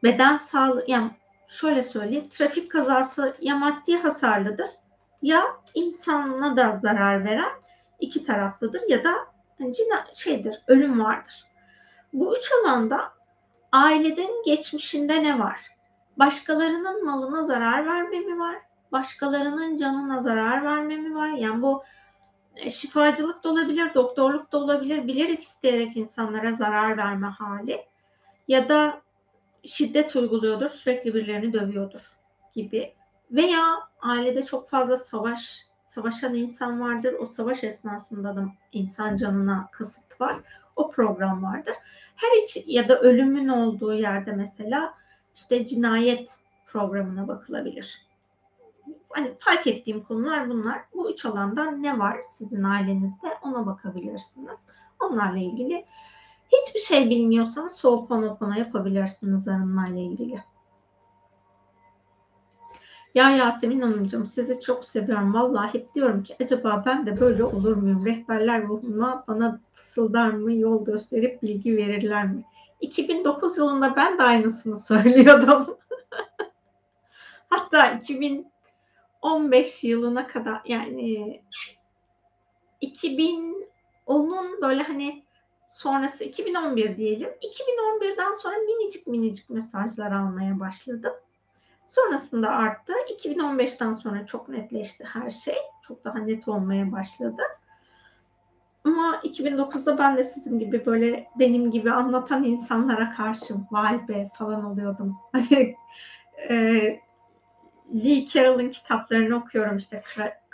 beden 0.03 0.37
sağlığı, 0.37 0.85
yani 0.89 1.11
şöyle 1.49 1.83
söyleyeyim, 1.83 2.29
trafik 2.31 2.71
kazası 2.71 3.37
ya 3.41 3.57
maddi 3.57 3.97
hasarlıdır 3.97 4.71
ya 5.23 5.43
insana 5.75 6.57
da 6.57 6.73
zarar 6.73 7.25
veren 7.25 7.53
iki 8.01 8.25
taraflıdır 8.25 8.83
ya 8.89 9.05
da 9.05 9.15
cina 9.59 10.07
şeydir, 10.15 10.63
ölüm 10.67 11.05
vardır. 11.05 11.45
Bu 12.13 12.37
üç 12.37 12.51
alanda 12.53 13.13
ailenin 13.73 14.45
geçmişinde 14.45 15.23
ne 15.23 15.39
var? 15.39 15.61
Başkalarının 16.17 17.05
malına 17.05 17.45
zarar 17.45 17.87
verme 17.87 18.21
mi 18.21 18.39
var? 18.39 18.57
Başkalarının 18.93 19.77
canına 19.77 20.21
zarar 20.21 20.65
verme 20.65 20.97
mi 20.97 21.15
var? 21.15 21.29
Yani 21.29 21.63
bu 21.63 21.85
e, 22.57 22.71
şifacılık 22.71 23.45
da 23.45 23.51
olabilir, 23.51 23.95
doktorluk 23.95 24.53
da 24.53 24.59
olabilir, 24.59 25.07
bilerek 25.07 25.43
isteyerek 25.43 25.97
insanlara 25.97 26.53
zarar 26.53 26.97
verme 26.97 27.27
hali 27.27 27.87
ya 28.49 28.69
da 28.69 29.01
şiddet 29.67 30.17
uyguluyordur, 30.17 30.69
sürekli 30.69 31.15
birilerini 31.15 31.53
dövüyordur 31.53 32.13
gibi 32.55 32.95
veya 33.31 33.75
ailede 34.01 34.43
çok 34.43 34.71
fazla 34.71 34.97
savaş 34.97 35.67
savaşan 35.85 36.35
insan 36.35 36.81
vardır. 36.81 37.15
O 37.19 37.27
savaş 37.27 37.65
esnasında 37.65 38.37
da 38.37 38.47
insan 38.73 39.17
canına 39.17 39.69
kasıt 39.73 40.21
var. 40.21 40.41
O 40.77 40.91
program 40.91 41.43
vardır. 41.43 41.75
Her 42.17 42.43
iki 42.43 42.65
ya 42.67 42.89
da 42.89 43.01
ölümün 43.01 43.49
olduğu 43.49 43.95
yerde 43.95 44.33
mesela 44.33 44.95
işte 45.35 45.67
cinayet 45.67 46.39
programına 46.67 47.29
bakılabilir 47.29 48.07
hani 49.17 49.35
fark 49.39 49.67
ettiğim 49.67 50.03
konular 50.03 50.49
bunlar. 50.49 50.83
Bu 50.95 51.11
üç 51.11 51.25
alandan 51.25 51.83
ne 51.83 51.99
var 51.99 52.23
sizin 52.23 52.63
ailenizde 52.63 53.29
ona 53.43 53.67
bakabilirsiniz. 53.67 54.67
Onlarla 55.01 55.39
ilgili 55.39 55.85
hiçbir 56.53 56.81
şey 56.81 57.11
bilmiyorsanız 57.11 57.73
soğupanopana 57.73 58.57
yapabilirsiniz 58.57 59.49
arınmayla 59.49 60.01
ilgili. 60.01 60.43
Ya 63.15 63.31
Yasemin 63.31 63.81
Hanımcığım 63.81 64.27
sizi 64.27 64.61
çok 64.61 64.85
seviyorum. 64.85 65.35
Vallahi 65.35 65.75
hep 65.75 65.95
diyorum 65.95 66.23
ki 66.23 66.37
acaba 66.41 66.83
ben 66.87 67.07
de 67.07 67.21
böyle 67.21 67.45
olur 67.45 67.77
muyum? 67.77 68.07
Rehberler 68.07 68.63
ruhuna 68.63 69.25
bana 69.29 69.61
fısıldar 69.75 70.31
mı? 70.31 70.55
Yol 70.55 70.85
gösterip 70.85 71.43
bilgi 71.43 71.77
verirler 71.77 72.27
mi? 72.27 72.45
2009 72.81 73.59
yılında 73.59 73.97
ben 73.97 74.19
de 74.19 74.23
aynısını 74.23 74.79
söylüyordum. 74.81 75.79
Hatta 77.49 77.91
2000 77.91 78.53
15 79.23 79.85
yılına 79.85 80.27
kadar 80.27 80.61
yani 80.65 81.43
2010'un 82.83 84.63
böyle 84.63 84.83
hani 84.83 85.26
sonrası 85.69 86.25
2011 86.25 86.97
diyelim. 86.97 87.29
2011'den 87.29 88.33
sonra 88.33 88.57
minicik 88.57 89.07
minicik 89.07 89.51
mesajlar 89.51 90.13
almaya 90.13 90.61
başladım. 90.61 91.13
Sonrasında 91.87 92.49
arttı. 92.49 92.93
2015'ten 93.19 93.93
sonra 93.93 94.27
çok 94.27 94.49
netleşti 94.49 95.05
her 95.05 95.31
şey. 95.31 95.57
Çok 95.83 96.05
daha 96.05 96.19
net 96.19 96.49
olmaya 96.49 96.93
başladı. 96.93 97.43
Ama 98.85 99.17
2009'da 99.17 99.99
ben 99.99 100.17
de 100.17 100.23
sizin 100.23 100.59
gibi 100.59 100.87
böyle 100.87 101.29
benim 101.39 101.71
gibi 101.71 101.93
anlatan 101.93 102.45
insanlara 102.45 103.15
karşı 103.17 103.55
vay 103.71 104.09
be 104.09 104.31
falan 104.35 104.65
oluyordum. 104.65 105.17
Hani 105.33 105.77
e, 106.49 106.55
Lee 107.95 108.27
Carroll'ın 108.27 108.71
kitaplarını 108.71 109.37
okuyorum 109.37 109.77
işte 109.77 110.03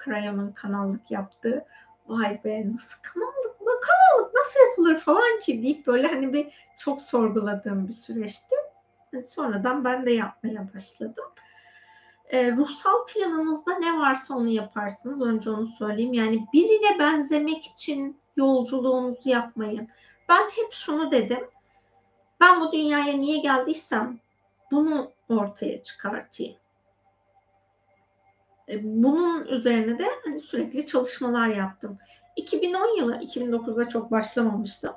Crayon'un 0.05 0.53
kanallık 0.53 1.11
yaptığı. 1.11 1.65
Vay 2.07 2.45
be 2.45 2.73
nasıl 2.73 3.03
kanallık, 3.03 3.59
kanallık 3.59 4.35
nasıl 4.35 4.61
yapılır 4.61 4.99
falan 4.99 5.41
ki 5.41 5.63
deyip 5.63 5.87
böyle 5.87 6.07
hani 6.07 6.33
bir 6.33 6.49
çok 6.77 7.01
sorguladığım 7.01 7.89
bir 7.89 7.93
süreçti. 7.93 8.55
Yani 9.13 9.27
sonradan 9.27 9.85
ben 9.85 10.07
de 10.07 10.11
yapmaya 10.13 10.69
başladım. 10.75 11.25
E, 12.29 12.53
ruhsal 12.53 13.07
planınızda 13.07 13.79
ne 13.79 13.99
varsa 13.99 14.35
onu 14.35 14.49
yaparsınız. 14.49 15.21
Önce 15.21 15.51
onu 15.51 15.67
söyleyeyim. 15.67 16.13
Yani 16.13 16.47
birine 16.53 16.99
benzemek 16.99 17.67
için 17.67 18.21
yolculuğunuzu 18.37 19.29
yapmayın. 19.29 19.89
Ben 20.29 20.43
hep 20.43 20.73
şunu 20.73 21.11
dedim. 21.11 21.49
Ben 22.41 22.61
bu 22.61 22.73
dünyaya 22.73 23.17
niye 23.17 23.39
geldiysem 23.39 24.19
bunu 24.71 25.11
ortaya 25.29 25.83
çıkartayım. 25.83 26.57
E, 28.69 29.03
bunun 29.03 29.47
üzerine 29.47 29.99
de 29.99 30.07
hani 30.25 30.41
sürekli 30.41 30.87
çalışmalar 30.87 31.49
yaptım. 31.49 31.99
2010 32.37 32.99
yılı, 32.99 33.17
2009'da 33.17 33.89
çok 33.89 34.11
başlamamıştım. 34.11 34.93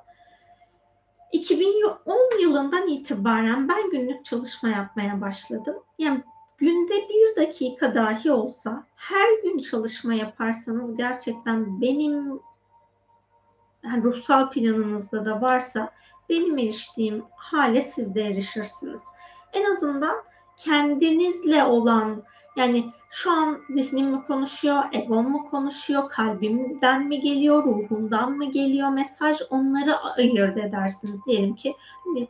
2010 1.31 2.41
yılından 2.41 2.87
itibaren 2.87 3.69
ben 3.69 3.89
günlük 3.89 4.25
çalışma 4.25 4.69
yapmaya 4.69 5.21
başladım. 5.21 5.75
Yani 5.97 6.23
günde 6.57 6.93
bir 6.93 7.41
dakika 7.41 7.95
dahi 7.95 8.31
olsa 8.31 8.83
her 8.95 9.41
gün 9.43 9.59
çalışma 9.59 10.13
yaparsanız 10.13 10.97
gerçekten 10.97 11.81
benim 11.81 12.39
yani 13.83 14.03
ruhsal 14.03 14.49
planınızda 14.49 15.25
da 15.25 15.41
varsa 15.41 15.91
benim 16.29 16.57
eriştiğim 16.57 17.23
hale 17.35 17.81
siz 17.81 18.15
de 18.15 18.21
erişirsiniz. 18.21 19.03
En 19.53 19.71
azından 19.71 20.15
kendinizle 20.57 21.63
olan 21.63 22.23
yani 22.55 22.91
şu 23.11 23.31
an 23.31 23.59
zihnim 23.69 24.07
mi 24.07 24.23
konuşuyor, 24.27 24.83
egom 24.91 25.29
mu 25.29 25.49
konuşuyor, 25.49 26.09
kalbimden 26.09 27.07
mi 27.07 27.19
geliyor, 27.19 27.65
ruhumdan 27.65 28.31
mı 28.31 28.51
geliyor 28.51 28.89
mesaj 28.89 29.39
onları 29.49 29.99
ayırt 29.99 30.57
edersiniz. 30.57 31.25
Diyelim 31.25 31.55
ki 31.55 31.75
hani 32.05 32.27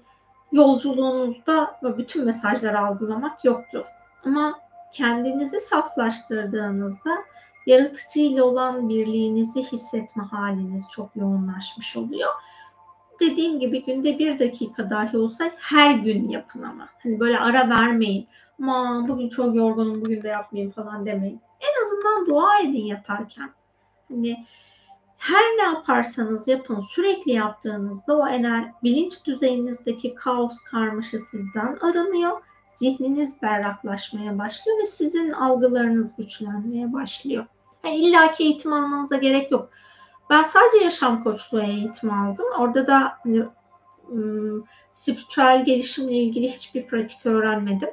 yolculuğunuzda 0.51 1.79
bütün 1.97 2.25
mesajları 2.25 2.79
algılamak 2.79 3.45
yoktur. 3.45 3.83
Ama 4.25 4.59
kendinizi 4.93 5.59
saflaştırdığınızda 5.59 7.11
yaratıcı 7.65 8.19
ile 8.19 8.43
olan 8.43 8.89
birliğinizi 8.89 9.63
hissetme 9.63 10.23
haliniz 10.23 10.87
çok 10.89 11.15
yoğunlaşmış 11.15 11.97
oluyor. 11.97 12.31
Dediğim 13.19 13.59
gibi 13.59 13.85
günde 13.85 14.19
bir 14.19 14.39
dakika 14.39 14.89
dahi 14.89 15.17
olsa 15.17 15.51
her 15.57 15.91
gün 15.91 16.29
yapın 16.29 16.63
ama. 16.63 16.89
Hani 17.03 17.19
böyle 17.19 17.39
ara 17.39 17.69
vermeyin. 17.69 18.27
Ama 18.61 19.05
bugün 19.07 19.29
çok 19.29 19.55
yorgunum 19.55 20.01
bugün 20.01 20.23
de 20.23 20.27
yapmayayım 20.27 20.71
falan 20.71 21.05
demeyin. 21.05 21.41
En 21.59 21.81
azından 21.81 22.25
dua 22.25 22.59
edin 22.59 22.85
yatarken. 22.85 23.49
Hani 24.07 24.45
her 25.17 25.43
ne 25.57 25.63
yaparsanız 25.63 26.47
yapın 26.47 26.81
sürekli 26.81 27.31
yaptığınızda 27.31 28.17
o 28.17 28.27
ener 28.27 28.71
bilinç 28.83 29.25
düzeyinizdeki 29.25 30.15
kaos 30.15 30.59
karmaşa 30.59 31.19
sizden 31.19 31.77
aranıyor. 31.81 32.41
Zihniniz 32.67 33.41
berraklaşmaya 33.41 34.39
başlıyor 34.39 34.79
ve 34.79 34.85
sizin 34.85 35.31
algılarınız 35.31 36.15
güçlenmeye 36.15 36.93
başlıyor. 36.93 37.45
Yani 37.83 37.95
İlla 37.95 38.31
ki 38.31 38.43
eğitim 38.43 38.73
almanıza 38.73 39.17
gerek 39.17 39.51
yok. 39.51 39.69
Ben 40.29 40.43
sadece 40.43 40.83
yaşam 40.83 41.23
koçluğu 41.23 41.61
eğitimi 41.61 42.13
aldım. 42.13 42.45
Orada 42.59 42.87
da 42.87 43.17
ıı, 44.11 44.63
spiritüel 44.93 45.65
gelişimle 45.65 46.13
ilgili 46.13 46.47
hiçbir 46.49 46.87
pratik 46.87 47.25
öğrenmedim. 47.25 47.89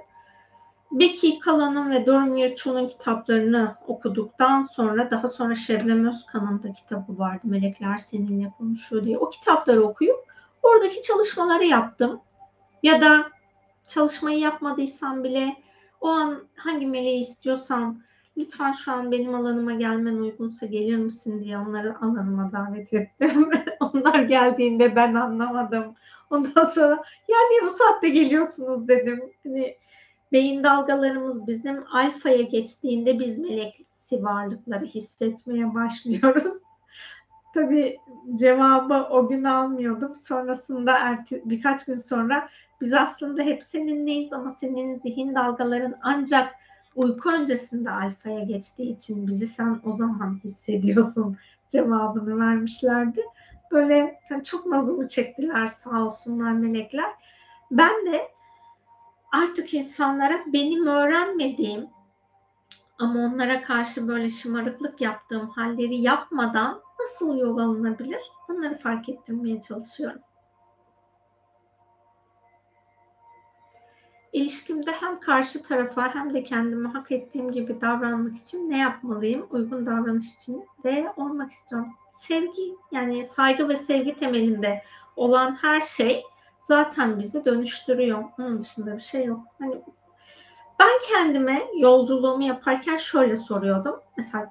Becky 0.92 1.38
Kalan'ın 1.38 1.90
ve 1.90 2.06
Dormir 2.06 2.54
Chu'nun 2.54 2.88
kitaplarını 2.88 3.76
okuduktan 3.86 4.60
sonra 4.60 5.10
daha 5.10 5.28
sonra 5.28 5.54
Şebnem 5.54 6.08
Özkan'ın 6.08 6.62
da 6.62 6.72
kitabı 6.72 7.18
vardı 7.18 7.40
Melekler 7.44 7.96
Seninle 7.96 8.52
Konuşuyor 8.58 9.04
diye. 9.04 9.18
O 9.18 9.30
kitapları 9.30 9.82
okuyup 9.82 10.16
oradaki 10.62 11.02
çalışmaları 11.02 11.64
yaptım. 11.64 12.20
Ya 12.82 13.00
da 13.00 13.30
çalışmayı 13.86 14.38
yapmadıysam 14.38 15.24
bile 15.24 15.56
o 16.00 16.08
an 16.08 16.42
hangi 16.56 16.86
meleği 16.86 17.20
istiyorsam 17.20 17.98
lütfen 18.36 18.72
şu 18.72 18.92
an 18.92 19.12
benim 19.12 19.34
alanıma 19.34 19.72
gelmen 19.72 20.16
uygunsa 20.16 20.66
gelir 20.66 20.96
misin 20.96 21.44
diye 21.44 21.58
onları 21.58 21.98
alanıma 22.00 22.52
davet 22.52 22.92
ettim. 22.92 23.50
Onlar 23.80 24.18
geldiğinde 24.18 24.96
ben 24.96 25.14
anlamadım. 25.14 25.94
Ondan 26.30 26.64
sonra 26.64 27.02
yani 27.28 27.62
bu 27.62 27.70
saatte 27.70 28.08
geliyorsunuz 28.08 28.88
dedim. 28.88 29.32
Hani 29.42 29.76
beyin 30.32 30.64
dalgalarımız 30.64 31.46
bizim 31.46 31.84
alfaya 31.92 32.42
geçtiğinde 32.42 33.18
biz 33.18 33.38
meleksi 33.38 34.22
varlıkları 34.22 34.84
hissetmeye 34.84 35.74
başlıyoruz. 35.74 36.52
Tabii 37.54 37.98
cevabı 38.34 39.06
o 39.10 39.28
gün 39.28 39.44
almıyordum. 39.44 40.16
Sonrasında 40.16 40.98
erti, 40.98 41.42
birkaç 41.44 41.84
gün 41.84 41.94
sonra 41.94 42.48
biz 42.80 42.92
aslında 42.92 43.42
hep 43.42 43.62
seninleyiz 43.62 44.32
ama 44.32 44.50
senin 44.50 44.96
zihin 44.96 45.34
dalgaların 45.34 45.94
ancak 46.02 46.54
uyku 46.96 47.30
öncesinde 47.30 47.90
alfaya 47.90 48.40
geçtiği 48.40 48.96
için 48.96 49.26
bizi 49.26 49.46
sen 49.46 49.80
o 49.84 49.92
zaman 49.92 50.38
hissediyorsun 50.44 51.36
cevabını 51.68 52.40
vermişlerdi. 52.40 53.22
Böyle 53.72 54.20
çok 54.44 54.66
nazımı 54.66 55.08
çektiler 55.08 55.66
sağ 55.66 56.04
olsunlar 56.06 56.52
melekler. 56.52 57.10
Ben 57.70 58.06
de 58.06 58.28
artık 59.32 59.74
insanlara 59.74 60.40
benim 60.46 60.86
öğrenmediğim 60.86 61.86
ama 62.98 63.20
onlara 63.20 63.62
karşı 63.62 64.08
böyle 64.08 64.28
şımarıklık 64.28 65.00
yaptığım 65.00 65.48
halleri 65.48 65.94
yapmadan 65.94 66.82
nasıl 67.00 67.36
yol 67.36 67.58
alınabilir? 67.58 68.20
Onları 68.48 68.78
fark 68.78 69.08
ettirmeye 69.08 69.60
çalışıyorum. 69.60 70.20
İlişkimde 74.32 74.92
hem 74.92 75.20
karşı 75.20 75.62
tarafa 75.62 76.14
hem 76.14 76.34
de 76.34 76.44
kendime 76.44 76.88
hak 76.88 77.12
ettiğim 77.12 77.52
gibi 77.52 77.80
davranmak 77.80 78.36
için 78.36 78.70
ne 78.70 78.78
yapmalıyım? 78.78 79.46
Uygun 79.50 79.86
davranış 79.86 80.34
için 80.34 80.66
de 80.84 81.12
olmak 81.16 81.50
istiyorum. 81.50 81.88
Sevgi 82.16 82.76
yani 82.92 83.24
saygı 83.24 83.68
ve 83.68 83.76
sevgi 83.76 84.16
temelinde 84.16 84.82
olan 85.16 85.58
her 85.62 85.80
şey 85.80 86.22
zaten 86.62 87.18
bizi 87.18 87.44
dönüştürüyor. 87.44 88.24
Onun 88.38 88.60
dışında 88.60 88.96
bir 88.96 89.02
şey 89.02 89.24
yok. 89.24 89.40
Hani 89.58 89.82
ben 90.80 91.00
kendime 91.08 91.62
yolculuğumu 91.76 92.42
yaparken 92.42 92.96
şöyle 92.96 93.36
soruyordum. 93.36 94.00
Mesela 94.16 94.50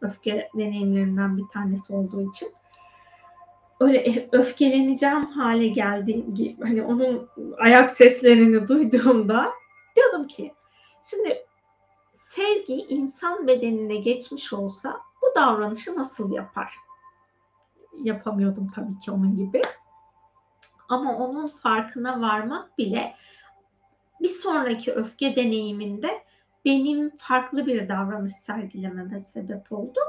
öfke 0.00 0.48
deneyimlerimden 0.54 1.36
bir 1.36 1.48
tanesi 1.52 1.92
olduğu 1.92 2.28
için 2.28 2.48
öyle 3.80 4.28
öfkeleneceğim 4.32 5.22
hale 5.22 5.68
geldi. 5.68 6.56
Hani 6.62 6.82
onun 6.82 7.28
ayak 7.58 7.90
seslerini 7.90 8.68
duyduğumda 8.68 9.52
diyordum 9.96 10.26
ki 10.28 10.54
şimdi 11.04 11.46
sevgi 12.12 12.74
insan 12.74 13.46
bedenine 13.46 13.96
geçmiş 13.96 14.52
olsa 14.52 15.00
bu 15.22 15.40
davranışı 15.40 15.96
nasıl 15.96 16.32
yapar? 16.32 16.74
Yapamıyordum 18.02 18.68
tabii 18.74 18.98
ki 18.98 19.10
onun 19.10 19.36
gibi. 19.36 19.62
Ama 20.88 21.16
onun 21.16 21.48
farkına 21.48 22.20
varmak 22.20 22.78
bile 22.78 23.14
bir 24.20 24.28
sonraki 24.28 24.92
öfke 24.92 25.36
deneyiminde 25.36 26.22
benim 26.64 27.16
farklı 27.16 27.66
bir 27.66 27.88
davranış 27.88 28.32
sergilememe 28.32 29.20
sebep 29.20 29.72
oldu. 29.72 30.00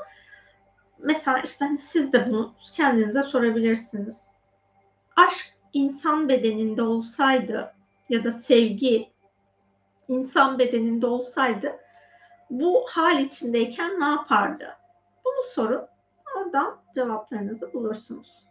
Mesela 1.00 1.40
işte 1.40 1.66
hani 1.66 1.78
siz 1.78 2.14
de 2.14 2.28
bunu 2.28 2.54
kendinize 2.74 3.24
sorabilirsiniz. 3.24 4.28
Aşk 5.16 5.46
insan 5.74 6.30
bedeninde 6.30 6.82
olsaydı 6.82 7.74
ya 8.10 8.24
da 8.24 8.32
sevgi 8.32 9.10
insan 10.08 10.60
bedeninde 10.60 11.08
olsaydı 11.08 11.78
bu 12.50 12.86
hal 12.90 13.20
içindeyken 13.20 14.00
ne 14.00 14.06
yapardı? 14.06 14.78
Bunu 15.26 15.44
sorun. 15.54 15.88
Oradan 16.36 16.78
cevaplarınızı 16.96 17.74
bulursunuz. 17.74 18.47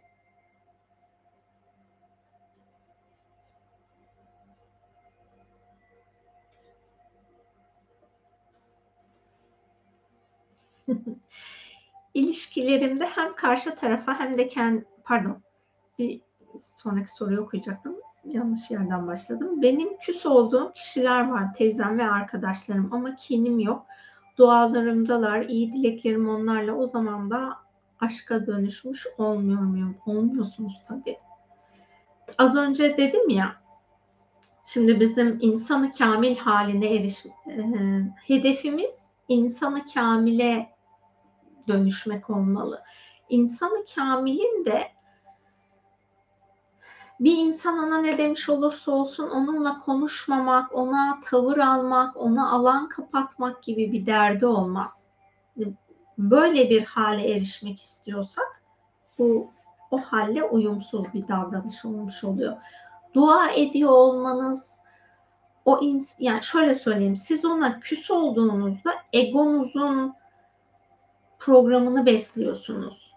İlişkilerimde 12.13 13.05
hem 13.05 13.35
karşı 13.35 13.75
tarafa 13.75 14.19
hem 14.19 14.37
de 14.37 14.47
kendi 14.47 14.85
pardon 15.03 15.37
bir 15.99 16.21
sonraki 16.59 17.11
soruyu 17.11 17.41
okuyacaktım. 17.41 17.95
Yanlış 18.25 18.71
yerden 18.71 19.07
başladım. 19.07 19.61
Benim 19.61 19.97
küs 19.97 20.25
olduğum 20.25 20.71
kişiler 20.75 21.29
var. 21.29 21.53
Teyzem 21.53 21.97
ve 21.97 22.09
arkadaşlarım 22.09 22.93
ama 22.93 23.15
kinim 23.15 23.59
yok. 23.59 23.85
Dualarımdalar, 24.37 25.41
iyi 25.41 25.73
dileklerim 25.73 26.29
onlarla. 26.29 26.73
O 26.73 26.87
zaman 26.87 27.29
da 27.29 27.57
aşka 27.99 28.47
dönüşmüş 28.47 29.07
olmuyor 29.17 29.61
muyum? 29.61 29.97
Olmuyorsunuz 30.05 30.81
tabii. 30.87 31.17
Az 32.37 32.55
önce 32.55 32.97
dedim 32.97 33.29
ya 33.29 33.55
Şimdi 34.67 34.99
bizim 34.99 35.37
insanı 35.41 35.91
kamil 35.91 36.37
haline 36.37 36.95
eriş 36.95 37.25
e, 37.25 37.31
hedefimiz 38.27 39.09
insanı 39.27 39.85
kamile 39.93 40.69
dönüşmek 41.67 42.29
olmalı. 42.29 42.83
İnsanı 43.29 43.85
kamilin 43.95 44.65
de 44.65 44.91
bir 47.19 47.37
insan 47.37 47.77
ona 47.77 48.01
ne 48.01 48.17
demiş 48.17 48.49
olursa 48.49 48.91
olsun 48.91 49.29
onunla 49.29 49.79
konuşmamak, 49.79 50.75
ona 50.75 51.19
tavır 51.25 51.57
almak, 51.57 52.17
ona 52.17 52.51
alan 52.51 52.89
kapatmak 52.89 53.63
gibi 53.63 53.91
bir 53.91 54.05
derdi 54.05 54.45
olmaz. 54.45 55.07
Böyle 56.17 56.69
bir 56.69 56.83
hale 56.83 57.31
erişmek 57.31 57.81
istiyorsak 57.81 58.61
bu 59.19 59.51
o 59.91 59.97
halle 59.97 60.43
uyumsuz 60.43 61.13
bir 61.13 61.27
davranış 61.27 61.85
olmuş 61.85 62.23
oluyor. 62.23 62.57
Dua 63.13 63.49
ediyor 63.49 63.91
olmanız 63.91 64.77
o 65.65 65.79
ins 65.79 66.15
yani 66.19 66.43
şöyle 66.43 66.73
söyleyeyim 66.73 67.15
siz 67.15 67.45
ona 67.45 67.79
küs 67.79 68.11
olduğunuzda 68.11 68.93
egonuzun 69.13 70.13
programını 71.47 72.05
besliyorsunuz. 72.05 73.13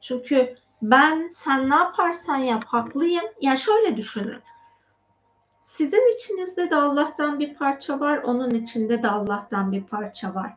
Çünkü 0.00 0.54
ben 0.82 1.28
sen 1.28 1.70
ne 1.70 1.74
yaparsan 1.74 2.36
yap 2.36 2.64
haklıyım. 2.64 3.24
Yani 3.40 3.58
şöyle 3.58 3.96
düşünün. 3.96 4.38
Sizin 5.60 6.16
içinizde 6.16 6.70
de 6.70 6.76
Allah'tan 6.76 7.38
bir 7.38 7.54
parça 7.54 8.00
var, 8.00 8.18
onun 8.18 8.50
içinde 8.50 9.02
de 9.02 9.08
Allah'tan 9.08 9.72
bir 9.72 9.84
parça 9.84 10.34
var. 10.34 10.52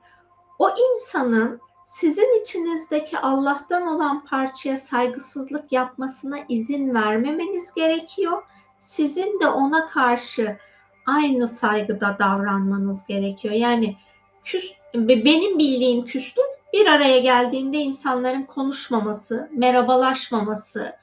O 0.59 0.69
insanın 0.69 1.61
sizin 1.85 2.41
içinizdeki 2.41 3.19
Allah'tan 3.19 3.87
olan 3.87 4.25
parçaya 4.25 4.77
saygısızlık 4.77 5.71
yapmasına 5.71 6.37
izin 6.49 6.93
vermemeniz 6.93 7.73
gerekiyor. 7.73 8.43
Sizin 8.79 9.39
de 9.39 9.47
ona 9.47 9.87
karşı 9.87 10.57
aynı 11.05 11.47
saygıda 11.47 12.17
davranmanız 12.19 13.07
gerekiyor. 13.07 13.53
Yani 13.53 13.97
küs, 14.43 14.73
benim 14.93 15.59
bildiğim 15.59 16.05
küslük 16.05 16.60
bir 16.73 16.87
araya 16.87 17.19
geldiğinde 17.19 17.77
insanların 17.77 18.43
konuşmaması, 18.43 19.49
merhabalaşmaması, 19.51 20.95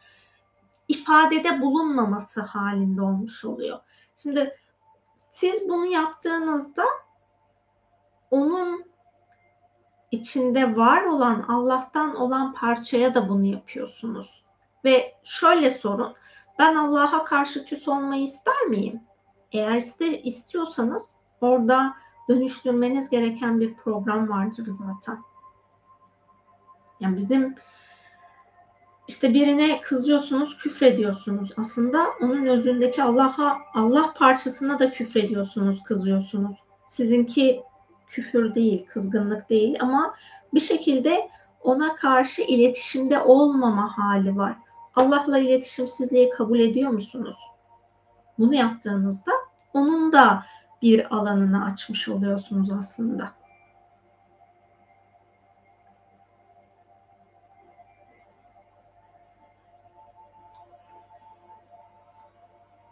ifadede 0.89 1.61
bulunmaması 1.61 2.41
halinde 2.41 3.03
olmuş 3.03 3.45
oluyor. 3.45 3.79
Şimdi 4.17 4.57
siz 5.17 5.69
bunu 5.69 5.87
yaptığınızda 5.87 6.85
onun 8.31 8.85
içinde 10.11 10.77
var 10.77 11.03
olan 11.03 11.45
Allah'tan 11.49 12.17
olan 12.17 12.55
parçaya 12.55 13.15
da 13.15 13.29
bunu 13.29 13.45
yapıyorsunuz. 13.45 14.45
Ve 14.85 15.15
şöyle 15.25 15.71
sorun, 15.71 16.15
ben 16.59 16.75
Allah'a 16.75 17.25
karşı 17.25 17.65
küs 17.65 17.89
olmayı 17.89 18.23
ister 18.23 18.63
miyim? 18.63 19.03
Eğer 19.53 19.75
ister, 19.77 20.11
istiyorsanız 20.11 21.11
orada 21.41 21.95
dönüştürmeniz 22.29 23.11
gereken 23.11 23.61
bir 23.61 23.75
program 23.75 24.29
vardır 24.29 24.67
zaten. 24.67 25.19
Yani 27.01 27.17
bizim 27.17 27.55
işte 29.09 29.35
birine 29.35 29.81
kızıyorsunuz, 29.81 30.59
küfrediyorsunuz. 30.59 31.51
Aslında 31.57 32.07
onun 32.23 32.47
özündeki 32.47 33.03
Allah'a 33.03 33.59
Allah 33.75 34.15
parçasına 34.17 34.79
da 34.79 34.93
küfrediyorsunuz, 34.93 35.83
kızıyorsunuz. 35.83 36.57
Sizinki 36.87 37.63
küfür 38.07 38.55
değil, 38.55 38.87
kızgınlık 38.87 39.51
değil 39.51 39.77
ama 39.81 40.15
bir 40.55 40.61
şekilde 40.61 41.31
ona 41.61 41.97
karşı 41.97 42.43
iletişimde 42.43 43.21
olmama 43.21 43.99
hali 43.99 44.37
var. 44.37 44.57
Allah'la 44.97 45.39
iletişimsizliği 45.39 46.31
kabul 46.31 46.61
ediyor 46.61 46.91
musunuz? 46.91 47.37
Bunu 48.39 48.55
yaptığınızda 48.55 49.33
onun 49.75 50.13
da 50.13 50.45
bir 50.83 51.17
alanını 51.17 51.65
açmış 51.65 52.09
oluyorsunuz 52.09 52.71
aslında. 52.71 53.38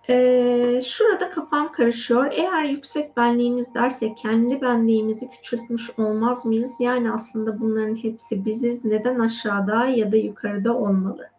Ee, 0.08 0.82
şurada 0.84 1.30
kafam 1.30 1.72
karışıyor. 1.72 2.26
Eğer 2.32 2.64
yüksek 2.64 3.16
benliğimiz 3.16 3.74
dersek 3.74 4.18
kendi 4.18 4.60
benliğimizi 4.60 5.30
küçültmüş 5.30 5.98
olmaz 5.98 6.46
mıyız? 6.46 6.74
Yani 6.80 7.12
aslında 7.12 7.60
bunların 7.60 7.96
hepsi 7.96 8.44
biziz. 8.44 8.84
Neden 8.84 9.18
aşağıda 9.18 9.86
ya 9.86 10.12
da 10.12 10.16
yukarıda 10.16 10.76
olmalı? 10.76 11.30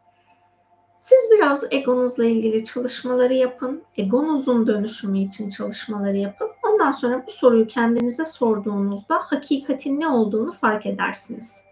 Siz 0.98 1.20
biraz 1.38 1.64
egonuzla 1.72 2.26
ilgili 2.26 2.66
çalışmaları 2.66 3.34
yapın. 3.34 3.84
Egonuzun 3.98 4.68
dönüşümü 4.68 5.20
için 5.20 5.50
çalışmaları 5.50 6.18
yapın. 6.18 6.50
Ondan 6.64 6.92
sonra 6.92 7.24
bu 7.28 7.32
soruyu 7.32 7.68
kendinize 7.68 8.26
sorduğunuzda 8.26 9.16
hakikatin 9.18 10.00
ne 10.00 10.08
olduğunu 10.08 10.52
fark 10.52 10.86
edersiniz. 10.86 11.67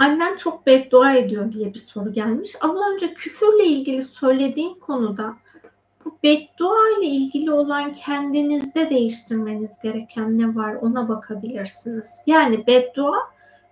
Annem 0.00 0.36
çok 0.36 0.66
beddua 0.66 1.12
ediyor 1.12 1.52
diye 1.52 1.74
bir 1.74 1.78
soru 1.78 2.12
gelmiş. 2.12 2.56
Az 2.60 2.76
önce 2.76 3.14
küfürle 3.14 3.64
ilgili 3.64 4.02
söylediğim 4.02 4.78
konuda 4.78 5.36
bu 6.04 6.18
beddua 6.22 6.98
ile 6.98 7.06
ilgili 7.06 7.52
olan 7.52 7.92
kendinizde 7.92 8.90
değiştirmeniz 8.90 9.78
gereken 9.82 10.38
ne 10.38 10.54
var 10.54 10.74
ona 10.74 11.08
bakabilirsiniz. 11.08 12.20
Yani 12.26 12.66
beddua 12.66 13.16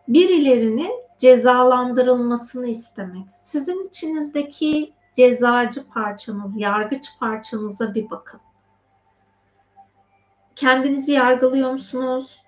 birilerinin 0.08 0.92
cezalandırılmasını 1.18 2.68
istemek. 2.68 3.26
Sizin 3.32 3.88
içinizdeki 3.88 4.92
cezacı 5.16 5.88
parçanız, 5.88 6.60
yargıç 6.60 7.06
parçanıza 7.20 7.94
bir 7.94 8.10
bakın. 8.10 8.40
Kendinizi 10.56 11.12
yargılıyor 11.12 11.72
musunuz? 11.72 12.42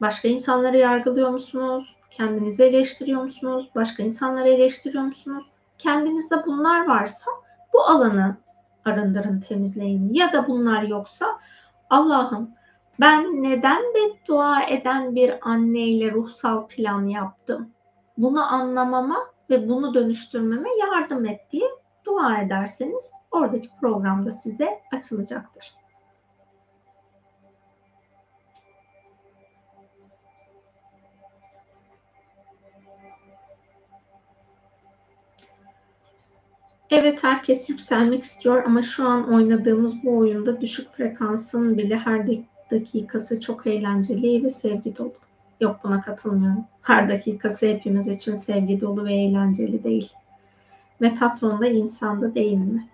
Başka 0.00 0.28
insanları 0.28 0.78
yargılıyor 0.78 1.30
musunuz? 1.30 1.96
Kendinizi 2.16 2.64
eleştiriyor 2.64 3.22
musunuz? 3.22 3.70
Başka 3.74 4.02
insanları 4.02 4.48
eleştiriyor 4.48 5.04
musunuz? 5.04 5.44
Kendinizde 5.78 6.46
bunlar 6.46 6.86
varsa 6.86 7.30
bu 7.72 7.82
alanı 7.82 8.36
arındırın, 8.84 9.40
temizleyin. 9.40 10.12
Ya 10.12 10.32
da 10.32 10.48
bunlar 10.48 10.82
yoksa 10.82 11.38
Allah'ım 11.90 12.50
ben 13.00 13.42
neden 13.42 13.82
beddua 13.94 14.62
eden 14.62 15.14
bir 15.14 15.48
anneyle 15.48 16.12
ruhsal 16.12 16.66
plan 16.66 17.06
yaptım? 17.06 17.70
Bunu 18.18 18.52
anlamama 18.52 19.18
ve 19.50 19.68
bunu 19.68 19.94
dönüştürmeme 19.94 20.68
yardım 20.80 21.26
et 21.26 21.40
diye 21.50 21.68
dua 22.04 22.38
ederseniz 22.38 23.12
oradaki 23.30 23.68
programda 23.80 24.30
size 24.30 24.80
açılacaktır. 24.92 25.74
Evet 36.96 37.24
herkes 37.24 37.68
yükselmek 37.68 38.24
istiyor 38.24 38.64
ama 38.64 38.82
şu 38.82 39.08
an 39.08 39.32
oynadığımız 39.32 40.04
bu 40.04 40.18
oyunda 40.18 40.60
düşük 40.60 40.90
frekansın 40.90 41.78
bile 41.78 41.96
her 41.96 42.26
dakikası 42.70 43.40
çok 43.40 43.66
eğlenceli 43.66 44.44
ve 44.44 44.50
sevgi 44.50 44.96
dolu. 44.96 45.12
Yok 45.60 45.80
buna 45.84 46.02
katılmıyorum. 46.02 46.64
Her 46.82 47.08
dakikası 47.08 47.66
hepimiz 47.66 48.08
için 48.08 48.34
sevgi 48.34 48.80
dolu 48.80 49.04
ve 49.04 49.14
eğlenceli 49.14 49.84
değil. 49.84 50.12
Metatron 51.00 51.60
da 51.60 51.66
insanda 51.66 52.34
değil 52.34 52.58
mi? 52.58 52.88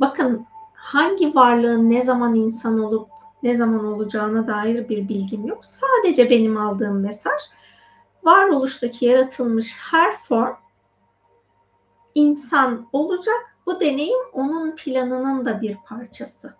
Bakın 0.00 0.46
hangi 0.74 1.34
varlığın 1.34 1.90
ne 1.90 2.02
zaman 2.02 2.34
insan 2.34 2.80
olup 2.80 3.08
ne 3.42 3.54
zaman 3.54 3.84
olacağına 3.84 4.46
dair 4.46 4.88
bir 4.88 5.08
bilgim 5.08 5.46
yok. 5.46 5.64
Sadece 5.64 6.30
benim 6.30 6.56
aldığım 6.56 7.00
mesaj 7.00 7.40
varoluştaki 8.24 9.06
yaratılmış 9.06 9.76
her 9.90 10.16
form 10.16 10.65
insan 12.16 12.88
olacak. 12.92 13.56
Bu 13.66 13.80
deneyim 13.80 14.18
onun 14.32 14.76
planının 14.76 15.44
da 15.44 15.60
bir 15.60 15.76
parçası. 15.86 16.54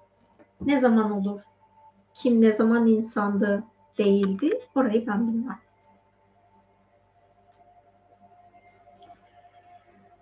Ne 0.61 0.79
zaman 0.79 1.11
olur? 1.11 1.41
Kim 2.15 2.41
ne 2.41 2.53
zaman 2.53 2.87
insandı, 2.87 3.65
değildi? 3.99 4.61
Orayı 4.75 5.07
ben 5.07 5.29
bilmem. 5.29 5.59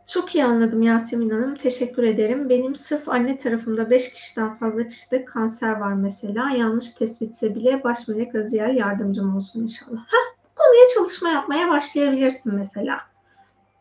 Çok 0.07 0.35
iyi 0.35 0.45
anladım 0.45 0.83
Yasemin 0.83 1.31
Hanım. 1.31 1.55
Teşekkür 1.55 2.03
ederim. 2.03 2.49
Benim 2.49 2.75
sırf 2.75 3.09
anne 3.09 3.37
tarafımda 3.37 3.91
5 3.91 4.13
kişiden 4.13 4.55
fazla 4.55 4.89
kişide 4.89 5.25
kanser 5.25 5.81
var 5.81 5.93
mesela. 5.93 6.51
Yanlış 6.51 6.93
tespitse 6.93 7.55
bile 7.55 7.85
baş 7.85 8.09
melek 8.09 8.35
Raziel 8.35 8.77
yardımcım 8.77 9.37
olsun 9.37 9.63
inşallah. 9.63 10.01
Heh, 10.01 10.37
bu 10.45 10.55
konuya 10.55 10.89
çalışma 10.95 11.29
yapmaya 11.29 11.69
başlayabilirsin 11.69 12.55
mesela. 12.55 13.14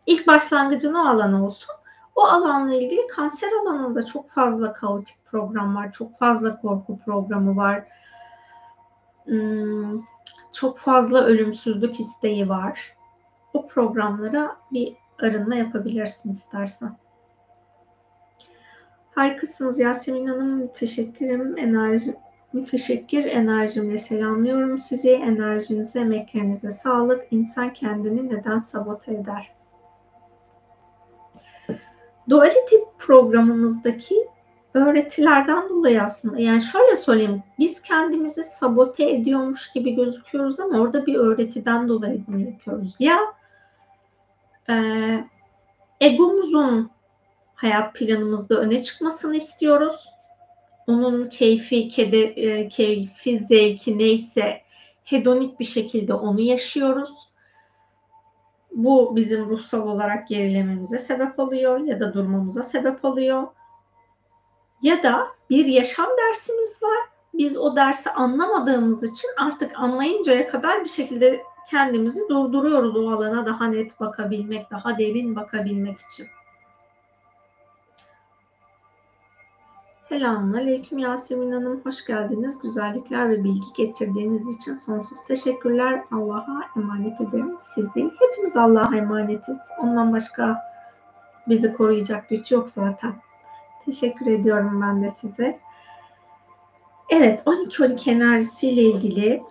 İlk 0.05 0.27
başlangıcın 0.27 0.93
o 0.93 1.07
alan 1.07 1.33
olsun. 1.33 1.69
O 2.15 2.23
alanla 2.23 2.75
ilgili 2.75 3.07
kanser 3.07 3.49
alanında 3.61 4.05
çok 4.05 4.31
fazla 4.31 4.73
kaotik 4.73 5.25
program 5.25 5.75
var. 5.75 5.91
Çok 5.91 6.19
fazla 6.19 6.61
korku 6.61 6.99
programı 7.05 7.57
var. 7.57 7.83
Hmm, 9.25 10.01
çok 10.51 10.77
fazla 10.77 11.25
ölümsüzlük 11.25 11.99
isteği 11.99 12.49
var. 12.49 12.95
O 13.53 13.67
programlara 13.67 14.55
bir 14.71 14.95
arınma 15.21 15.55
yapabilirsin 15.55 16.31
istersen. 16.31 16.97
Harikasınız 19.15 19.79
Yasemin 19.79 20.27
Hanım. 20.27 20.67
Teşekkürüm. 20.67 21.57
Enerji, 21.57 22.15
müteşekkir 22.53 23.25
enerjimle 23.25 23.97
selamlıyorum 23.97 24.79
sizi. 24.79 25.11
Enerjinize, 25.11 25.99
emeklerinize 25.99 26.71
sağlık. 26.71 27.27
İnsan 27.31 27.73
kendini 27.73 28.29
neden 28.29 28.57
sabote 28.57 29.13
eder? 29.13 29.62
Duality 32.29 32.75
programımızdaki 32.99 34.15
öğretilerden 34.73 35.69
dolayı 35.69 36.03
aslında 36.03 36.39
yani 36.39 36.61
şöyle 36.61 36.95
söyleyeyim 36.95 37.43
biz 37.59 37.81
kendimizi 37.81 38.43
sabote 38.43 39.09
ediyormuş 39.09 39.71
gibi 39.71 39.95
gözüküyoruz 39.95 40.59
ama 40.59 40.79
orada 40.79 41.05
bir 41.05 41.15
öğretiden 41.15 41.87
dolayı 41.87 42.23
bunu 42.27 42.39
yapıyoruz. 42.39 42.95
Ya 42.99 43.19
e, 44.69 44.75
egomuzun 46.01 46.91
hayat 47.55 47.95
planımızda 47.95 48.55
öne 48.55 48.81
çıkmasını 48.81 49.35
istiyoruz. 49.35 50.09
Onun 50.87 51.29
keyfi, 51.29 51.89
kede, 51.89 52.69
keyfi, 52.69 53.37
zevki 53.37 53.97
neyse 53.97 54.61
hedonik 55.03 55.59
bir 55.59 55.65
şekilde 55.65 56.13
onu 56.13 56.41
yaşıyoruz 56.41 57.32
bu 58.73 59.15
bizim 59.15 59.45
ruhsal 59.49 59.87
olarak 59.87 60.27
gerilememize 60.27 60.97
sebep 60.97 61.39
oluyor 61.39 61.79
ya 61.79 61.99
da 61.99 62.13
durmamıza 62.13 62.63
sebep 62.63 63.05
oluyor. 63.05 63.43
Ya 64.81 65.03
da 65.03 65.27
bir 65.49 65.65
yaşam 65.65 66.07
dersimiz 66.17 66.83
var. 66.83 66.99
Biz 67.33 67.57
o 67.57 67.75
dersi 67.75 68.09
anlamadığımız 68.09 69.03
için 69.03 69.29
artık 69.37 69.79
anlayıncaya 69.79 70.47
kadar 70.47 70.83
bir 70.83 70.89
şekilde 70.89 71.43
kendimizi 71.69 72.29
durduruyoruz 72.29 72.95
o 72.95 73.11
alana 73.11 73.45
daha 73.45 73.67
net 73.67 73.99
bakabilmek, 73.99 74.71
daha 74.71 74.97
derin 74.97 75.35
bakabilmek 75.35 75.99
için. 75.99 76.27
Selamun 80.13 80.53
Aleyküm 80.53 80.97
Yasemin 80.97 81.51
Hanım. 81.51 81.81
Hoş 81.83 82.05
geldiniz. 82.05 82.59
Güzellikler 82.61 83.29
ve 83.29 83.43
bilgi 83.43 83.73
getirdiğiniz 83.75 84.55
için 84.55 84.75
sonsuz 84.75 85.23
teşekkürler. 85.23 86.03
Allah'a 86.11 86.61
emanet 86.77 87.21
ederim 87.21 87.57
sizi. 87.61 88.11
Hepimiz 88.19 88.57
Allah'a 88.57 88.97
emanetiz. 88.97 89.57
Ondan 89.79 90.13
başka 90.13 90.61
bizi 91.47 91.73
koruyacak 91.73 92.29
güç 92.29 92.51
yok 92.51 92.69
zaten. 92.69 93.13
Teşekkür 93.85 94.25
ediyorum 94.25 94.81
ben 94.81 95.03
de 95.03 95.09
size. 95.09 95.59
Evet 97.09 97.43
12-12 97.45 98.11
enerjisiyle 98.11 98.81
ilgili 98.81 99.43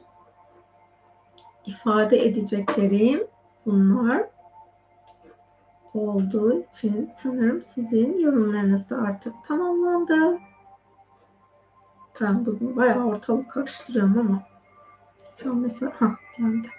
ifade 1.66 2.24
edeceklerim 2.24 3.26
bunlar 3.66 4.24
olduğu 5.94 6.62
için 6.62 7.10
sanırım 7.22 7.62
sizin 7.62 8.18
yorumlarınız 8.18 8.90
da 8.90 8.97
artık 8.97 9.34
tamamlandı. 9.44 10.39
Ben 12.20 12.47
bugün 12.47 12.76
bayağı 12.76 13.05
ortalık 13.05 13.51
karıştırıyorum 13.51 14.18
ama 14.18 14.43
şu 15.36 15.51
an 15.51 15.56
mesela 15.56 15.93
ha 15.98 16.16
geldi. 16.39 16.70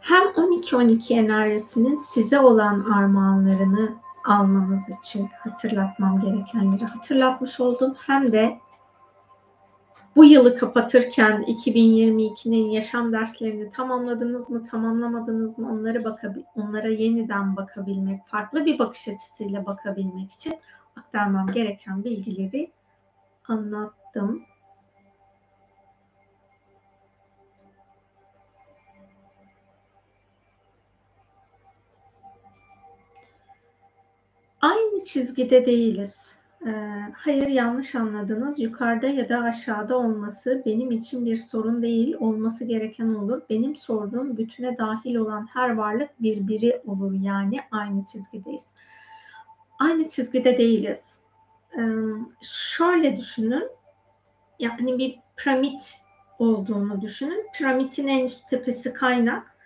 Hem 0.00 0.22
12-12 0.22 1.14
enerjisinin 1.14 1.96
size 1.96 2.40
olan 2.40 2.80
armağanlarını 2.80 3.96
almanız 4.24 4.88
için 4.88 5.30
hatırlatmam 5.38 6.20
gerekenleri 6.20 6.84
hatırlatmış 6.84 7.60
oldum. 7.60 7.94
Hem 8.06 8.32
de 8.32 8.60
bu 10.16 10.24
yılı 10.24 10.56
kapatırken 10.56 11.42
2022'nin 11.42 12.68
yaşam 12.68 13.12
derslerini 13.12 13.70
tamamladınız 13.70 14.50
mı, 14.50 14.64
tamamlamadınız 14.64 15.58
mı 15.58 15.72
onlara 15.72 16.04
bakabil 16.04 16.42
onlara 16.54 16.88
yeniden 16.88 17.56
bakabilmek, 17.56 18.26
farklı 18.26 18.66
bir 18.66 18.78
bakış 18.78 19.08
açısıyla 19.08 19.66
bakabilmek 19.66 20.32
için 20.32 20.54
aktarmam 20.96 21.46
gereken 21.46 22.04
bilgileri 22.04 22.70
anlattım. 23.48 24.42
Aynı 34.60 35.04
çizgide 35.04 35.66
değiliz. 35.66 36.45
Ee, 36.66 37.12
hayır 37.14 37.46
yanlış 37.46 37.94
anladınız. 37.94 38.60
Yukarıda 38.60 39.06
ya 39.06 39.28
da 39.28 39.38
aşağıda 39.38 39.98
olması 39.98 40.62
benim 40.66 40.90
için 40.90 41.26
bir 41.26 41.36
sorun 41.36 41.82
değil. 41.82 42.16
Olması 42.20 42.64
gereken 42.64 43.14
olur. 43.14 43.42
Benim 43.50 43.76
sorduğum 43.76 44.36
bütüne 44.36 44.78
dahil 44.78 45.14
olan 45.14 45.48
her 45.52 45.70
varlık 45.70 46.22
birbiri 46.22 46.82
olur. 46.86 47.12
Yani 47.22 47.60
aynı 47.70 48.04
çizgideyiz. 48.04 48.66
Aynı 49.78 50.08
çizgide 50.08 50.58
değiliz. 50.58 51.18
Ee, 51.78 51.82
şöyle 52.42 53.16
düşünün. 53.16 53.68
Yani 54.58 54.98
bir 54.98 55.18
piramit 55.36 56.00
olduğunu 56.38 57.00
düşünün. 57.00 57.46
Piramitin 57.54 58.08
en 58.08 58.24
üst 58.24 58.48
tepesi 58.48 58.92
kaynak. 58.92 59.56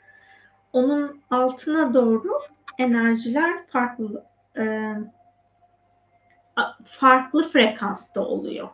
Onun 0.73 1.21
altına 1.31 1.95
doğru 1.95 2.41
enerjiler 2.79 3.67
farklı 3.67 4.25
e, 4.57 4.95
farklı 6.85 7.49
frekansta 7.51 8.21
oluyor. 8.21 8.69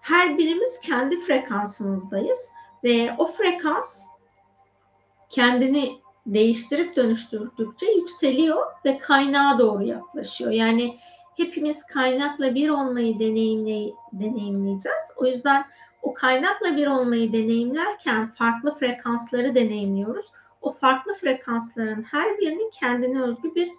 Her 0.00 0.38
birimiz 0.38 0.80
kendi 0.80 1.20
frekansımızdayız 1.20 2.50
ve 2.84 3.14
o 3.18 3.26
frekans 3.26 4.04
kendini 5.30 6.00
değiştirip 6.26 6.96
dönüştürdükçe 6.96 7.86
yükseliyor 7.86 8.66
ve 8.84 8.98
kaynağa 8.98 9.58
doğru 9.58 9.84
yaklaşıyor. 9.84 10.50
Yani 10.50 10.98
hepimiz 11.36 11.84
kaynakla 11.86 12.54
bir 12.54 12.68
olmayı 12.68 13.18
deneyimley 13.18 13.94
deneyimleyeceğiz. 14.12 15.00
O 15.16 15.26
yüzden 15.26 15.64
o 16.02 16.14
kaynakla 16.14 16.76
bir 16.76 16.86
olmayı 16.86 17.32
deneyimlerken 17.32 18.34
farklı 18.34 18.74
frekansları 18.74 19.54
deneyimliyoruz. 19.54 20.26
O 20.60 20.72
farklı 20.72 21.14
frekansların 21.14 22.02
her 22.02 22.38
birinin 22.38 22.70
kendine 22.70 23.22
özgü 23.22 23.54
bir 23.54 23.72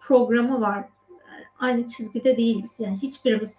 programı 0.00 0.60
var 0.60 0.84
aynı 1.58 1.88
çizgide 1.88 2.36
değiliz. 2.36 2.74
Yani 2.78 2.96
hiçbirimiz 3.02 3.56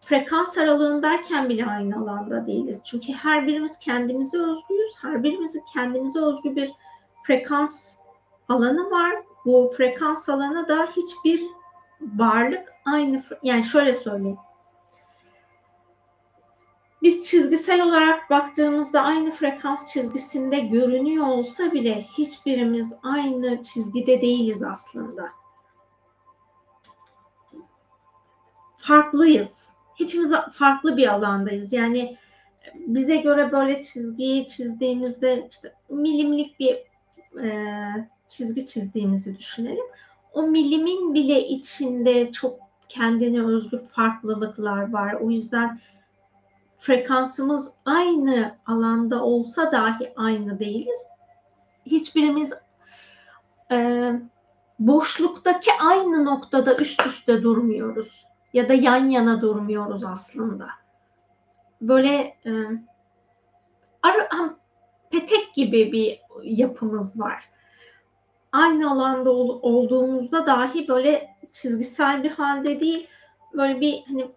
frekans 0.00 0.58
aralığındayken 0.58 1.48
bile 1.48 1.66
aynı 1.66 1.96
alanda 1.96 2.46
değiliz. 2.46 2.80
Çünkü 2.84 3.12
her 3.12 3.46
birimiz 3.46 3.78
kendimize 3.78 4.38
özgüyüz. 4.38 4.96
Her 5.02 5.22
birimizin 5.22 5.62
kendimize 5.72 6.20
özgü 6.20 6.56
bir 6.56 6.72
frekans 7.26 7.98
alanı 8.48 8.90
var. 8.90 9.12
Bu 9.44 9.72
frekans 9.76 10.28
alanı 10.28 10.68
da 10.68 10.86
hiçbir 10.86 11.42
varlık 12.00 12.72
aynı 12.84 13.22
yani 13.42 13.64
şöyle 13.64 13.94
söyleyeyim. 13.94 14.38
Biz 17.02 17.28
çizgisel 17.28 17.82
olarak 17.82 18.30
baktığımızda 18.30 19.00
aynı 19.00 19.30
frekans 19.30 19.92
çizgisinde 19.92 20.60
görünüyor 20.60 21.26
olsa 21.26 21.72
bile 21.72 22.02
hiçbirimiz 22.02 22.94
aynı 23.02 23.62
çizgide 23.62 24.20
değiliz 24.22 24.62
aslında. 24.62 25.41
Farklıyız. 28.82 29.68
Hepimiz 29.94 30.32
farklı 30.52 30.96
bir 30.96 31.08
alandayız. 31.08 31.72
Yani 31.72 32.16
bize 32.74 33.16
göre 33.16 33.52
böyle 33.52 33.82
çizgiyi 33.82 34.46
çizdiğimizde 34.46 35.48
işte 35.50 35.74
milimlik 35.88 36.60
bir 36.60 36.78
e, 37.42 37.58
çizgi 38.28 38.66
çizdiğimizi 38.66 39.38
düşünelim. 39.38 39.84
O 40.32 40.42
milimin 40.42 41.14
bile 41.14 41.48
içinde 41.48 42.32
çok 42.32 42.58
kendine 42.88 43.44
özgü 43.44 43.78
farklılıklar 43.78 44.92
var. 44.92 45.12
O 45.14 45.30
yüzden 45.30 45.80
frekansımız 46.78 47.74
aynı 47.84 48.56
alanda 48.66 49.24
olsa 49.24 49.72
dahi 49.72 50.12
aynı 50.16 50.58
değiliz. 50.58 50.96
Hiçbirimiz 51.86 52.52
e, 53.72 54.10
boşluktaki 54.78 55.70
aynı 55.80 56.24
noktada 56.24 56.76
üst 56.76 57.06
üste 57.06 57.42
durmuyoruz 57.42 58.22
ya 58.52 58.68
da 58.68 58.74
yan 58.74 59.08
yana 59.08 59.40
durmuyoruz 59.40 60.04
aslında. 60.04 60.68
Böyle 61.80 62.36
e, 62.46 62.50
ar- 64.02 64.54
petek 65.10 65.54
gibi 65.54 65.92
bir 65.92 66.20
yapımız 66.42 67.20
var. 67.20 67.48
Aynı 68.52 68.90
alanda 68.90 69.30
ol- 69.30 69.58
olduğumuzda 69.62 70.46
dahi 70.46 70.88
böyle 70.88 71.36
çizgisel 71.52 72.22
bir 72.22 72.30
halde 72.30 72.80
değil, 72.80 73.08
böyle 73.54 73.80
bir 73.80 74.04
hani 74.08 74.30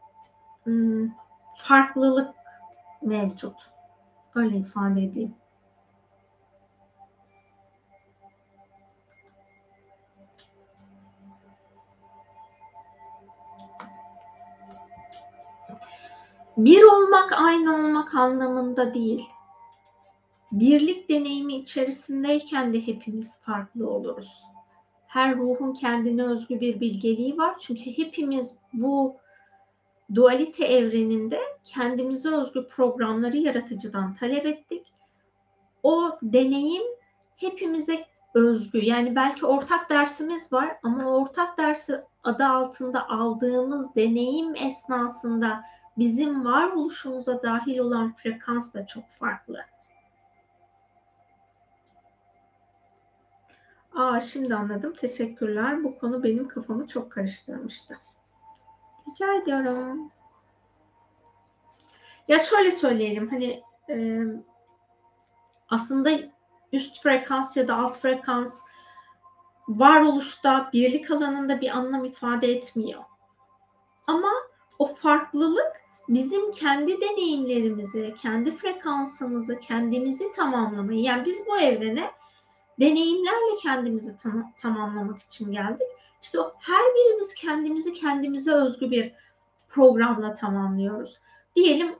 hmm, 0.64 1.10
farklılık 1.58 2.36
mevcut. 3.02 3.56
Öyle 4.36 4.58
ifade 4.58 5.04
edeyim. 5.04 5.36
Bir 16.58 16.84
olmak 16.84 17.32
aynı 17.32 17.76
olmak 17.76 18.16
anlamında 18.16 18.94
değil. 18.94 19.30
Birlik 20.52 21.10
deneyimi 21.10 21.56
içerisindeyken 21.56 22.74
de 22.74 22.88
hepimiz 22.88 23.40
farklı 23.40 23.90
oluruz. 23.90 24.44
Her 25.08 25.38
ruhun 25.38 25.74
kendine 25.74 26.24
özgü 26.24 26.60
bir 26.60 26.80
bilgeliği 26.80 27.38
var. 27.38 27.56
Çünkü 27.60 27.98
hepimiz 27.98 28.56
bu 28.74 29.16
dualite 30.16 30.66
evreninde 30.66 31.40
kendimize 31.64 32.30
özgü 32.30 32.68
programları 32.68 33.38
yaratıcıdan 33.38 34.16
talep 34.16 34.46
ettik. 34.46 34.94
O 35.84 36.12
deneyim 36.22 36.84
hepimize 37.36 38.06
özgü. 38.34 38.86
Yani 38.86 39.16
belki 39.16 39.46
ortak 39.46 39.90
dersimiz 39.90 40.54
var 40.54 40.78
ama 40.84 41.06
ortak 41.06 41.58
dersi 41.58 42.02
adı 42.24 42.46
altında 42.46 43.10
aldığımız 43.10 43.96
deneyim 43.96 44.56
esnasında 44.56 45.64
bizim 45.98 46.46
varoluşumuza 46.46 47.42
dahil 47.42 47.78
olan 47.78 48.14
frekans 48.14 48.74
da 48.74 48.88
çok 48.88 49.10
farklı. 49.10 49.66
Aa 53.96 54.20
şimdi 54.20 54.56
anladım. 54.56 54.94
Teşekkürler. 54.94 55.84
Bu 55.84 56.00
konu 56.00 56.24
benim 56.24 56.48
kafamı 56.48 56.88
çok 56.88 57.12
karıştırmıştı. 57.12 57.98
Rica 59.10 59.34
ediyorum. 59.34 60.12
Ya 62.28 62.40
şöyle 62.40 62.72
söyleyelim 62.72 63.30
hani 63.30 63.64
e, 63.90 64.22
aslında 65.70 66.10
üst 66.74 67.04
frekans 67.04 67.58
ya 67.58 67.68
da 67.68 67.76
alt 67.78 67.98
frekans 67.98 68.62
varoluşta, 69.68 70.70
birlik 70.74 71.12
alanında 71.12 71.62
bir 71.62 71.70
anlam 71.70 72.06
ifade 72.06 72.48
etmiyor. 72.48 73.04
Ama 74.08 74.30
o 74.80 74.88
farklılık 74.88 75.85
bizim 76.10 76.52
kendi 76.52 77.02
deneyimlerimizi, 77.02 78.16
kendi 78.22 78.52
frekansımızı, 78.52 79.60
kendimizi 79.60 80.32
tamamlamayı, 80.32 81.02
yani 81.02 81.26
biz 81.26 81.48
bu 81.48 81.60
evrene 81.60 82.12
deneyimlerle 82.80 83.56
kendimizi 83.62 84.18
tam, 84.18 84.54
tamamlamak 84.58 85.22
için 85.22 85.52
geldik. 85.52 85.88
İşte 86.22 86.40
o, 86.40 86.54
her 86.60 86.82
birimiz 86.96 87.34
kendimizi 87.34 87.94
kendimize 87.94 88.52
özgü 88.52 88.92
bir 88.92 89.14
programla 89.68 90.36
tamamlıyoruz. 90.36 91.20
Diyelim 91.56 91.96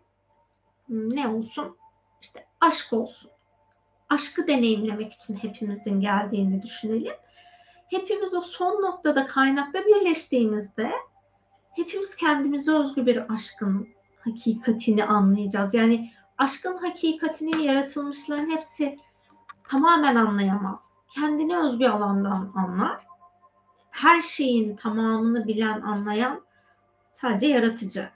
ne 0.90 1.28
olsun? 1.28 1.78
İşte 2.22 2.46
aşk 2.62 2.94
olsun. 2.94 3.32
Aşkı 4.10 4.48
deneyimlemek 4.48 5.14
için 5.14 5.36
hepimizin 5.36 6.02
geldiğini 6.02 6.64
düşünelim. 6.64 7.14
Hepimiz 7.92 8.36
o 8.36 8.42
son 8.42 8.82
noktada 8.82 9.28
kaynakta 9.28 9.86
birleştiğimizde 9.86 10.92
hepimiz 11.76 12.16
kendimize 12.16 12.72
özgü 12.72 13.06
bir 13.06 13.34
aşkın 13.34 13.88
hakikatini 14.20 15.06
anlayacağız. 15.06 15.74
Yani 15.74 16.12
aşkın 16.38 16.78
hakikatini 16.78 17.66
yaratılmışların 17.66 18.50
hepsi 18.50 18.98
tamamen 19.68 20.16
anlayamaz. 20.16 20.90
Kendine 21.10 21.58
özgü 21.58 21.88
alandan 21.88 22.52
anlar. 22.56 23.06
Her 23.92 24.22
şeyin 24.22 24.76
tamamını 24.76 25.48
bilen, 25.48 25.82
anlayan 25.82 26.42
sadece 27.14 27.48
yaratıcı. 27.48 28.10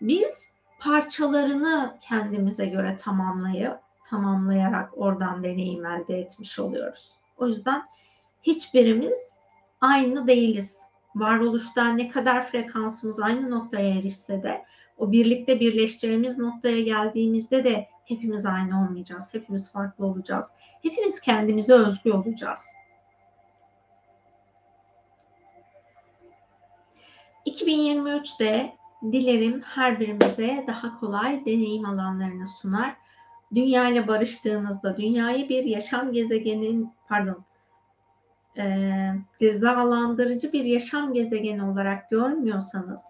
Biz 0.00 0.48
parçalarını 0.80 1.98
kendimize 2.00 2.66
göre 2.66 2.96
tamamlayıp 2.96 3.78
tamamlayarak 4.06 4.98
oradan 4.98 5.44
deneyim 5.44 5.86
elde 5.86 6.18
etmiş 6.18 6.58
oluyoruz. 6.58 7.18
O 7.36 7.46
yüzden 7.46 7.82
hiçbirimiz 8.42 9.34
aynı 9.80 10.26
değiliz. 10.26 10.78
Varoluşta 11.14 11.88
ne 11.88 12.08
kadar 12.08 12.46
frekansımız 12.46 13.20
aynı 13.20 13.50
noktaya 13.50 13.98
erişse 13.98 14.42
de 14.42 14.64
o 14.98 15.12
birlikte 15.12 15.60
birleşeceğimiz 15.60 16.38
noktaya 16.38 16.80
geldiğimizde 16.80 17.64
de 17.64 17.88
hepimiz 18.04 18.46
aynı 18.46 18.84
olmayacağız. 18.84 19.34
Hepimiz 19.34 19.72
farklı 19.72 20.06
olacağız. 20.06 20.46
Hepimiz 20.82 21.20
kendimize 21.20 21.74
özgü 21.74 22.12
olacağız. 22.12 22.60
2023'te 27.46 28.76
dilerim 29.02 29.62
her 29.62 30.00
birimize 30.00 30.64
daha 30.66 31.00
kolay 31.00 31.44
deneyim 31.44 31.84
alanlarını 31.84 32.48
sunar. 32.48 32.96
Dünya 33.54 33.88
ile 33.88 34.08
barıştığınızda 34.08 34.96
dünyayı 34.96 35.48
bir 35.48 35.64
yaşam 35.64 36.12
gezegenin 36.12 36.92
pardon 37.08 37.44
e, 38.58 38.92
cezalandırıcı 39.38 40.52
bir 40.52 40.64
yaşam 40.64 41.12
gezegeni 41.12 41.64
olarak 41.64 42.10
görmüyorsanız 42.10 43.00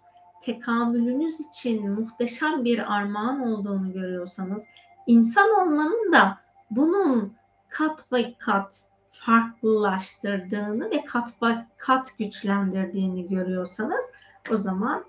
tekamülünüz 0.43 1.41
için 1.41 1.91
muhteşem 1.91 2.65
bir 2.65 2.95
armağan 2.95 3.41
olduğunu 3.41 3.93
görüyorsanız 3.93 4.67
insan 5.07 5.51
olmanın 5.51 6.13
da 6.13 6.39
bunun 6.71 7.33
kat 7.69 8.13
ve 8.13 8.35
kat 8.39 8.89
farklılaştırdığını 9.13 10.91
ve 10.91 11.05
kat 11.05 11.43
ve 11.43 11.67
kat 11.77 12.19
güçlendirdiğini 12.19 13.29
görüyorsanız 13.29 14.05
o 14.51 14.57
zaman 14.57 15.05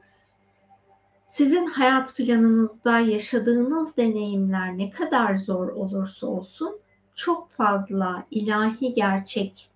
sizin 1.25 1.67
hayat 1.67 2.15
planınızda 2.15 2.99
yaşadığınız 2.99 3.97
deneyimler 3.97 4.77
ne 4.77 4.89
kadar 4.89 5.35
zor 5.35 5.67
olursa 5.67 6.27
olsun 6.27 6.79
çok 7.15 7.51
fazla 7.51 8.23
ilahi 8.31 8.93
gerçek 8.93 9.69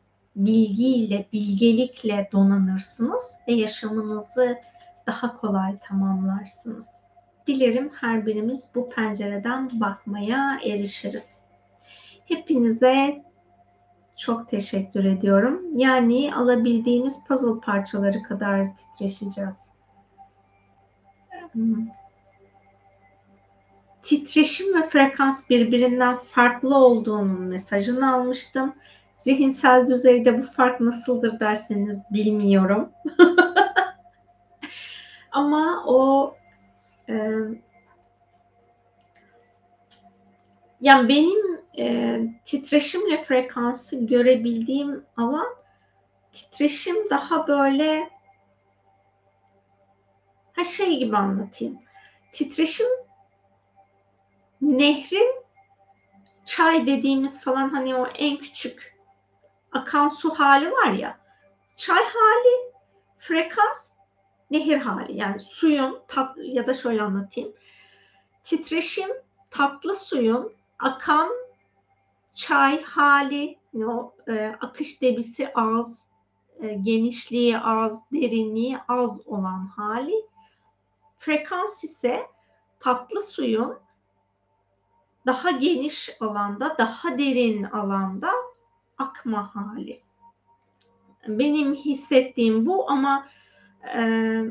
bilgiyle, 0.45 1.25
bilgelikle 1.33 2.29
donanırsınız 2.31 3.37
ve 3.47 3.53
yaşamınızı 3.53 4.57
daha 5.07 5.33
kolay 5.33 5.79
tamamlarsınız. 5.79 6.89
Dilerim 7.47 7.91
her 7.93 8.25
birimiz 8.25 8.71
bu 8.75 8.89
pencereden 8.89 9.69
bakmaya 9.73 10.59
erişiriz. 10.65 11.29
Hepinize 12.25 13.23
çok 14.17 14.47
teşekkür 14.47 15.05
ediyorum. 15.05 15.61
Yani 15.75 16.35
alabildiğimiz 16.35 17.27
puzzle 17.27 17.59
parçaları 17.59 18.23
kadar 18.23 18.67
titreşeceğiz. 18.75 19.71
Hmm. 21.51 21.87
Titreşim 24.03 24.81
ve 24.81 24.89
frekans 24.89 25.49
birbirinden 25.49 26.17
farklı 26.17 26.77
olduğunun 26.77 27.41
mesajını 27.41 28.13
almıştım. 28.13 28.73
Zihinsel 29.19 29.87
düzeyde 29.87 30.39
bu 30.39 30.43
fark 30.43 30.81
nasıldır 30.81 31.39
derseniz 31.39 32.01
bilmiyorum. 32.11 32.91
Ama 35.31 35.83
o 35.87 36.35
e, 37.09 37.31
yani 40.81 41.09
benim 41.09 41.61
e, 41.79 42.19
titreşimle 42.45 43.23
frekansı 43.23 44.05
görebildiğim 44.05 45.05
alan 45.17 45.47
titreşim 46.31 47.09
daha 47.09 47.47
böyle 47.47 48.09
ha 50.55 50.63
şey 50.63 50.99
gibi 50.99 51.17
anlatayım. 51.17 51.79
Titreşim 52.31 52.87
nehrin 54.61 55.43
çay 56.45 56.87
dediğimiz 56.87 57.41
falan 57.41 57.69
hani 57.69 57.95
o 57.95 58.07
en 58.07 58.37
küçük 58.37 58.98
akan 59.71 60.09
su 60.09 60.29
hali 60.29 60.71
var 60.71 60.91
ya 60.91 61.19
çay 61.75 62.03
hali 62.03 62.73
frekans 63.17 63.91
nehir 64.51 64.77
hali. 64.77 65.17
Yani 65.17 65.39
suyun 65.39 65.99
tat 66.07 66.37
ya 66.37 66.67
da 66.67 66.73
şöyle 66.73 67.01
anlatayım. 67.01 67.53
Titreşim 68.43 69.09
tatlı 69.49 69.95
suyun 69.95 70.53
akan 70.79 71.29
çay 72.33 72.81
hali 72.83 73.59
o 73.75 74.15
e, 74.27 74.55
akış 74.61 75.01
debisi 75.01 75.51
az 75.55 76.09
e, 76.59 76.73
genişliği 76.73 77.59
az 77.59 78.03
derinliği 78.11 78.77
az 78.87 79.27
olan 79.27 79.67
hali. 79.75 80.25
Frekans 81.17 81.83
ise 81.83 82.27
tatlı 82.79 83.21
suyun 83.21 83.79
daha 85.25 85.51
geniş 85.51 86.17
alanda 86.19 86.77
daha 86.77 87.17
derin 87.17 87.63
alanda 87.63 88.31
akma 88.99 89.55
hali. 89.55 90.01
Benim 91.27 91.73
hissettiğim 91.73 92.65
bu 92.65 92.89
ama 92.89 93.27
e, 93.95 94.41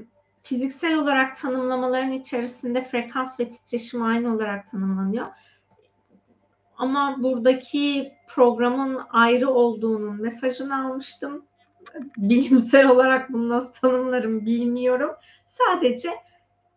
fiziksel 0.43 0.99
olarak 0.99 1.37
tanımlamaların 1.37 2.13
içerisinde 2.13 2.85
frekans 2.85 3.41
ve 3.41 3.49
titreşim 3.49 4.03
aynı 4.03 4.35
olarak 4.35 4.71
tanımlanıyor. 4.71 5.27
Ama 6.77 7.17
buradaki 7.19 8.13
programın 8.29 9.01
ayrı 9.11 9.51
olduğunun 9.51 10.23
mesajını 10.23 10.87
almıştım. 10.87 11.45
Bilimsel 12.17 12.89
olarak 12.89 13.33
bunu 13.33 13.49
nasıl 13.49 13.73
tanımlarım 13.73 14.47
bilmiyorum. 14.47 15.11
Sadece 15.47 16.11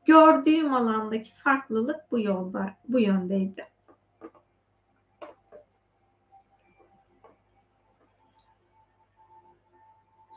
gördüğüm 0.06 0.74
alandaki 0.74 1.32
farklılık 1.36 2.12
bu 2.12 2.20
yolda, 2.20 2.74
bu 2.88 3.00
yöndeydi. 3.00 3.71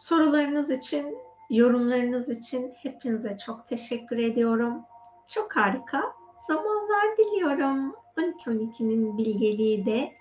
Sorularınız 0.05 0.71
için, 0.71 1.19
yorumlarınız 1.51 2.31
için 2.31 2.73
hepinize 2.77 3.39
çok 3.39 3.67
teşekkür 3.67 4.19
ediyorum. 4.19 4.83
Çok 5.29 5.57
harika 5.57 6.03
zamanlar 6.47 7.17
diliyorum. 7.19 7.95
12-12'nin 8.17 9.19
bilgeliği 9.19 9.87
de 9.87 10.13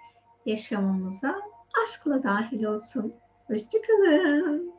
yaşamımıza 0.45 1.41
aşkla 1.83 2.23
dahil 2.23 2.63
olsun. 2.63 3.13
Hoşçakalın. 3.47 4.73